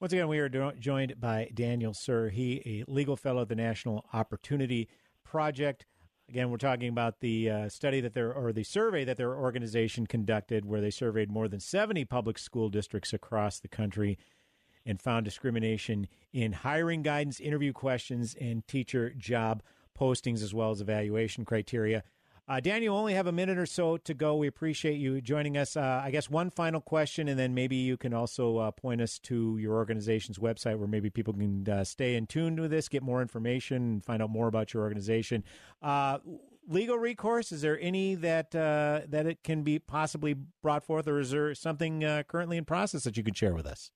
Once 0.00 0.12
again, 0.12 0.28
we 0.28 0.38
are 0.38 0.48
do- 0.48 0.72
joined 0.78 1.20
by 1.20 1.50
Daniel 1.54 1.92
Suhr. 1.92 2.30
he 2.30 2.62
a 2.86 2.90
legal 2.90 3.16
fellow 3.16 3.42
at 3.42 3.48
the 3.48 3.56
National 3.56 4.04
Opportunity 4.12 4.88
Project. 5.24 5.86
Again, 6.30 6.48
we're 6.48 6.58
talking 6.58 6.88
about 6.88 7.18
the 7.18 7.50
uh, 7.50 7.68
study 7.68 8.00
that 8.02 8.14
their 8.14 8.32
or 8.32 8.52
the 8.52 8.62
survey 8.62 9.02
that 9.02 9.16
their 9.16 9.34
organization 9.34 10.06
conducted, 10.06 10.64
where 10.64 10.80
they 10.80 10.92
surveyed 10.92 11.28
more 11.28 11.48
than 11.48 11.58
70 11.58 12.04
public 12.04 12.38
school 12.38 12.68
districts 12.68 13.12
across 13.12 13.58
the 13.58 13.66
country 13.66 14.16
and 14.86 15.02
found 15.02 15.24
discrimination 15.24 16.06
in 16.32 16.52
hiring 16.52 17.02
guidance, 17.02 17.40
interview 17.40 17.72
questions, 17.72 18.36
and 18.40 18.64
teacher 18.68 19.10
job 19.10 19.60
postings, 19.98 20.40
as 20.40 20.54
well 20.54 20.70
as 20.70 20.80
evaluation 20.80 21.44
criteria. 21.44 22.04
Uh, 22.50 22.58
Daniel, 22.58 22.96
only 22.96 23.14
have 23.14 23.28
a 23.28 23.32
minute 23.32 23.58
or 23.58 23.64
so 23.64 23.96
to 23.96 24.12
go. 24.12 24.34
We 24.34 24.48
appreciate 24.48 24.96
you 24.96 25.20
joining 25.20 25.56
us. 25.56 25.76
Uh, 25.76 26.02
I 26.04 26.10
guess 26.10 26.28
one 26.28 26.50
final 26.50 26.80
question, 26.80 27.28
and 27.28 27.38
then 27.38 27.54
maybe 27.54 27.76
you 27.76 27.96
can 27.96 28.12
also 28.12 28.56
uh, 28.56 28.72
point 28.72 29.00
us 29.00 29.20
to 29.20 29.56
your 29.58 29.74
organization's 29.76 30.36
website 30.36 30.76
where 30.76 30.88
maybe 30.88 31.10
people 31.10 31.32
can 31.32 31.68
uh, 31.68 31.84
stay 31.84 32.16
in 32.16 32.26
tune 32.26 32.60
with 32.60 32.72
this, 32.72 32.88
get 32.88 33.04
more 33.04 33.22
information, 33.22 33.76
and 33.76 34.04
find 34.04 34.20
out 34.20 34.30
more 34.30 34.48
about 34.48 34.74
your 34.74 34.82
organization. 34.82 35.44
Uh, 35.80 36.18
legal 36.66 36.98
recourse 36.98 37.52
is 37.52 37.62
there 37.62 37.78
any 37.80 38.16
that 38.16 38.52
uh, 38.52 39.02
that 39.06 39.26
it 39.26 39.44
can 39.44 39.62
be 39.62 39.78
possibly 39.78 40.34
brought 40.60 40.82
forth, 40.82 41.06
or 41.06 41.20
is 41.20 41.30
there 41.30 41.54
something 41.54 42.00
currently 42.26 42.56
in 42.56 42.64
process 42.64 43.04
that 43.04 43.16
you 43.16 43.22
could 43.22 43.36
share 43.36 43.54
with 43.54 43.64
us? 43.64 43.92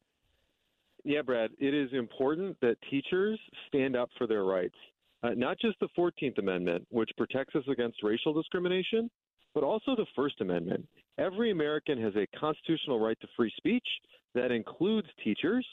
Yeah, 1.02 1.22
Brad, 1.22 1.50
it 1.59 1.74
is 1.74 1.92
important 1.92 2.57
that 2.61 2.76
teachers 2.88 3.40
stand 3.66 3.96
up 3.96 4.11
for 4.16 4.28
their 4.28 4.44
rights. 4.44 4.76
Uh, 5.24 5.30
not 5.36 5.58
just 5.58 5.78
the 5.80 5.88
14th 5.96 6.38
Amendment, 6.38 6.86
which 6.90 7.08
protects 7.16 7.56
us 7.56 7.64
against 7.70 8.02
racial 8.02 8.34
discrimination, 8.34 9.10
but 9.54 9.64
also 9.64 9.96
the 9.96 10.06
First 10.14 10.40
Amendment. 10.42 10.86
Every 11.18 11.50
American 11.50 12.00
has 12.02 12.14
a 12.14 12.26
constitutional 12.38 13.00
right 13.00 13.18
to 13.20 13.28
free 13.34 13.52
speech 13.56 13.86
that 14.34 14.50
includes 14.50 15.08
teachers. 15.22 15.66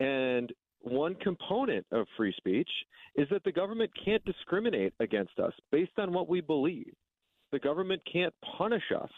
And 0.00 0.52
one 0.80 1.14
component 1.16 1.86
of 1.92 2.06
free 2.16 2.34
speech 2.36 2.68
is 3.14 3.28
that 3.30 3.44
the 3.44 3.52
government 3.52 3.90
can't 4.04 4.24
discriminate 4.24 4.94
against 4.98 5.38
us 5.38 5.52
based 5.70 5.98
on 5.98 6.12
what 6.12 6.28
we 6.28 6.40
believe. 6.40 6.92
The 7.52 7.58
government 7.60 8.02
can't 8.10 8.34
punish 8.58 8.90
us 8.98 9.10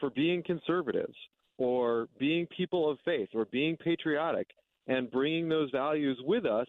for 0.00 0.10
being 0.10 0.42
conservatives 0.42 1.16
or 1.58 2.08
being 2.18 2.46
people 2.56 2.88
of 2.88 2.98
faith 3.04 3.28
or 3.34 3.46
being 3.46 3.76
patriotic 3.76 4.46
and 4.86 5.10
bringing 5.10 5.48
those 5.48 5.70
values 5.70 6.18
with 6.24 6.46
us 6.46 6.68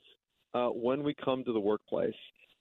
uh, 0.56 0.68
when 0.68 1.04
we 1.04 1.14
come 1.14 1.44
to 1.46 1.54
the 1.54 1.60
workplace. 1.60 2.12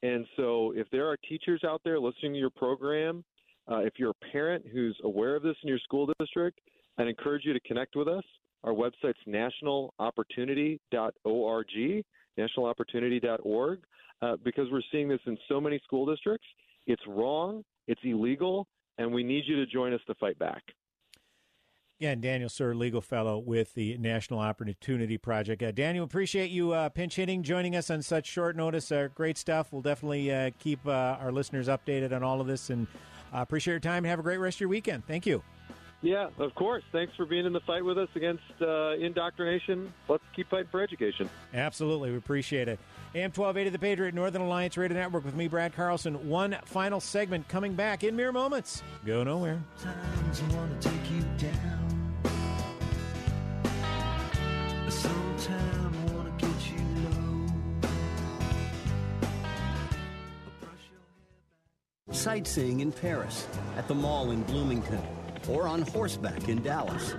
And 0.03 0.26
so, 0.36 0.72
if 0.76 0.88
there 0.90 1.09
are 1.09 1.16
teachers 1.28 1.62
out 1.64 1.80
there 1.84 1.99
listening 1.99 2.34
to 2.34 2.38
your 2.38 2.51
program, 2.51 3.24
uh, 3.70 3.78
if 3.78 3.94
you're 3.96 4.11
a 4.11 4.32
parent 4.32 4.64
who's 4.72 4.96
aware 5.05 5.36
of 5.36 5.42
this 5.42 5.57
in 5.62 5.68
your 5.68 5.78
school 5.80 6.11
district, 6.20 6.61
I'd 6.99 7.09
encourage 7.09 7.44
you 7.44 7.53
to 7.53 7.61
connect 7.61 7.96
with 7.96 8.09
us. 8.09 8.24
Our 8.64 8.72
website's 8.72 9.18
nationalopportunity.org, 9.26 12.05
nationalopportunity.org, 12.38 13.80
uh, 14.20 14.36
because 14.44 14.66
we're 14.70 14.82
seeing 14.90 15.09
this 15.09 15.20
in 15.26 15.38
so 15.49 15.61
many 15.61 15.80
school 15.84 16.07
districts. 16.07 16.46
It's 16.86 17.03
wrong, 17.07 17.64
it's 17.86 18.01
illegal, 18.05 18.66
and 18.99 19.12
we 19.12 19.22
need 19.22 19.44
you 19.46 19.57
to 19.57 19.66
join 19.66 19.92
us 19.92 20.01
to 20.07 20.14
fight 20.14 20.38
back. 20.38 20.62
Again, 22.01 22.20
Daniel 22.20 22.49
Suhr, 22.49 22.76
legal 22.76 23.01
fellow 23.01 23.40
with 23.40 23.74
the 23.74 23.99
National 23.99 24.38
Opportunity 24.38 25.18
Project. 25.18 25.64
Uh, 25.64 25.72
Daniel, 25.72 26.05
appreciate 26.05 26.49
you 26.49 26.70
uh, 26.70 26.88
pinch 26.90 27.16
hitting, 27.16 27.42
joining 27.42 27.74
us 27.74 27.90
on 27.90 28.03
such 28.03 28.24
short 28.24 28.55
notice. 28.55 28.92
Uh, 28.92 29.09
great 29.16 29.36
stuff. 29.36 29.72
We'll 29.72 29.82
definitely 29.82 30.32
uh, 30.32 30.53
keep 30.61 30.86
uh, 30.86 31.16
our 31.20 31.32
listeners 31.32 31.66
updated 31.66 32.12
on 32.12 32.22
all 32.22 32.40
of 32.40 32.46
this, 32.46 32.70
and 32.70 32.86
uh, 33.34 33.38
appreciate 33.38 33.72
your 33.72 33.80
time 33.80 34.05
and 34.05 34.07
have 34.07 34.20
a 34.20 34.22
great 34.22 34.36
rest 34.36 34.59
of 34.59 34.61
your 34.61 34.68
weekend. 34.68 35.09
Thank 35.09 35.26
you. 35.26 35.42
Yeah, 36.01 36.28
of 36.38 36.55
course. 36.55 36.84
Thanks 36.92 37.16
for 37.16 37.26
being 37.26 37.44
in 37.44 37.53
the 37.53 37.59
fight 37.66 37.84
with 37.84 37.99
us 37.99 38.09
against 38.14 38.44
indoctrination. 38.61 39.92
Let's 40.09 40.22
keep 40.36 40.49
fighting 40.49 40.68
for 40.70 40.80
education. 40.80 41.28
Absolutely, 41.53 42.12
we 42.12 42.16
appreciate 42.18 42.68
it. 42.68 42.78
AM 43.16 43.32
1280, 43.32 43.70
the 43.70 43.78
Patriot 43.80 44.14
Northern 44.14 44.42
Alliance 44.42 44.76
Radio 44.76 44.96
Network 44.96 45.24
with 45.24 45.34
me, 45.34 45.49
Brad 45.49 45.74
Carlson. 45.74 46.28
One 46.28 46.57
final 46.64 47.01
segment 47.01 47.49
coming 47.49 47.74
back 47.74 48.05
in 48.05 48.14
mere 48.14 48.30
moments. 48.30 48.84
Go 49.05 49.24
nowhere. 49.24 49.61
Sightseeing 62.11 62.80
in 62.80 62.91
Paris, 62.91 63.47
at 63.76 63.86
the 63.86 63.95
mall 63.95 64.30
in 64.30 64.43
Bloomington, 64.43 65.01
or 65.49 65.68
on 65.68 65.82
horseback 65.82 66.49
in 66.49 66.62
Dallas. 66.62 67.14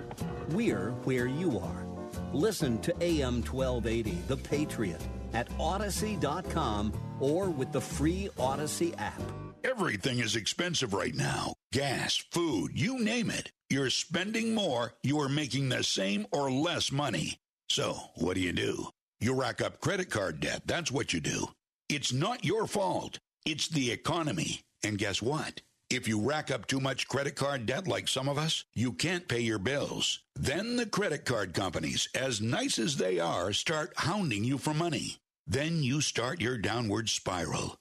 We're 0.50 0.90
where 1.04 1.26
you 1.26 1.58
are. 1.58 1.86
Listen 2.32 2.78
to 2.82 2.94
AM 3.00 3.42
1280, 3.42 4.18
The 4.28 4.36
Patriot, 4.36 5.00
at 5.32 5.48
Audacy.com 5.58 6.92
or 7.20 7.48
with 7.48 7.72
the 7.72 7.80
free 7.80 8.28
Audacy 8.36 8.94
app. 8.98 9.22
Everything 9.62 10.18
is 10.18 10.36
expensive 10.36 10.92
right 10.94 11.14
now 11.14 11.54
gas, 11.72 12.16
food, 12.16 12.72
you 12.74 12.98
name 12.98 13.30
it. 13.30 13.52
You're 13.68 13.90
spending 13.90 14.54
more, 14.54 14.94
you 15.02 15.20
are 15.20 15.28
making 15.28 15.68
the 15.68 15.84
same 15.84 16.26
or 16.32 16.50
less 16.50 16.90
money. 16.90 17.38
So, 17.70 17.96
what 18.16 18.34
do 18.34 18.40
you 18.40 18.52
do? 18.52 18.88
You 19.20 19.32
rack 19.32 19.60
up 19.60 19.80
credit 19.80 20.10
card 20.10 20.40
debt. 20.40 20.62
That's 20.66 20.90
what 20.90 21.12
you 21.12 21.20
do. 21.20 21.50
It's 21.88 22.12
not 22.12 22.44
your 22.44 22.66
fault. 22.66 23.20
It's 23.46 23.68
the 23.68 23.92
economy. 23.92 24.62
And 24.82 24.98
guess 24.98 25.22
what? 25.22 25.60
If 25.88 26.08
you 26.08 26.20
rack 26.20 26.50
up 26.50 26.66
too 26.66 26.80
much 26.80 27.06
credit 27.06 27.36
card 27.36 27.66
debt 27.66 27.86
like 27.86 28.08
some 28.08 28.28
of 28.28 28.38
us, 28.38 28.64
you 28.74 28.92
can't 28.92 29.28
pay 29.28 29.38
your 29.38 29.60
bills. 29.60 30.18
Then 30.34 30.74
the 30.74 30.86
credit 30.86 31.24
card 31.24 31.54
companies, 31.54 32.08
as 32.12 32.40
nice 32.40 32.76
as 32.80 32.96
they 32.96 33.20
are, 33.20 33.52
start 33.52 33.92
hounding 33.94 34.42
you 34.42 34.58
for 34.58 34.74
money. 34.74 35.18
Then 35.46 35.80
you 35.80 36.00
start 36.00 36.40
your 36.40 36.58
downward 36.58 37.08
spiral. 37.08 37.76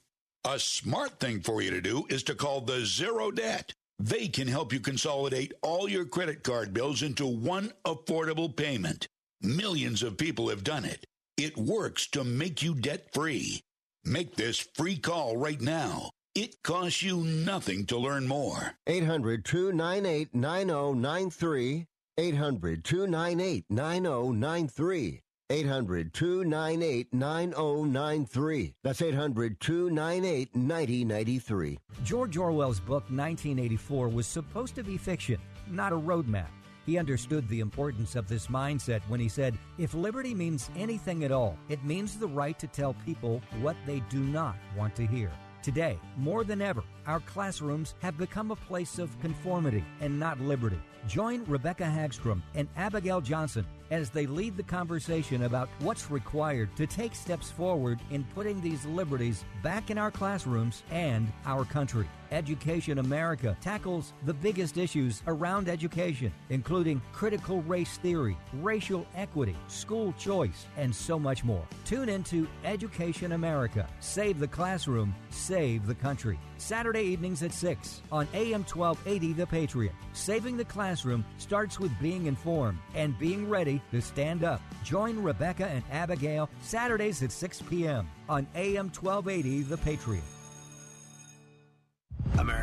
A 0.45 0.59
smart 0.59 1.19
thing 1.19 1.41
for 1.41 1.63
you 1.63 1.71
to 1.71 1.81
do 1.81 2.05
is 2.09 2.21
to 2.23 2.35
call 2.35 2.61
the 2.61 2.85
Zero 2.85 3.31
Debt. 3.31 3.73
They 3.97 4.27
can 4.27 4.47
help 4.47 4.71
you 4.71 4.81
consolidate 4.81 5.53
all 5.63 5.89
your 5.89 6.05
credit 6.05 6.43
card 6.43 6.75
bills 6.75 7.01
into 7.01 7.25
one 7.25 7.73
affordable 7.85 8.55
payment. 8.55 9.07
Millions 9.41 10.03
of 10.03 10.17
people 10.17 10.49
have 10.49 10.65
done 10.65 10.83
it. 10.83 11.05
It 11.37 11.57
works 11.57 12.07
to 12.07 12.25
make 12.25 12.61
you 12.61 12.75
debt 12.75 13.13
free. 13.13 13.61
Make 14.03 14.35
this 14.35 14.59
free 14.59 14.97
call 14.97 15.37
right 15.37 15.61
now. 15.61 16.11
It 16.35 16.61
costs 16.61 17.01
you 17.01 17.23
nothing 17.23 17.85
to 17.85 17.97
learn 17.97 18.27
more. 18.27 18.73
800 18.85 19.45
298 19.45 20.35
9093. 20.35 21.85
800 22.17 22.83
298 22.83 23.65
9093. 23.69 25.21
800 25.51 26.13
298 26.13 27.13
9093. 27.13 28.73
That's 28.83 29.01
800 29.01 29.59
298 29.59 30.55
9093. 30.55 31.79
George 32.03 32.37
Orwell's 32.37 32.79
book 32.79 33.03
1984 33.09 34.09
was 34.09 34.27
supposed 34.27 34.75
to 34.75 34.83
be 34.83 34.97
fiction, 34.97 35.39
not 35.67 35.93
a 35.93 35.97
roadmap. 35.97 36.49
He 36.89 36.97
understood 36.97 37.47
the 37.47 37.59
importance 37.59 38.15
of 38.15 38.27
this 38.27 38.47
mindset 38.47 39.01
when 39.09 39.19
he 39.19 39.29
said, 39.29 39.59
If 39.77 39.93
liberty 39.93 40.33
means 40.33 40.71
anything 40.75 41.23
at 41.23 41.31
all, 41.31 41.55
it 41.69 41.85
means 41.85 42.17
the 42.17 42.27
right 42.27 42.57
to 42.57 42.65
tell 42.65 42.95
people 43.05 43.43
what 43.61 43.75
they 43.85 43.99
do 44.09 44.19
not 44.19 44.55
want 44.75 44.95
to 44.95 45.05
hear. 45.05 45.31
Today, 45.61 45.99
more 46.17 46.43
than 46.43 46.63
ever, 46.63 46.81
our 47.05 47.19
classrooms 47.19 47.93
have 47.99 48.17
become 48.17 48.49
a 48.49 48.55
place 48.55 48.97
of 48.97 49.19
conformity 49.21 49.85
and 50.01 50.19
not 50.19 50.41
liberty. 50.41 50.79
Join 51.07 51.45
Rebecca 51.45 51.83
Hagstrom 51.83 52.41
and 52.55 52.67
Abigail 52.75 53.21
Johnson 53.21 53.67
as 53.91 54.09
they 54.09 54.25
lead 54.25 54.57
the 54.57 54.63
conversation 54.63 55.43
about 55.43 55.69
what's 55.79 56.11
required 56.11 56.75
to 56.75 56.87
take 56.87 57.15
steps 57.15 57.49
forward 57.51 57.99
in 58.11 58.23
putting 58.35 58.61
these 58.61 58.85
liberties 58.85 59.43
back 59.63 59.89
in 59.89 59.97
our 59.97 60.11
classrooms 60.11 60.83
and 60.91 61.31
our 61.45 61.65
country. 61.65 62.07
Education 62.31 62.99
America 62.99 63.57
tackles 63.59 64.13
the 64.25 64.33
biggest 64.33 64.77
issues 64.77 65.23
around 65.25 65.67
education, 65.67 66.31
including 66.49 67.01
critical 67.11 67.63
race 67.63 67.97
theory, 67.97 68.37
racial 68.61 69.07
equity, 69.15 69.55
school 69.67 70.13
choice, 70.13 70.67
and 70.77 70.93
so 70.93 71.17
much 71.17 71.43
more. 71.43 71.63
Tune 71.85 72.09
into 72.09 72.47
Education 72.63 73.31
America. 73.31 73.87
Save 73.99 74.39
the 74.39 74.47
classroom, 74.47 75.15
save 75.31 75.87
the 75.87 75.95
country. 75.95 76.39
Saturday 76.57 77.01
evenings 77.01 77.41
at 77.41 77.53
6 77.53 78.01
on 78.11 78.27
AM 78.33 78.63
1280 78.63 79.33
The 79.33 79.47
Patriot. 79.47 79.93
Saving 80.13 80.57
the 80.57 80.65
classroom 80.65 81.25
starts 81.37 81.79
with 81.79 81.91
being 81.99 82.27
informed 82.27 82.77
and 82.93 83.17
being 83.17 83.49
ready 83.49 83.78
to 83.91 84.01
stand 84.01 84.43
up. 84.43 84.61
Join 84.83 85.21
Rebecca 85.21 85.67
and 85.67 85.83
Abigail 85.91 86.49
Saturdays 86.61 87.23
at 87.23 87.31
6 87.31 87.61
p.m. 87.63 88.09
on 88.27 88.47
AM 88.55 88.87
1280 88.87 89.63
The 89.63 89.77
Patriot. 89.77 90.38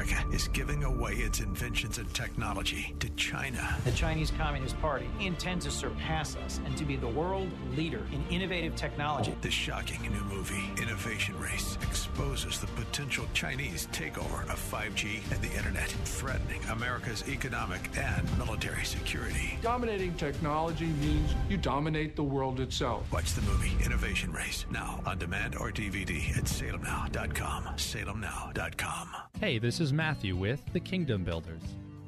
America 0.06 0.34
is 0.34 0.48
giving 0.48 0.84
away 0.84 1.14
its 1.14 1.40
inventions 1.40 1.98
and 1.98 2.12
technology 2.14 2.94
to 3.00 3.08
China. 3.10 3.76
The 3.84 3.92
Chinese 3.92 4.30
Communist 4.30 4.80
Party 4.80 5.08
intends 5.20 5.64
to 5.64 5.70
surpass 5.70 6.36
us 6.36 6.60
and 6.64 6.76
to 6.76 6.84
be 6.84 6.96
the 6.96 7.08
world 7.08 7.48
leader 7.76 8.02
in 8.12 8.24
innovative 8.30 8.76
technology. 8.76 9.34
The 9.40 9.50
shocking 9.50 10.02
new 10.02 10.24
movie, 10.24 10.70
Innovation 10.80 11.38
Race, 11.38 11.78
exposes 11.82 12.60
the 12.60 12.66
potential 12.68 13.26
Chinese 13.32 13.88
takeover 13.92 14.42
of 14.50 14.58
5G 14.72 15.20
and 15.32 15.42
the 15.42 15.56
Internet, 15.56 15.88
threatening 16.04 16.62
America's 16.70 17.24
economic 17.28 17.90
and 17.96 18.38
military 18.38 18.84
security. 18.84 19.58
Dominating 19.62 20.14
technology 20.14 20.86
means 20.86 21.34
you 21.48 21.56
dominate 21.56 22.16
the 22.16 22.24
world 22.24 22.60
itself. 22.60 23.10
Watch 23.12 23.32
the 23.32 23.42
movie 23.42 23.72
Innovation 23.84 24.32
Race 24.32 24.66
now 24.70 25.00
on 25.06 25.18
demand 25.18 25.56
or 25.56 25.70
DVD 25.70 26.36
at 26.36 26.44
salemnow.com. 26.44 27.64
Salemnow.com. 27.76 29.08
Hey, 29.40 29.58
this 29.58 29.80
is 29.80 29.92
Matthew 29.96 30.36
with 30.36 30.60
The 30.74 30.80
Kingdom 30.80 31.24
Builders. 31.24 31.62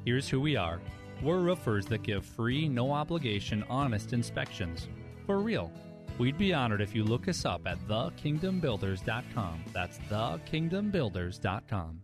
Here's 0.05 0.29
who 0.29 0.39
we 0.39 0.55
are 0.55 0.79
we're 1.23 1.39
roofers 1.39 1.87
that 1.87 2.03
give 2.03 2.23
free, 2.23 2.69
no 2.69 2.93
obligation, 2.93 3.65
honest 3.69 4.13
inspections. 4.13 4.87
For 5.25 5.39
real. 5.39 5.71
We'd 6.17 6.37
be 6.37 6.53
honored 6.53 6.81
if 6.81 6.95
you 6.95 7.03
look 7.03 7.27
us 7.27 7.45
up 7.45 7.61
at 7.65 7.77
thekingdombuilders.com. 7.87 9.63
That's 9.73 9.97
thekingdombuilders.com. 10.09 12.01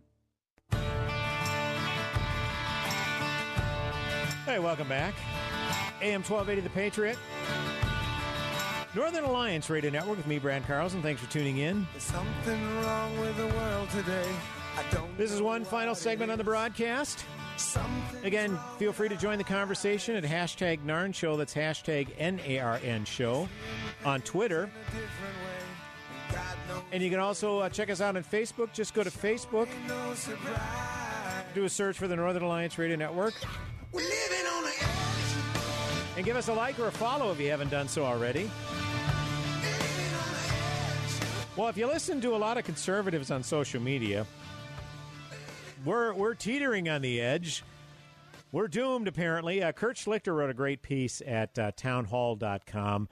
Hey, 4.44 4.58
welcome 4.58 4.88
back. 4.88 5.14
AM 6.02 6.22
1280 6.22 6.60
The 6.60 6.70
Patriot. 6.70 7.18
Northern 8.94 9.24
Alliance 9.24 9.70
Radio 9.70 9.90
Network 9.90 10.16
with 10.16 10.26
me, 10.26 10.38
Brad 10.38 10.66
Carlson. 10.66 11.02
Thanks 11.02 11.22
for 11.22 11.30
tuning 11.30 11.58
in. 11.58 11.86
There's 11.92 12.02
something 12.02 12.82
wrong 12.82 13.18
with 13.20 13.36
the 13.36 13.46
world 13.46 13.90
today. 13.90 14.26
This 15.16 15.32
is 15.32 15.40
one 15.40 15.64
final 15.64 15.94
segment 15.94 16.30
on 16.30 16.38
the 16.38 16.44
broadcast. 16.44 17.24
Again, 18.22 18.58
feel 18.78 18.92
free 18.92 19.08
to 19.08 19.16
join 19.16 19.38
the 19.38 19.44
conversation 19.44 20.14
at 20.16 20.24
hashtag 20.24 20.80
NARN 20.84 21.14
Show. 21.14 21.36
That's 21.36 21.54
hashtag 21.54 22.08
N-A-R-N 22.18 23.04
Show 23.06 23.48
on 24.04 24.20
Twitter. 24.20 24.70
And 26.92 27.02
you 27.02 27.08
can 27.08 27.18
also 27.18 27.60
uh, 27.60 27.68
check 27.70 27.88
us 27.88 28.00
out 28.00 28.16
on 28.16 28.24
Facebook. 28.24 28.72
Just 28.72 28.92
go 28.92 29.02
to 29.02 29.10
Facebook, 29.10 29.68
do 31.54 31.64
a 31.64 31.68
search 31.68 31.96
for 31.96 32.08
the 32.08 32.16
Northern 32.16 32.42
Alliance 32.42 32.76
Radio 32.78 32.96
Network, 32.96 33.34
and 36.16 36.24
give 36.24 36.36
us 36.36 36.48
a 36.48 36.54
like 36.54 36.78
or 36.78 36.88
a 36.88 36.92
follow 36.92 37.32
if 37.32 37.40
you 37.40 37.50
haven't 37.50 37.70
done 37.70 37.88
so 37.88 38.04
already. 38.04 38.50
Well, 41.56 41.68
if 41.68 41.78
you 41.78 41.86
listen 41.86 42.20
to 42.20 42.34
a 42.34 42.36
lot 42.36 42.58
of 42.58 42.64
conservatives 42.64 43.30
on 43.30 43.42
social 43.42 43.80
media, 43.80 44.26
we're 45.86 46.12
we're 46.12 46.34
teetering 46.34 46.88
on 46.88 47.00
the 47.00 47.20
edge. 47.20 47.62
We're 48.52 48.68
doomed, 48.68 49.08
apparently. 49.08 49.62
Uh, 49.62 49.72
Kurt 49.72 49.96
Schlichter 49.96 50.34
wrote 50.34 50.50
a 50.50 50.54
great 50.54 50.82
piece 50.82 51.22
at 51.26 51.58
uh, 51.58 51.72
townhall.com. 51.76 53.08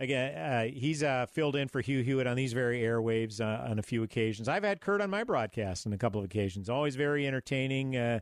Again, 0.00 0.38
uh, 0.38 0.64
he's 0.72 1.02
uh, 1.02 1.26
filled 1.26 1.56
in 1.56 1.68
for 1.68 1.80
Hugh 1.80 2.02
Hewitt 2.02 2.26
on 2.26 2.36
these 2.36 2.52
very 2.52 2.80
airwaves 2.80 3.40
uh, 3.40 3.68
on 3.68 3.78
a 3.78 3.82
few 3.82 4.02
occasions. 4.02 4.48
I've 4.48 4.62
had 4.62 4.80
Kurt 4.80 5.00
on 5.00 5.10
my 5.10 5.24
broadcast 5.24 5.86
on 5.86 5.92
a 5.92 5.98
couple 5.98 6.20
of 6.20 6.24
occasions. 6.24 6.68
Always 6.68 6.94
very 6.96 7.26
entertaining, 7.26 7.96
uh, 7.96 8.20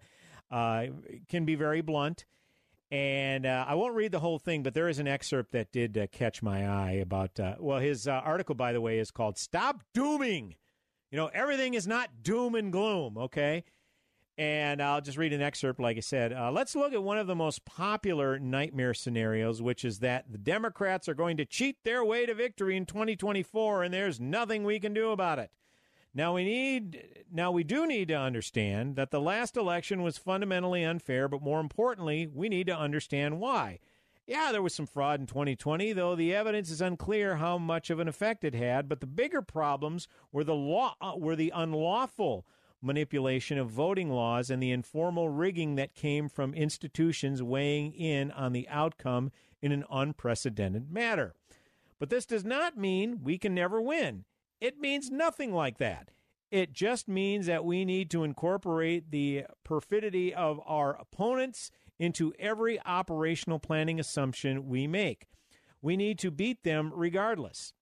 uh, 0.51 0.87
can 1.29 1.45
be 1.45 1.55
very 1.55 1.83
blunt. 1.83 2.25
And 2.91 3.47
I 3.47 3.75
won't 3.75 3.95
read 3.95 4.13
the 4.13 4.21
whole 4.21 4.39
thing, 4.39 4.63
but 4.63 4.73
there 4.73 4.89
is 4.89 5.01
an 5.01 5.09
excerpt 5.09 5.51
that 5.53 5.73
did 5.73 6.09
catch 6.13 6.41
my 6.41 6.67
eye 6.69 6.93
about. 6.93 7.33
Well, 7.59 7.81
his 7.81 8.07
article, 8.07 8.55
by 8.55 8.73
the 8.73 8.81
way, 8.81 9.01
is 9.01 9.11
called 9.11 9.39
"Stop 9.39 9.83
Dooming." 9.93 10.55
You 11.11 11.17
know, 11.19 11.27
everything 11.35 11.75
is 11.75 11.89
not 11.89 12.23
doom 12.23 12.55
and 12.55 12.73
gloom. 12.73 13.19
Okay, 13.19 13.65
and 14.39 14.83
I'll 14.83 15.01
just 15.01 15.19
read 15.19 15.33
an 15.33 15.41
excerpt. 15.41 15.81
Like 15.81 15.97
I 15.97 16.01
said, 16.01 16.33
uh, 16.33 16.51
let's 16.51 16.77
look 16.77 16.93
at 16.93 17.03
one 17.03 17.19
of 17.19 17.27
the 17.27 17.35
most 17.35 17.65
popular 17.65 18.39
nightmare 18.39 18.95
scenarios, 18.95 19.63
which 19.63 19.85
is 19.85 20.01
that 20.01 20.31
the 20.31 20.39
Democrats 20.39 21.09
are 21.09 21.15
going 21.15 21.37
to 21.39 21.47
cheat 21.47 21.77
their 21.85 22.05
way 22.05 22.27
to 22.27 22.35
victory 22.35 22.77
in 22.77 22.87
2024, 22.87 23.83
and 23.83 23.95
there's 23.95 24.21
nothing 24.21 24.65
we 24.65 24.79
can 24.79 24.93
do 24.93 25.11
about 25.11 25.39
it. 25.39 25.51
Now 26.13 26.35
we 26.35 26.45
need 26.45 27.25
now 27.31 27.51
we 27.51 27.63
do 27.63 27.87
need 27.87 28.09
to 28.09 28.15
understand 28.15 28.97
that 28.97 29.11
the 29.11 29.21
last 29.21 29.57
election 29.57 30.03
was 30.03 30.17
fundamentally 30.17 30.83
unfair, 30.83 31.29
but 31.29 31.43
more 31.43 31.61
importantly, 31.61 32.27
we 32.27 32.49
need 32.49 32.67
to 32.69 32.77
understand 32.77 33.39
why. 33.39 33.81
Yeah, 34.27 34.51
there 34.51 34.63
was 34.63 34.75
some 34.75 34.87
fraud 34.87 35.21
in 35.21 35.27
2020, 35.27 35.93
though 35.93 36.17
the 36.17 36.35
evidence 36.35 36.71
is 36.71 36.81
unclear 36.81 37.37
how 37.37 37.59
much 37.59 37.91
of 37.91 38.01
an 38.01 38.09
effect 38.09 38.45
it 38.45 38.55
had, 38.55 38.89
but 38.89 39.01
the 39.01 39.07
bigger 39.07 39.41
problems 39.41 40.09
were 40.33 40.43
the 40.43 40.55
law 40.55 40.97
uh, 41.01 41.13
were 41.17 41.37
the 41.37 41.53
unlawful 41.55 42.47
manipulation 42.87 43.59
of 43.59 43.69
voting 43.71 44.11
laws 44.11 44.49
and 44.49 44.63
the 44.63 44.71
informal 44.71 45.29
rigging 45.29 45.75
that 45.75 45.95
came 45.95 46.29
from 46.29 46.55
institutions 46.55 47.43
weighing 47.43 47.93
in 47.93 48.31
on 48.31 48.53
the 48.53 48.69
outcome 48.69 49.31
in 49.61 49.73
an 49.73 49.85
unprecedented 49.91 50.91
manner. 50.91 51.35
But 51.99 52.11
this 52.11 52.27
does 52.27 52.45
not 52.45 52.77
mean 52.77 53.21
we 53.23 53.39
can 53.39 53.55
never 53.55 53.81
win. 53.81 54.25
It 54.61 54.79
means 54.79 55.11
nothing 55.11 55.53
like 55.53 55.79
that. 55.79 56.11
It 56.51 56.73
just 56.73 57.09
means 57.09 57.47
that 57.47 57.65
we 57.65 57.85
need 57.85 58.11
to 58.11 58.23
incorporate 58.23 59.11
the 59.11 59.45
perfidy 59.65 60.33
of 60.33 60.61
our 60.65 60.97
opponents 60.97 61.71
into 61.99 62.33
every 62.39 62.81
operational 62.85 63.59
planning 63.59 63.99
assumption 63.99 64.69
we 64.69 64.87
make. 64.87 65.27
We 65.83 65.97
need 65.97 66.19
to 66.21 66.31
beat 66.31 66.63
them 66.63 66.93
regardless. 66.95 67.73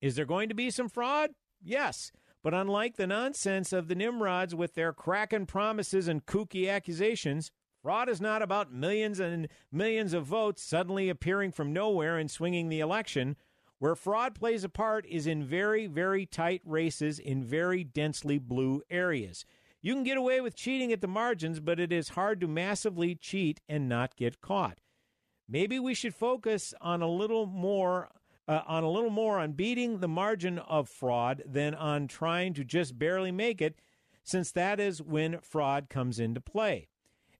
Is 0.00 0.16
there 0.16 0.26
going 0.26 0.48
to 0.48 0.54
be 0.54 0.70
some 0.70 0.88
fraud? 0.88 1.30
Yes. 1.62 2.10
But 2.42 2.54
unlike 2.54 2.96
the 2.96 3.06
nonsense 3.06 3.72
of 3.72 3.86
the 3.86 3.94
Nimrods 3.94 4.54
with 4.54 4.74
their 4.74 4.92
kraken 4.92 5.46
promises 5.46 6.08
and 6.08 6.26
kooky 6.26 6.68
accusations, 6.68 7.52
fraud 7.80 8.08
is 8.08 8.20
not 8.20 8.42
about 8.42 8.72
millions 8.72 9.20
and 9.20 9.48
millions 9.70 10.12
of 10.12 10.26
votes 10.26 10.62
suddenly 10.62 11.08
appearing 11.08 11.52
from 11.52 11.72
nowhere 11.72 12.18
and 12.18 12.30
swinging 12.30 12.68
the 12.68 12.80
election. 12.80 13.36
Where 13.78 13.94
fraud 13.94 14.34
plays 14.34 14.64
a 14.64 14.68
part 14.68 15.06
is 15.06 15.26
in 15.26 15.44
very, 15.44 15.86
very 15.86 16.26
tight 16.26 16.62
races 16.64 17.18
in 17.18 17.44
very 17.44 17.84
densely 17.84 18.38
blue 18.38 18.82
areas. 18.90 19.44
You 19.80 19.94
can 19.94 20.04
get 20.04 20.16
away 20.16 20.40
with 20.40 20.54
cheating 20.54 20.92
at 20.92 21.00
the 21.00 21.08
margins, 21.08 21.58
but 21.58 21.80
it 21.80 21.92
is 21.92 22.10
hard 22.10 22.40
to 22.40 22.48
massively 22.48 23.16
cheat 23.16 23.60
and 23.68 23.88
not 23.88 24.16
get 24.16 24.40
caught. 24.40 24.78
Maybe 25.48 25.80
we 25.80 25.94
should 25.94 26.14
focus 26.14 26.72
on 26.80 27.02
a 27.02 27.10
little 27.10 27.46
more 27.46 28.08
uh, 28.48 28.62
on 28.66 28.82
a 28.82 28.90
little 28.90 29.10
more 29.10 29.38
on 29.38 29.52
beating 29.52 29.98
the 29.98 30.08
margin 30.08 30.58
of 30.58 30.88
fraud 30.88 31.42
than 31.46 31.74
on 31.74 32.08
trying 32.08 32.54
to 32.54 32.64
just 32.64 32.98
barely 32.98 33.32
make 33.32 33.60
it, 33.60 33.78
since 34.24 34.50
that 34.52 34.80
is 34.80 35.02
when 35.02 35.40
fraud 35.40 35.88
comes 35.88 36.18
into 36.18 36.40
play. 36.40 36.88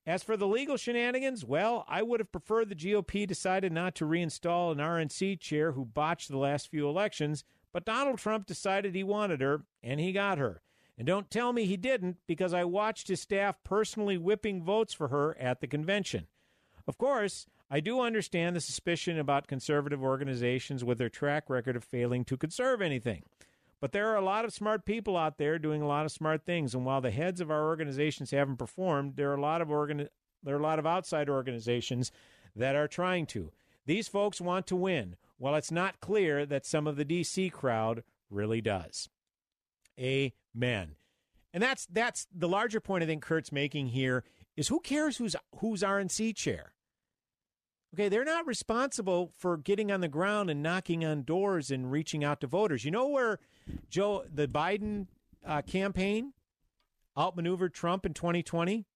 As 0.05 0.23
for 0.25 0.37
the 0.37 0.49
legal 0.49 0.77
shenanigans, 0.77 1.45
well, 1.45 1.85
I 1.89 2.03
would 2.03 2.19
have 2.19 2.33
preferred 2.33 2.69
the 2.69 2.75
GOP 2.75 3.27
decided 3.27 3.73
not 3.73 3.95
to 3.97 4.05
reinstall 4.05 4.73
an 4.73 4.79
RNC 4.79 5.39
chair 5.39 5.73
who 5.73 5.85
botched 5.85 6.29
the 6.29 6.39
last 6.39 6.69
few 6.69 6.89
elections, 6.89 7.45
but 7.73 7.85
Donald 7.85 8.19
Trump 8.19 8.47
decided 8.47 8.95
he 8.95 9.05
wanted 9.05 9.41
her, 9.41 9.65
and 9.83 10.01
he 10.01 10.13
got 10.13 10.39
her. 10.39 10.61
And 10.99 11.07
don't 11.07 11.31
tell 11.31 11.53
me 11.53 11.67
he 11.67 11.77
didn't, 11.77 12.19
because 12.27 12.53
I 12.53 12.65
watched 12.65 13.09
his 13.09 13.21
staff 13.21 13.63
personally 13.65 14.19
whipping 14.19 14.63
votes 14.63 14.93
for 14.93 15.09
her 15.09 15.39
at 15.39 15.61
the 15.61 15.69
convention. 15.69 16.27
Of 16.87 16.99
course, 16.99 17.47
I 17.75 17.81
do 17.81 18.03
understand 18.03 18.55
the 18.55 18.61
suspicion 18.61 19.18
about 19.18 19.47
conservative 19.47 20.03
organizations 20.03 20.85
with 20.85 20.99
their 20.99 21.09
track 21.09 21.49
record 21.49 21.75
of 21.75 21.83
failing 21.83 22.23
to 22.27 22.37
conserve 22.37 22.83
anything. 22.83 23.23
But 23.81 23.93
there 23.93 24.11
are 24.11 24.16
a 24.16 24.25
lot 24.25 24.45
of 24.45 24.53
smart 24.53 24.85
people 24.85 25.16
out 25.16 25.39
there 25.39 25.59
doing 25.59 25.81
a 25.81 25.87
lot 25.87 26.05
of 26.05 26.12
smart 26.12 26.45
things, 26.45 26.75
and 26.75 26.85
while 26.85 27.01
the 27.01 27.11
heads 27.11 27.41
of 27.41 27.51
our 27.51 27.66
organizations 27.66 28.31
haven't 28.31 28.59
performed, 28.59 29.16
there 29.16 29.31
are 29.31 29.37
a 29.37 29.41
lot 29.41 29.62
of 29.62 29.70
organ- 29.70 30.11
there 30.43 30.55
are 30.55 30.59
a 30.59 30.62
lot 30.62 30.79
of 30.79 30.87
outside 30.87 31.31
organizations 31.31 32.12
that 32.55 32.77
are 32.77 32.87
trying 32.87 33.25
to. 33.29 33.53
These 33.87 34.07
folks 34.07 34.39
want 34.39 34.66
to 34.66 34.77
win. 34.77 35.16
Well, 35.39 35.55
it's 35.55 35.73
not 35.73 36.01
clear 36.01 36.45
that 36.45 36.66
some 36.66 36.87
of 36.87 36.97
the 36.97 37.07
DC 37.07 37.51
crowd 37.53 38.05
really 38.29 38.61
does. 38.61 39.09
Amen. 39.99 40.97
And 41.55 41.62
that's 41.62 41.87
that's 41.87 42.27
the 42.35 42.49
larger 42.49 42.81
point 42.81 43.03
I 43.03 43.07
think 43.07 43.23
Kurt's 43.23 43.51
making 43.51 43.89
here 43.89 44.25
is 44.59 44.68
who 44.68 44.81
cares 44.81 45.16
who's 45.16 45.37
who's 45.57 45.83
RNC 45.83 46.37
chair? 46.37 46.75
Okay, 47.95 48.09
they're 48.09 48.24
not 48.24 48.47
responsible 48.47 49.32
for 49.36 49.59
getting 49.59 49.93
on 49.93 50.01
the 50.01 50.09
ground 50.09 50.49
and 50.49 50.62
knocking 50.62 51.05
on 51.05 51.24
doors 51.24 51.70
and 51.70 51.93
reaching 51.93 52.24
out 52.24 52.40
to 52.40 52.47
voters. 52.47 52.84
You 52.84 52.90
know 52.90 53.09
where 53.09 53.38
Joe 53.90 54.24
the 54.32 54.49
Biden 54.49 55.09
uh, 55.47 55.61
campaign 55.62 56.32
outmaneuvered 57.18 57.74
Trump 57.74 58.07
in 58.07 58.14
2020 58.14 58.86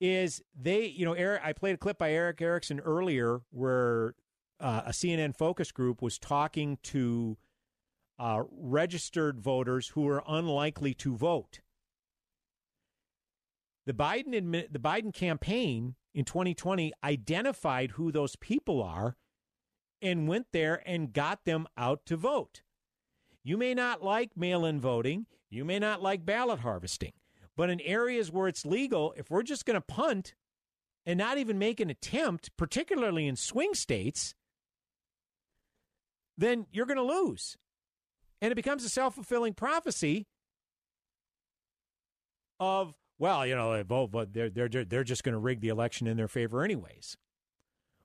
is 0.00 0.42
they, 0.60 0.86
you 0.86 1.04
know, 1.04 1.12
Eric. 1.12 1.42
I 1.44 1.52
played 1.52 1.74
a 1.74 1.78
clip 1.78 1.98
by 1.98 2.12
Erick 2.12 2.42
Erickson 2.42 2.80
earlier 2.80 3.42
where 3.50 4.14
uh, 4.60 4.82
a 4.86 4.90
CNN 4.90 5.36
focus 5.36 5.70
group 5.70 6.02
was 6.02 6.18
talking 6.18 6.78
to 6.84 7.36
uh, 8.18 8.42
registered 8.50 9.40
voters 9.40 9.88
who 9.88 10.08
are 10.08 10.24
unlikely 10.26 10.94
to 10.94 11.16
vote. 11.16 11.60
The 13.86 13.94
Biden 13.94 14.66
the 14.70 14.78
Biden 14.78 15.14
campaign 15.14 15.94
in 16.18 16.24
2020 16.24 16.92
identified 17.04 17.92
who 17.92 18.10
those 18.10 18.34
people 18.34 18.82
are 18.82 19.14
and 20.02 20.26
went 20.26 20.46
there 20.52 20.82
and 20.84 21.12
got 21.12 21.44
them 21.44 21.68
out 21.76 22.04
to 22.06 22.16
vote. 22.16 22.62
You 23.44 23.56
may 23.56 23.72
not 23.72 24.02
like 24.02 24.36
mail-in 24.36 24.80
voting, 24.80 25.26
you 25.48 25.64
may 25.64 25.78
not 25.78 26.02
like 26.02 26.26
ballot 26.26 26.58
harvesting, 26.58 27.12
but 27.56 27.70
in 27.70 27.80
areas 27.82 28.32
where 28.32 28.48
it's 28.48 28.66
legal, 28.66 29.14
if 29.16 29.30
we're 29.30 29.44
just 29.44 29.64
going 29.64 29.76
to 29.76 29.80
punt 29.80 30.34
and 31.06 31.18
not 31.18 31.38
even 31.38 31.56
make 31.56 31.78
an 31.78 31.88
attempt, 31.88 32.50
particularly 32.56 33.28
in 33.28 33.36
swing 33.36 33.74
states, 33.74 34.34
then 36.36 36.66
you're 36.72 36.84
going 36.84 36.96
to 36.96 37.02
lose. 37.04 37.56
And 38.42 38.50
it 38.50 38.56
becomes 38.56 38.82
a 38.82 38.88
self 38.88 39.14
fulfilling 39.14 39.54
prophecy 39.54 40.26
of, 42.58 42.96
well, 43.18 43.46
you 43.46 43.54
know, 43.54 43.82
but 43.84 44.32
they're, 44.32 44.50
they're, 44.50 44.68
they're 44.68 45.04
just 45.04 45.24
going 45.24 45.32
to 45.32 45.38
rig 45.38 45.60
the 45.60 45.68
election 45.68 46.06
in 46.06 46.16
their 46.16 46.28
favor, 46.28 46.62
anyways. 46.62 47.16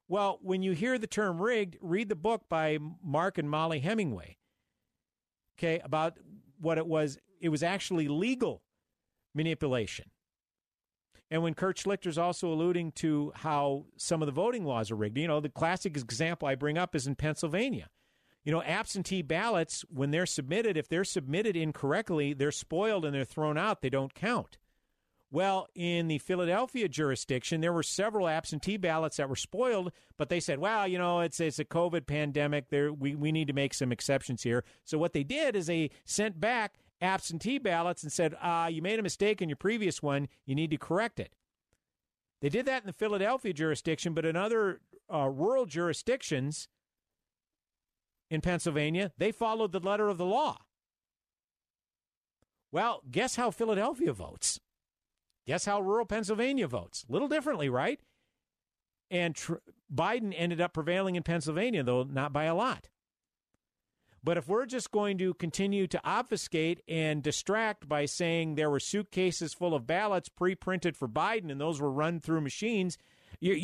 Well, 0.07 0.39
when 0.41 0.61
you 0.61 0.73
hear 0.73 0.97
the 0.97 1.07
term 1.07 1.41
rigged, 1.41 1.77
read 1.81 2.09
the 2.09 2.15
book 2.15 2.43
by 2.49 2.77
Mark 3.03 3.37
and 3.37 3.49
Mollie 3.49 3.79
Hemingway, 3.79 4.37
okay, 5.57 5.79
about 5.83 6.17
what 6.59 6.77
it 6.77 6.85
was. 6.85 7.17
It 7.39 7.49
was 7.49 7.63
actually 7.63 8.07
legal 8.07 8.61
manipulation. 9.33 10.11
And 11.31 11.41
when 11.41 11.55
Kurt 11.55 11.77
Schlichter's 11.77 12.17
also 12.17 12.53
alluding 12.53 12.91
to 12.93 13.31
how 13.35 13.85
some 13.97 14.21
of 14.21 14.27
the 14.27 14.31
voting 14.31 14.65
laws 14.65 14.91
are 14.91 14.95
rigged, 14.95 15.17
you 15.17 15.27
know, 15.27 15.39
the 15.39 15.49
classic 15.49 15.97
example 15.97 16.47
I 16.47 16.55
bring 16.55 16.77
up 16.77 16.95
is 16.95 17.07
in 17.07 17.15
Pennsylvania. 17.15 17.89
You 18.43 18.51
know, 18.51 18.61
absentee 18.61 19.21
ballots, 19.21 19.83
when 19.89 20.11
they're 20.11 20.25
submitted, 20.25 20.77
if 20.77 20.89
they're 20.89 21.05
submitted 21.05 21.55
incorrectly, 21.55 22.33
they're 22.33 22.51
spoiled 22.51 23.05
and 23.05 23.15
they're 23.15 23.23
thrown 23.23 23.57
out. 23.57 23.81
They 23.81 23.89
don't 23.89 24.13
count. 24.13 24.57
Well, 25.33 25.67
in 25.73 26.09
the 26.09 26.19
Philadelphia 26.19 26.87
jurisdiction, 26.87 27.59
there 27.59 27.73
were 27.73 27.81
several 27.81 28.27
absentee 28.27 28.77
ballots 28.77 29.17
that 29.17 29.29
were 29.29 29.35
spoiled, 29.35 29.91
but 30.15 30.29
they 30.29 30.39
said, 30.39 30.59
well, 30.59 30.87
you 30.87 30.99
know, 30.99 31.21
it's, 31.21 31.39
it's 31.39 31.57
a 31.57 31.65
COVID 31.65 32.05
pandemic. 32.05 32.69
There, 32.69 32.93
we, 32.93 33.15
we 33.15 33.31
need 33.31 33.47
to 33.47 33.53
make 33.53 33.73
some 33.73 33.91
exceptions 33.91 34.43
here. 34.43 34.63
So 34.83 34.99
what 34.99 35.13
they 35.13 35.23
did 35.23 35.55
is 35.55 35.65
they 35.65 35.89
sent 36.05 36.39
back 36.39 36.75
absentee 37.01 37.57
ballots 37.57 38.03
and 38.03 38.11
said, 38.11 38.35
uh, 38.43 38.69
you 38.71 38.83
made 38.83 38.99
a 38.99 39.01
mistake 39.03 39.41
in 39.41 39.49
your 39.49 39.55
previous 39.55 40.03
one. 40.03 40.27
You 40.45 40.53
need 40.53 40.69
to 40.69 40.77
correct 40.77 41.19
it. 41.19 41.33
They 42.39 42.49
did 42.49 42.67
that 42.67 42.83
in 42.83 42.87
the 42.87 42.93
Philadelphia 42.93 43.53
jurisdiction, 43.53 44.13
but 44.13 44.25
in 44.25 44.35
other 44.35 44.81
uh, 45.11 45.29
rural 45.29 45.65
jurisdictions, 45.65 46.67
in 48.29 48.41
Pennsylvania, 48.41 49.11
they 49.17 49.31
followed 49.31 49.71
the 49.71 49.79
letter 49.79 50.09
of 50.09 50.19
the 50.19 50.25
law. 50.25 50.59
Well, 52.71 53.01
guess 53.09 53.35
how 53.35 53.49
Philadelphia 53.49 54.13
votes? 54.13 54.59
Guess 55.45 55.65
how 55.65 55.81
rural 55.81 56.05
Pennsylvania 56.05 56.67
votes? 56.67 57.05
A 57.07 57.11
little 57.11 57.27
differently, 57.27 57.69
right? 57.69 57.99
And 59.11 59.35
tr- 59.35 59.55
Biden 59.93 60.33
ended 60.35 60.61
up 60.61 60.73
prevailing 60.73 61.15
in 61.15 61.23
Pennsylvania, 61.23 61.83
though 61.83 62.03
not 62.03 62.31
by 62.33 62.45
a 62.45 62.55
lot. 62.55 62.89
But 64.23 64.37
if 64.37 64.47
we're 64.47 64.65
just 64.65 64.91
going 64.91 65.17
to 65.17 65.33
continue 65.33 65.85
to 65.87 65.99
obfuscate 66.05 66.81
and 66.87 67.21
distract 67.21 67.89
by 67.89 68.05
saying 68.05 68.55
there 68.55 68.69
were 68.69 68.79
suitcases 68.79 69.53
full 69.53 69.75
of 69.75 69.85
ballots 69.85 70.29
pre 70.29 70.55
printed 70.55 70.95
for 70.95 71.09
Biden 71.09 71.51
and 71.51 71.59
those 71.59 71.81
were 71.81 71.91
run 71.91 72.21
through 72.21 72.39
machines, 72.39 72.97
you're, 73.41 73.57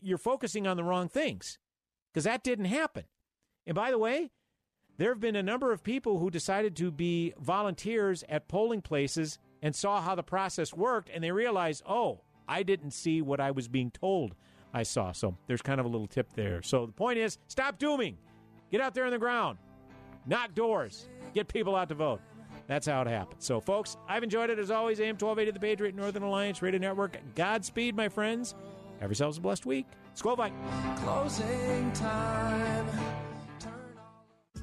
you're 0.00 0.16
focusing 0.16 0.66
on 0.66 0.78
the 0.78 0.84
wrong 0.84 1.08
things 1.08 1.58
because 2.10 2.24
that 2.24 2.42
didn't 2.42 2.64
happen. 2.66 3.04
And 3.66 3.74
by 3.74 3.90
the 3.90 3.98
way, 3.98 4.30
there 4.96 5.10
have 5.10 5.20
been 5.20 5.36
a 5.36 5.42
number 5.42 5.72
of 5.72 5.82
people 5.82 6.18
who 6.18 6.30
decided 6.30 6.76
to 6.76 6.90
be 6.90 7.34
volunteers 7.38 8.24
at 8.28 8.48
polling 8.48 8.80
places 8.80 9.38
and 9.64 9.74
saw 9.74 10.00
how 10.02 10.14
the 10.14 10.22
process 10.22 10.74
worked, 10.74 11.10
and 11.12 11.24
they 11.24 11.32
realized, 11.32 11.82
oh, 11.88 12.20
I 12.46 12.62
didn't 12.62 12.90
see 12.90 13.22
what 13.22 13.40
I 13.40 13.50
was 13.50 13.66
being 13.66 13.90
told 13.90 14.34
I 14.74 14.82
saw. 14.82 15.10
So 15.12 15.36
there's 15.46 15.62
kind 15.62 15.80
of 15.80 15.86
a 15.86 15.88
little 15.88 16.06
tip 16.06 16.32
there. 16.34 16.62
So 16.62 16.84
the 16.86 16.92
point 16.92 17.18
is 17.18 17.38
stop 17.48 17.78
dooming. 17.78 18.18
Get 18.70 18.82
out 18.82 18.94
there 18.94 19.06
on 19.06 19.12
the 19.12 19.18
ground, 19.18 19.58
knock 20.26 20.54
doors, 20.54 21.08
get 21.32 21.48
people 21.48 21.74
out 21.74 21.88
to 21.88 21.94
vote. 21.94 22.20
That's 22.66 22.86
how 22.86 23.02
it 23.02 23.08
happens. 23.08 23.44
So, 23.44 23.60
folks, 23.60 23.96
I've 24.08 24.22
enjoyed 24.22 24.50
it 24.50 24.58
as 24.58 24.70
always. 24.70 24.98
AM 24.98 25.16
1280, 25.16 25.50
the 25.50 25.60
Patriot 25.60 25.94
Northern 25.94 26.22
Alliance 26.22 26.62
Radio 26.62 26.80
Network. 26.80 27.18
Godspeed, 27.34 27.94
my 27.94 28.08
friends. 28.08 28.54
Have 29.00 29.10
yourselves 29.10 29.38
a 29.38 29.40
blessed 29.40 29.66
week. 29.66 29.86
Skol 30.16 30.36
bye. 30.36 30.52
Closing 30.96 31.92
time. 31.92 33.23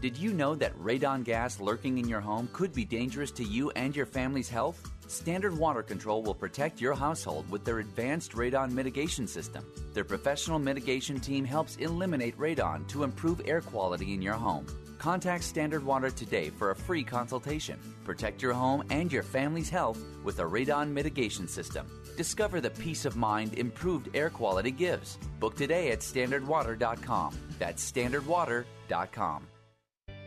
Did 0.01 0.17
you 0.17 0.33
know 0.33 0.55
that 0.55 0.75
radon 0.79 1.23
gas 1.23 1.59
lurking 1.59 1.99
in 1.99 2.09
your 2.09 2.21
home 2.21 2.49
could 2.53 2.73
be 2.73 2.85
dangerous 2.85 3.29
to 3.33 3.43
you 3.43 3.69
and 3.75 3.95
your 3.95 4.07
family's 4.07 4.49
health? 4.49 4.89
Standard 5.05 5.55
Water 5.55 5.83
Control 5.83 6.23
will 6.23 6.33
protect 6.33 6.81
your 6.81 6.95
household 6.95 7.47
with 7.51 7.63
their 7.63 7.77
advanced 7.77 8.31
radon 8.31 8.71
mitigation 8.71 9.27
system. 9.27 9.63
Their 9.93 10.03
professional 10.03 10.57
mitigation 10.57 11.19
team 11.19 11.45
helps 11.45 11.75
eliminate 11.75 12.35
radon 12.39 12.87
to 12.87 13.03
improve 13.03 13.41
air 13.45 13.61
quality 13.61 14.15
in 14.15 14.23
your 14.23 14.33
home. 14.33 14.65
Contact 14.97 15.43
Standard 15.43 15.83
Water 15.83 16.09
today 16.09 16.49
for 16.49 16.71
a 16.71 16.75
free 16.75 17.03
consultation. 17.03 17.77
Protect 18.03 18.41
your 18.41 18.53
home 18.53 18.83
and 18.89 19.13
your 19.13 19.23
family's 19.23 19.69
health 19.69 19.99
with 20.23 20.39
a 20.39 20.43
radon 20.43 20.89
mitigation 20.89 21.47
system. 21.47 21.85
Discover 22.17 22.61
the 22.61 22.71
peace 22.71 23.05
of 23.05 23.17
mind 23.17 23.53
improved 23.53 24.09
air 24.15 24.31
quality 24.31 24.71
gives. 24.71 25.19
Book 25.39 25.55
today 25.55 25.91
at 25.91 25.99
standardwater.com. 25.99 27.37
That's 27.59 27.91
standardwater.com. 27.91 29.47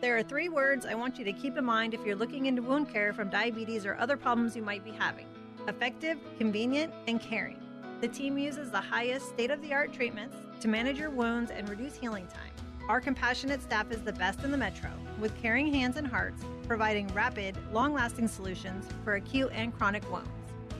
There 0.00 0.16
are 0.16 0.22
three 0.22 0.48
words 0.48 0.86
I 0.86 0.94
want 0.94 1.18
you 1.18 1.24
to 1.24 1.32
keep 1.32 1.56
in 1.56 1.64
mind 1.64 1.92
if 1.92 2.06
you're 2.06 2.14
looking 2.14 2.46
into 2.46 2.62
wound 2.62 2.88
care 2.92 3.12
from 3.12 3.30
diabetes 3.30 3.84
or 3.84 3.96
other 3.96 4.16
problems 4.16 4.54
you 4.54 4.62
might 4.62 4.84
be 4.84 4.92
having 4.92 5.26
effective, 5.66 6.18
convenient, 6.38 6.94
and 7.08 7.20
caring. 7.20 7.58
The 8.00 8.06
team 8.06 8.38
uses 8.38 8.70
the 8.70 8.80
highest 8.80 9.28
state 9.28 9.50
of 9.50 9.60
the 9.60 9.74
art 9.74 9.92
treatments 9.92 10.36
to 10.60 10.68
manage 10.68 11.00
your 11.00 11.10
wounds 11.10 11.50
and 11.50 11.68
reduce 11.68 11.96
healing 11.96 12.28
time. 12.28 12.52
Our 12.88 13.00
compassionate 13.00 13.60
staff 13.60 13.90
is 13.90 14.00
the 14.02 14.12
best 14.12 14.44
in 14.44 14.52
the 14.52 14.56
metro, 14.56 14.88
with 15.18 15.36
caring 15.42 15.74
hands 15.74 15.96
and 15.96 16.06
hearts 16.06 16.44
providing 16.68 17.08
rapid, 17.08 17.56
long 17.72 17.92
lasting 17.92 18.28
solutions 18.28 18.86
for 19.04 19.16
acute 19.16 19.50
and 19.52 19.76
chronic 19.76 20.08
wounds. 20.12 20.30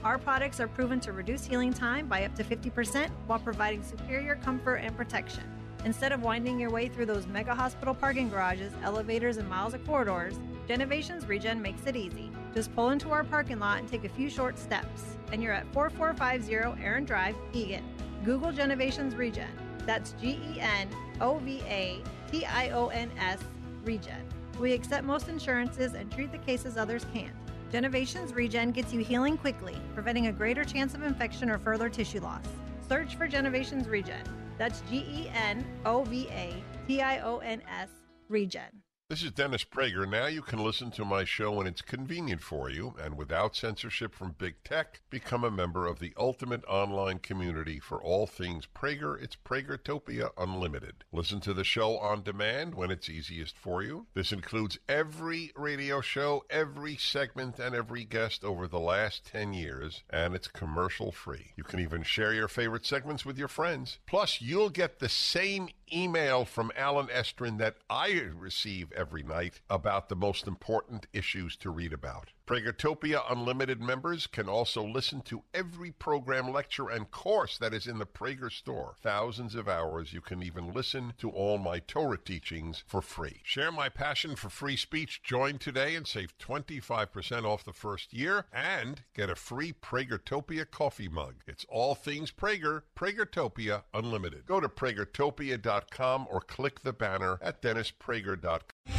Our 0.01 0.17
products 0.17 0.61
are 0.61 0.67
proven 0.69 1.01
to 1.01 1.11
reduce 1.11 1.45
healing 1.45 1.73
time 1.73 2.07
by 2.07 2.23
up 2.23 2.35
to 2.35 2.43
50% 2.43 3.09
while 3.27 3.39
providing 3.39 3.83
superior 3.83 4.37
comfort 4.37 4.77
and 4.77 4.95
protection. 4.95 5.43
Instead 5.85 6.11
of 6.11 6.21
winding 6.21 6.59
your 6.59 6.69
way 6.69 6.87
through 6.89 7.05
those 7.05 7.25
mega 7.27 7.55
hospital 7.55 7.93
parking 7.93 8.29
garages, 8.29 8.73
elevators, 8.83 9.37
and 9.37 9.47
miles 9.47 9.73
of 9.73 9.85
corridors, 9.85 10.39
Genovations 10.67 11.27
Regen 11.27 11.61
makes 11.61 11.85
it 11.85 11.95
easy. 11.95 12.31
Just 12.53 12.75
pull 12.75 12.89
into 12.89 13.11
our 13.11 13.23
parking 13.23 13.59
lot 13.59 13.79
and 13.79 13.87
take 13.87 14.03
a 14.03 14.09
few 14.09 14.29
short 14.29 14.59
steps, 14.59 15.17
and 15.31 15.41
you're 15.41 15.53
at 15.53 15.71
4450 15.73 16.83
Aaron 16.83 17.05
Drive, 17.05 17.35
Eagan. 17.53 17.83
Google 18.25 18.51
Genovations 18.51 19.17
Regen. 19.17 19.47
That's 19.85 20.13
G 20.21 20.39
E 20.53 20.59
N 20.59 20.89
O 21.21 21.37
V 21.39 21.61
A 21.65 22.01
T 22.31 22.45
I 22.45 22.69
O 22.71 22.87
N 22.87 23.09
S 23.17 23.39
Regen. 23.83 24.23
We 24.59 24.73
accept 24.73 25.05
most 25.05 25.29
insurances 25.29 25.93
and 25.93 26.11
treat 26.11 26.31
the 26.31 26.37
cases 26.39 26.75
others 26.75 27.05
can't. 27.13 27.33
Genovations 27.71 28.35
Regen 28.35 28.71
gets 28.71 28.91
you 28.91 28.99
healing 28.99 29.37
quickly, 29.37 29.77
preventing 29.93 30.27
a 30.27 30.31
greater 30.33 30.65
chance 30.65 30.93
of 30.93 31.03
infection 31.03 31.49
or 31.49 31.57
further 31.57 31.87
tissue 31.87 32.19
loss. 32.19 32.43
Search 32.87 33.15
for 33.15 33.27
Genovations 33.27 33.87
Regen. 33.87 34.21
That's 34.59 34.81
G 34.81 34.97
E 35.07 35.31
N 35.33 35.65
O 35.85 36.03
V 36.03 36.27
A 36.29 36.53
T 36.85 37.01
I 37.01 37.19
O 37.19 37.37
N 37.37 37.61
S 37.65 37.89
Regen. 38.27 38.83
This 39.09 39.23
is 39.23 39.31
Dennis 39.31 39.63
Prager. 39.63 40.07
Now 40.07 40.27
you 40.27 40.43
can 40.43 40.63
listen 40.63 40.91
to 40.91 41.03
my 41.03 41.23
show 41.23 41.53
when 41.53 41.65
it's 41.65 41.81
convenient 41.81 42.43
for 42.43 42.69
you 42.69 42.93
and 43.01 43.17
without 43.17 43.55
censorship 43.55 44.13
from 44.13 44.35
big 44.37 44.63
tech. 44.63 45.01
Become 45.09 45.43
a 45.43 45.49
member 45.49 45.87
of 45.87 45.97
the 45.97 46.13
ultimate 46.15 46.63
online 46.65 47.17
community 47.17 47.79
for 47.79 47.99
all 47.99 48.27
things 48.27 48.67
Prager. 48.67 49.19
It's 49.19 49.35
Pragertopia 49.35 50.29
Unlimited. 50.37 51.05
Listen 51.11 51.39
to 51.39 51.55
the 51.55 51.63
show 51.63 51.97
on 51.97 52.21
demand 52.21 52.75
when 52.75 52.91
it's 52.91 53.09
easiest 53.09 53.57
for 53.57 53.81
you. 53.81 54.05
This 54.13 54.31
includes 54.31 54.77
every 54.87 55.53
radio 55.55 56.01
show, 56.01 56.43
every 56.47 56.95
segment, 56.95 57.57
and 57.57 57.73
every 57.73 58.03
guest 58.03 58.43
over 58.43 58.67
the 58.67 58.79
last 58.79 59.25
10 59.25 59.53
years, 59.53 60.03
and 60.11 60.35
it's 60.35 60.47
commercial 60.47 61.11
free. 61.11 61.53
You 61.55 61.63
can 61.63 61.79
even 61.79 62.03
share 62.03 62.31
your 62.31 62.47
favorite 62.47 62.85
segments 62.85 63.25
with 63.25 63.39
your 63.39 63.47
friends. 63.47 63.97
Plus, 64.05 64.39
you'll 64.39 64.69
get 64.69 64.99
the 64.99 65.09
same 65.09 65.69
email 65.93 66.45
from 66.45 66.71
Alan 66.75 67.07
Estrin 67.07 67.57
that 67.59 67.77
I 67.89 68.29
receive 68.35 68.91
every 68.91 69.23
night 69.23 69.61
about 69.69 70.09
the 70.09 70.15
most 70.15 70.47
important 70.47 71.07
issues 71.13 71.55
to 71.57 71.69
read 71.69 71.93
about. 71.93 72.29
Pragertopia 72.49 73.21
Unlimited 73.29 73.79
members 73.79 74.25
can 74.25 74.49
also 74.49 74.83
listen 74.83 75.21
to 75.21 75.43
every 75.53 75.91
program, 75.91 76.51
lecture, 76.51 76.89
and 76.89 77.11
course 77.11 77.59
that 77.59 77.75
is 77.75 77.85
in 77.85 77.99
the 77.99 78.07
Prager 78.07 78.51
store. 78.51 78.95
Thousands 79.03 79.53
of 79.53 79.69
hours. 79.69 80.13
You 80.13 80.21
can 80.21 80.41
even 80.41 80.73
listen 80.73 81.13
to 81.19 81.29
all 81.29 81.59
my 81.59 81.77
Torah 81.77 82.17
teachings 82.17 82.83
for 82.87 83.03
free. 83.03 83.41
Share 83.43 83.71
my 83.71 83.87
passion 83.87 84.35
for 84.35 84.49
free 84.49 84.75
speech. 84.77 85.21
Join 85.21 85.59
today 85.59 85.93
and 85.93 86.07
save 86.07 86.35
25% 86.39 87.45
off 87.45 87.63
the 87.63 87.71
first 87.71 88.13
year 88.15 88.45
and 88.51 89.03
get 89.13 89.29
a 89.29 89.35
free 89.35 89.71
Pragertopia 89.71 90.65
coffee 90.71 91.07
mug. 91.07 91.35
It's 91.45 91.67
all 91.69 91.93
things 91.93 92.31
Prager, 92.31 92.81
Pragertopia 92.97 93.83
Unlimited. 93.93 94.47
Go 94.47 94.59
to 94.59 94.69
pragertopia.com 94.69 96.27
or 96.27 96.41
click 96.41 96.81
the 96.81 96.93
banner 96.93 97.37
at 97.43 97.61
dennisprager.com. 97.61 98.98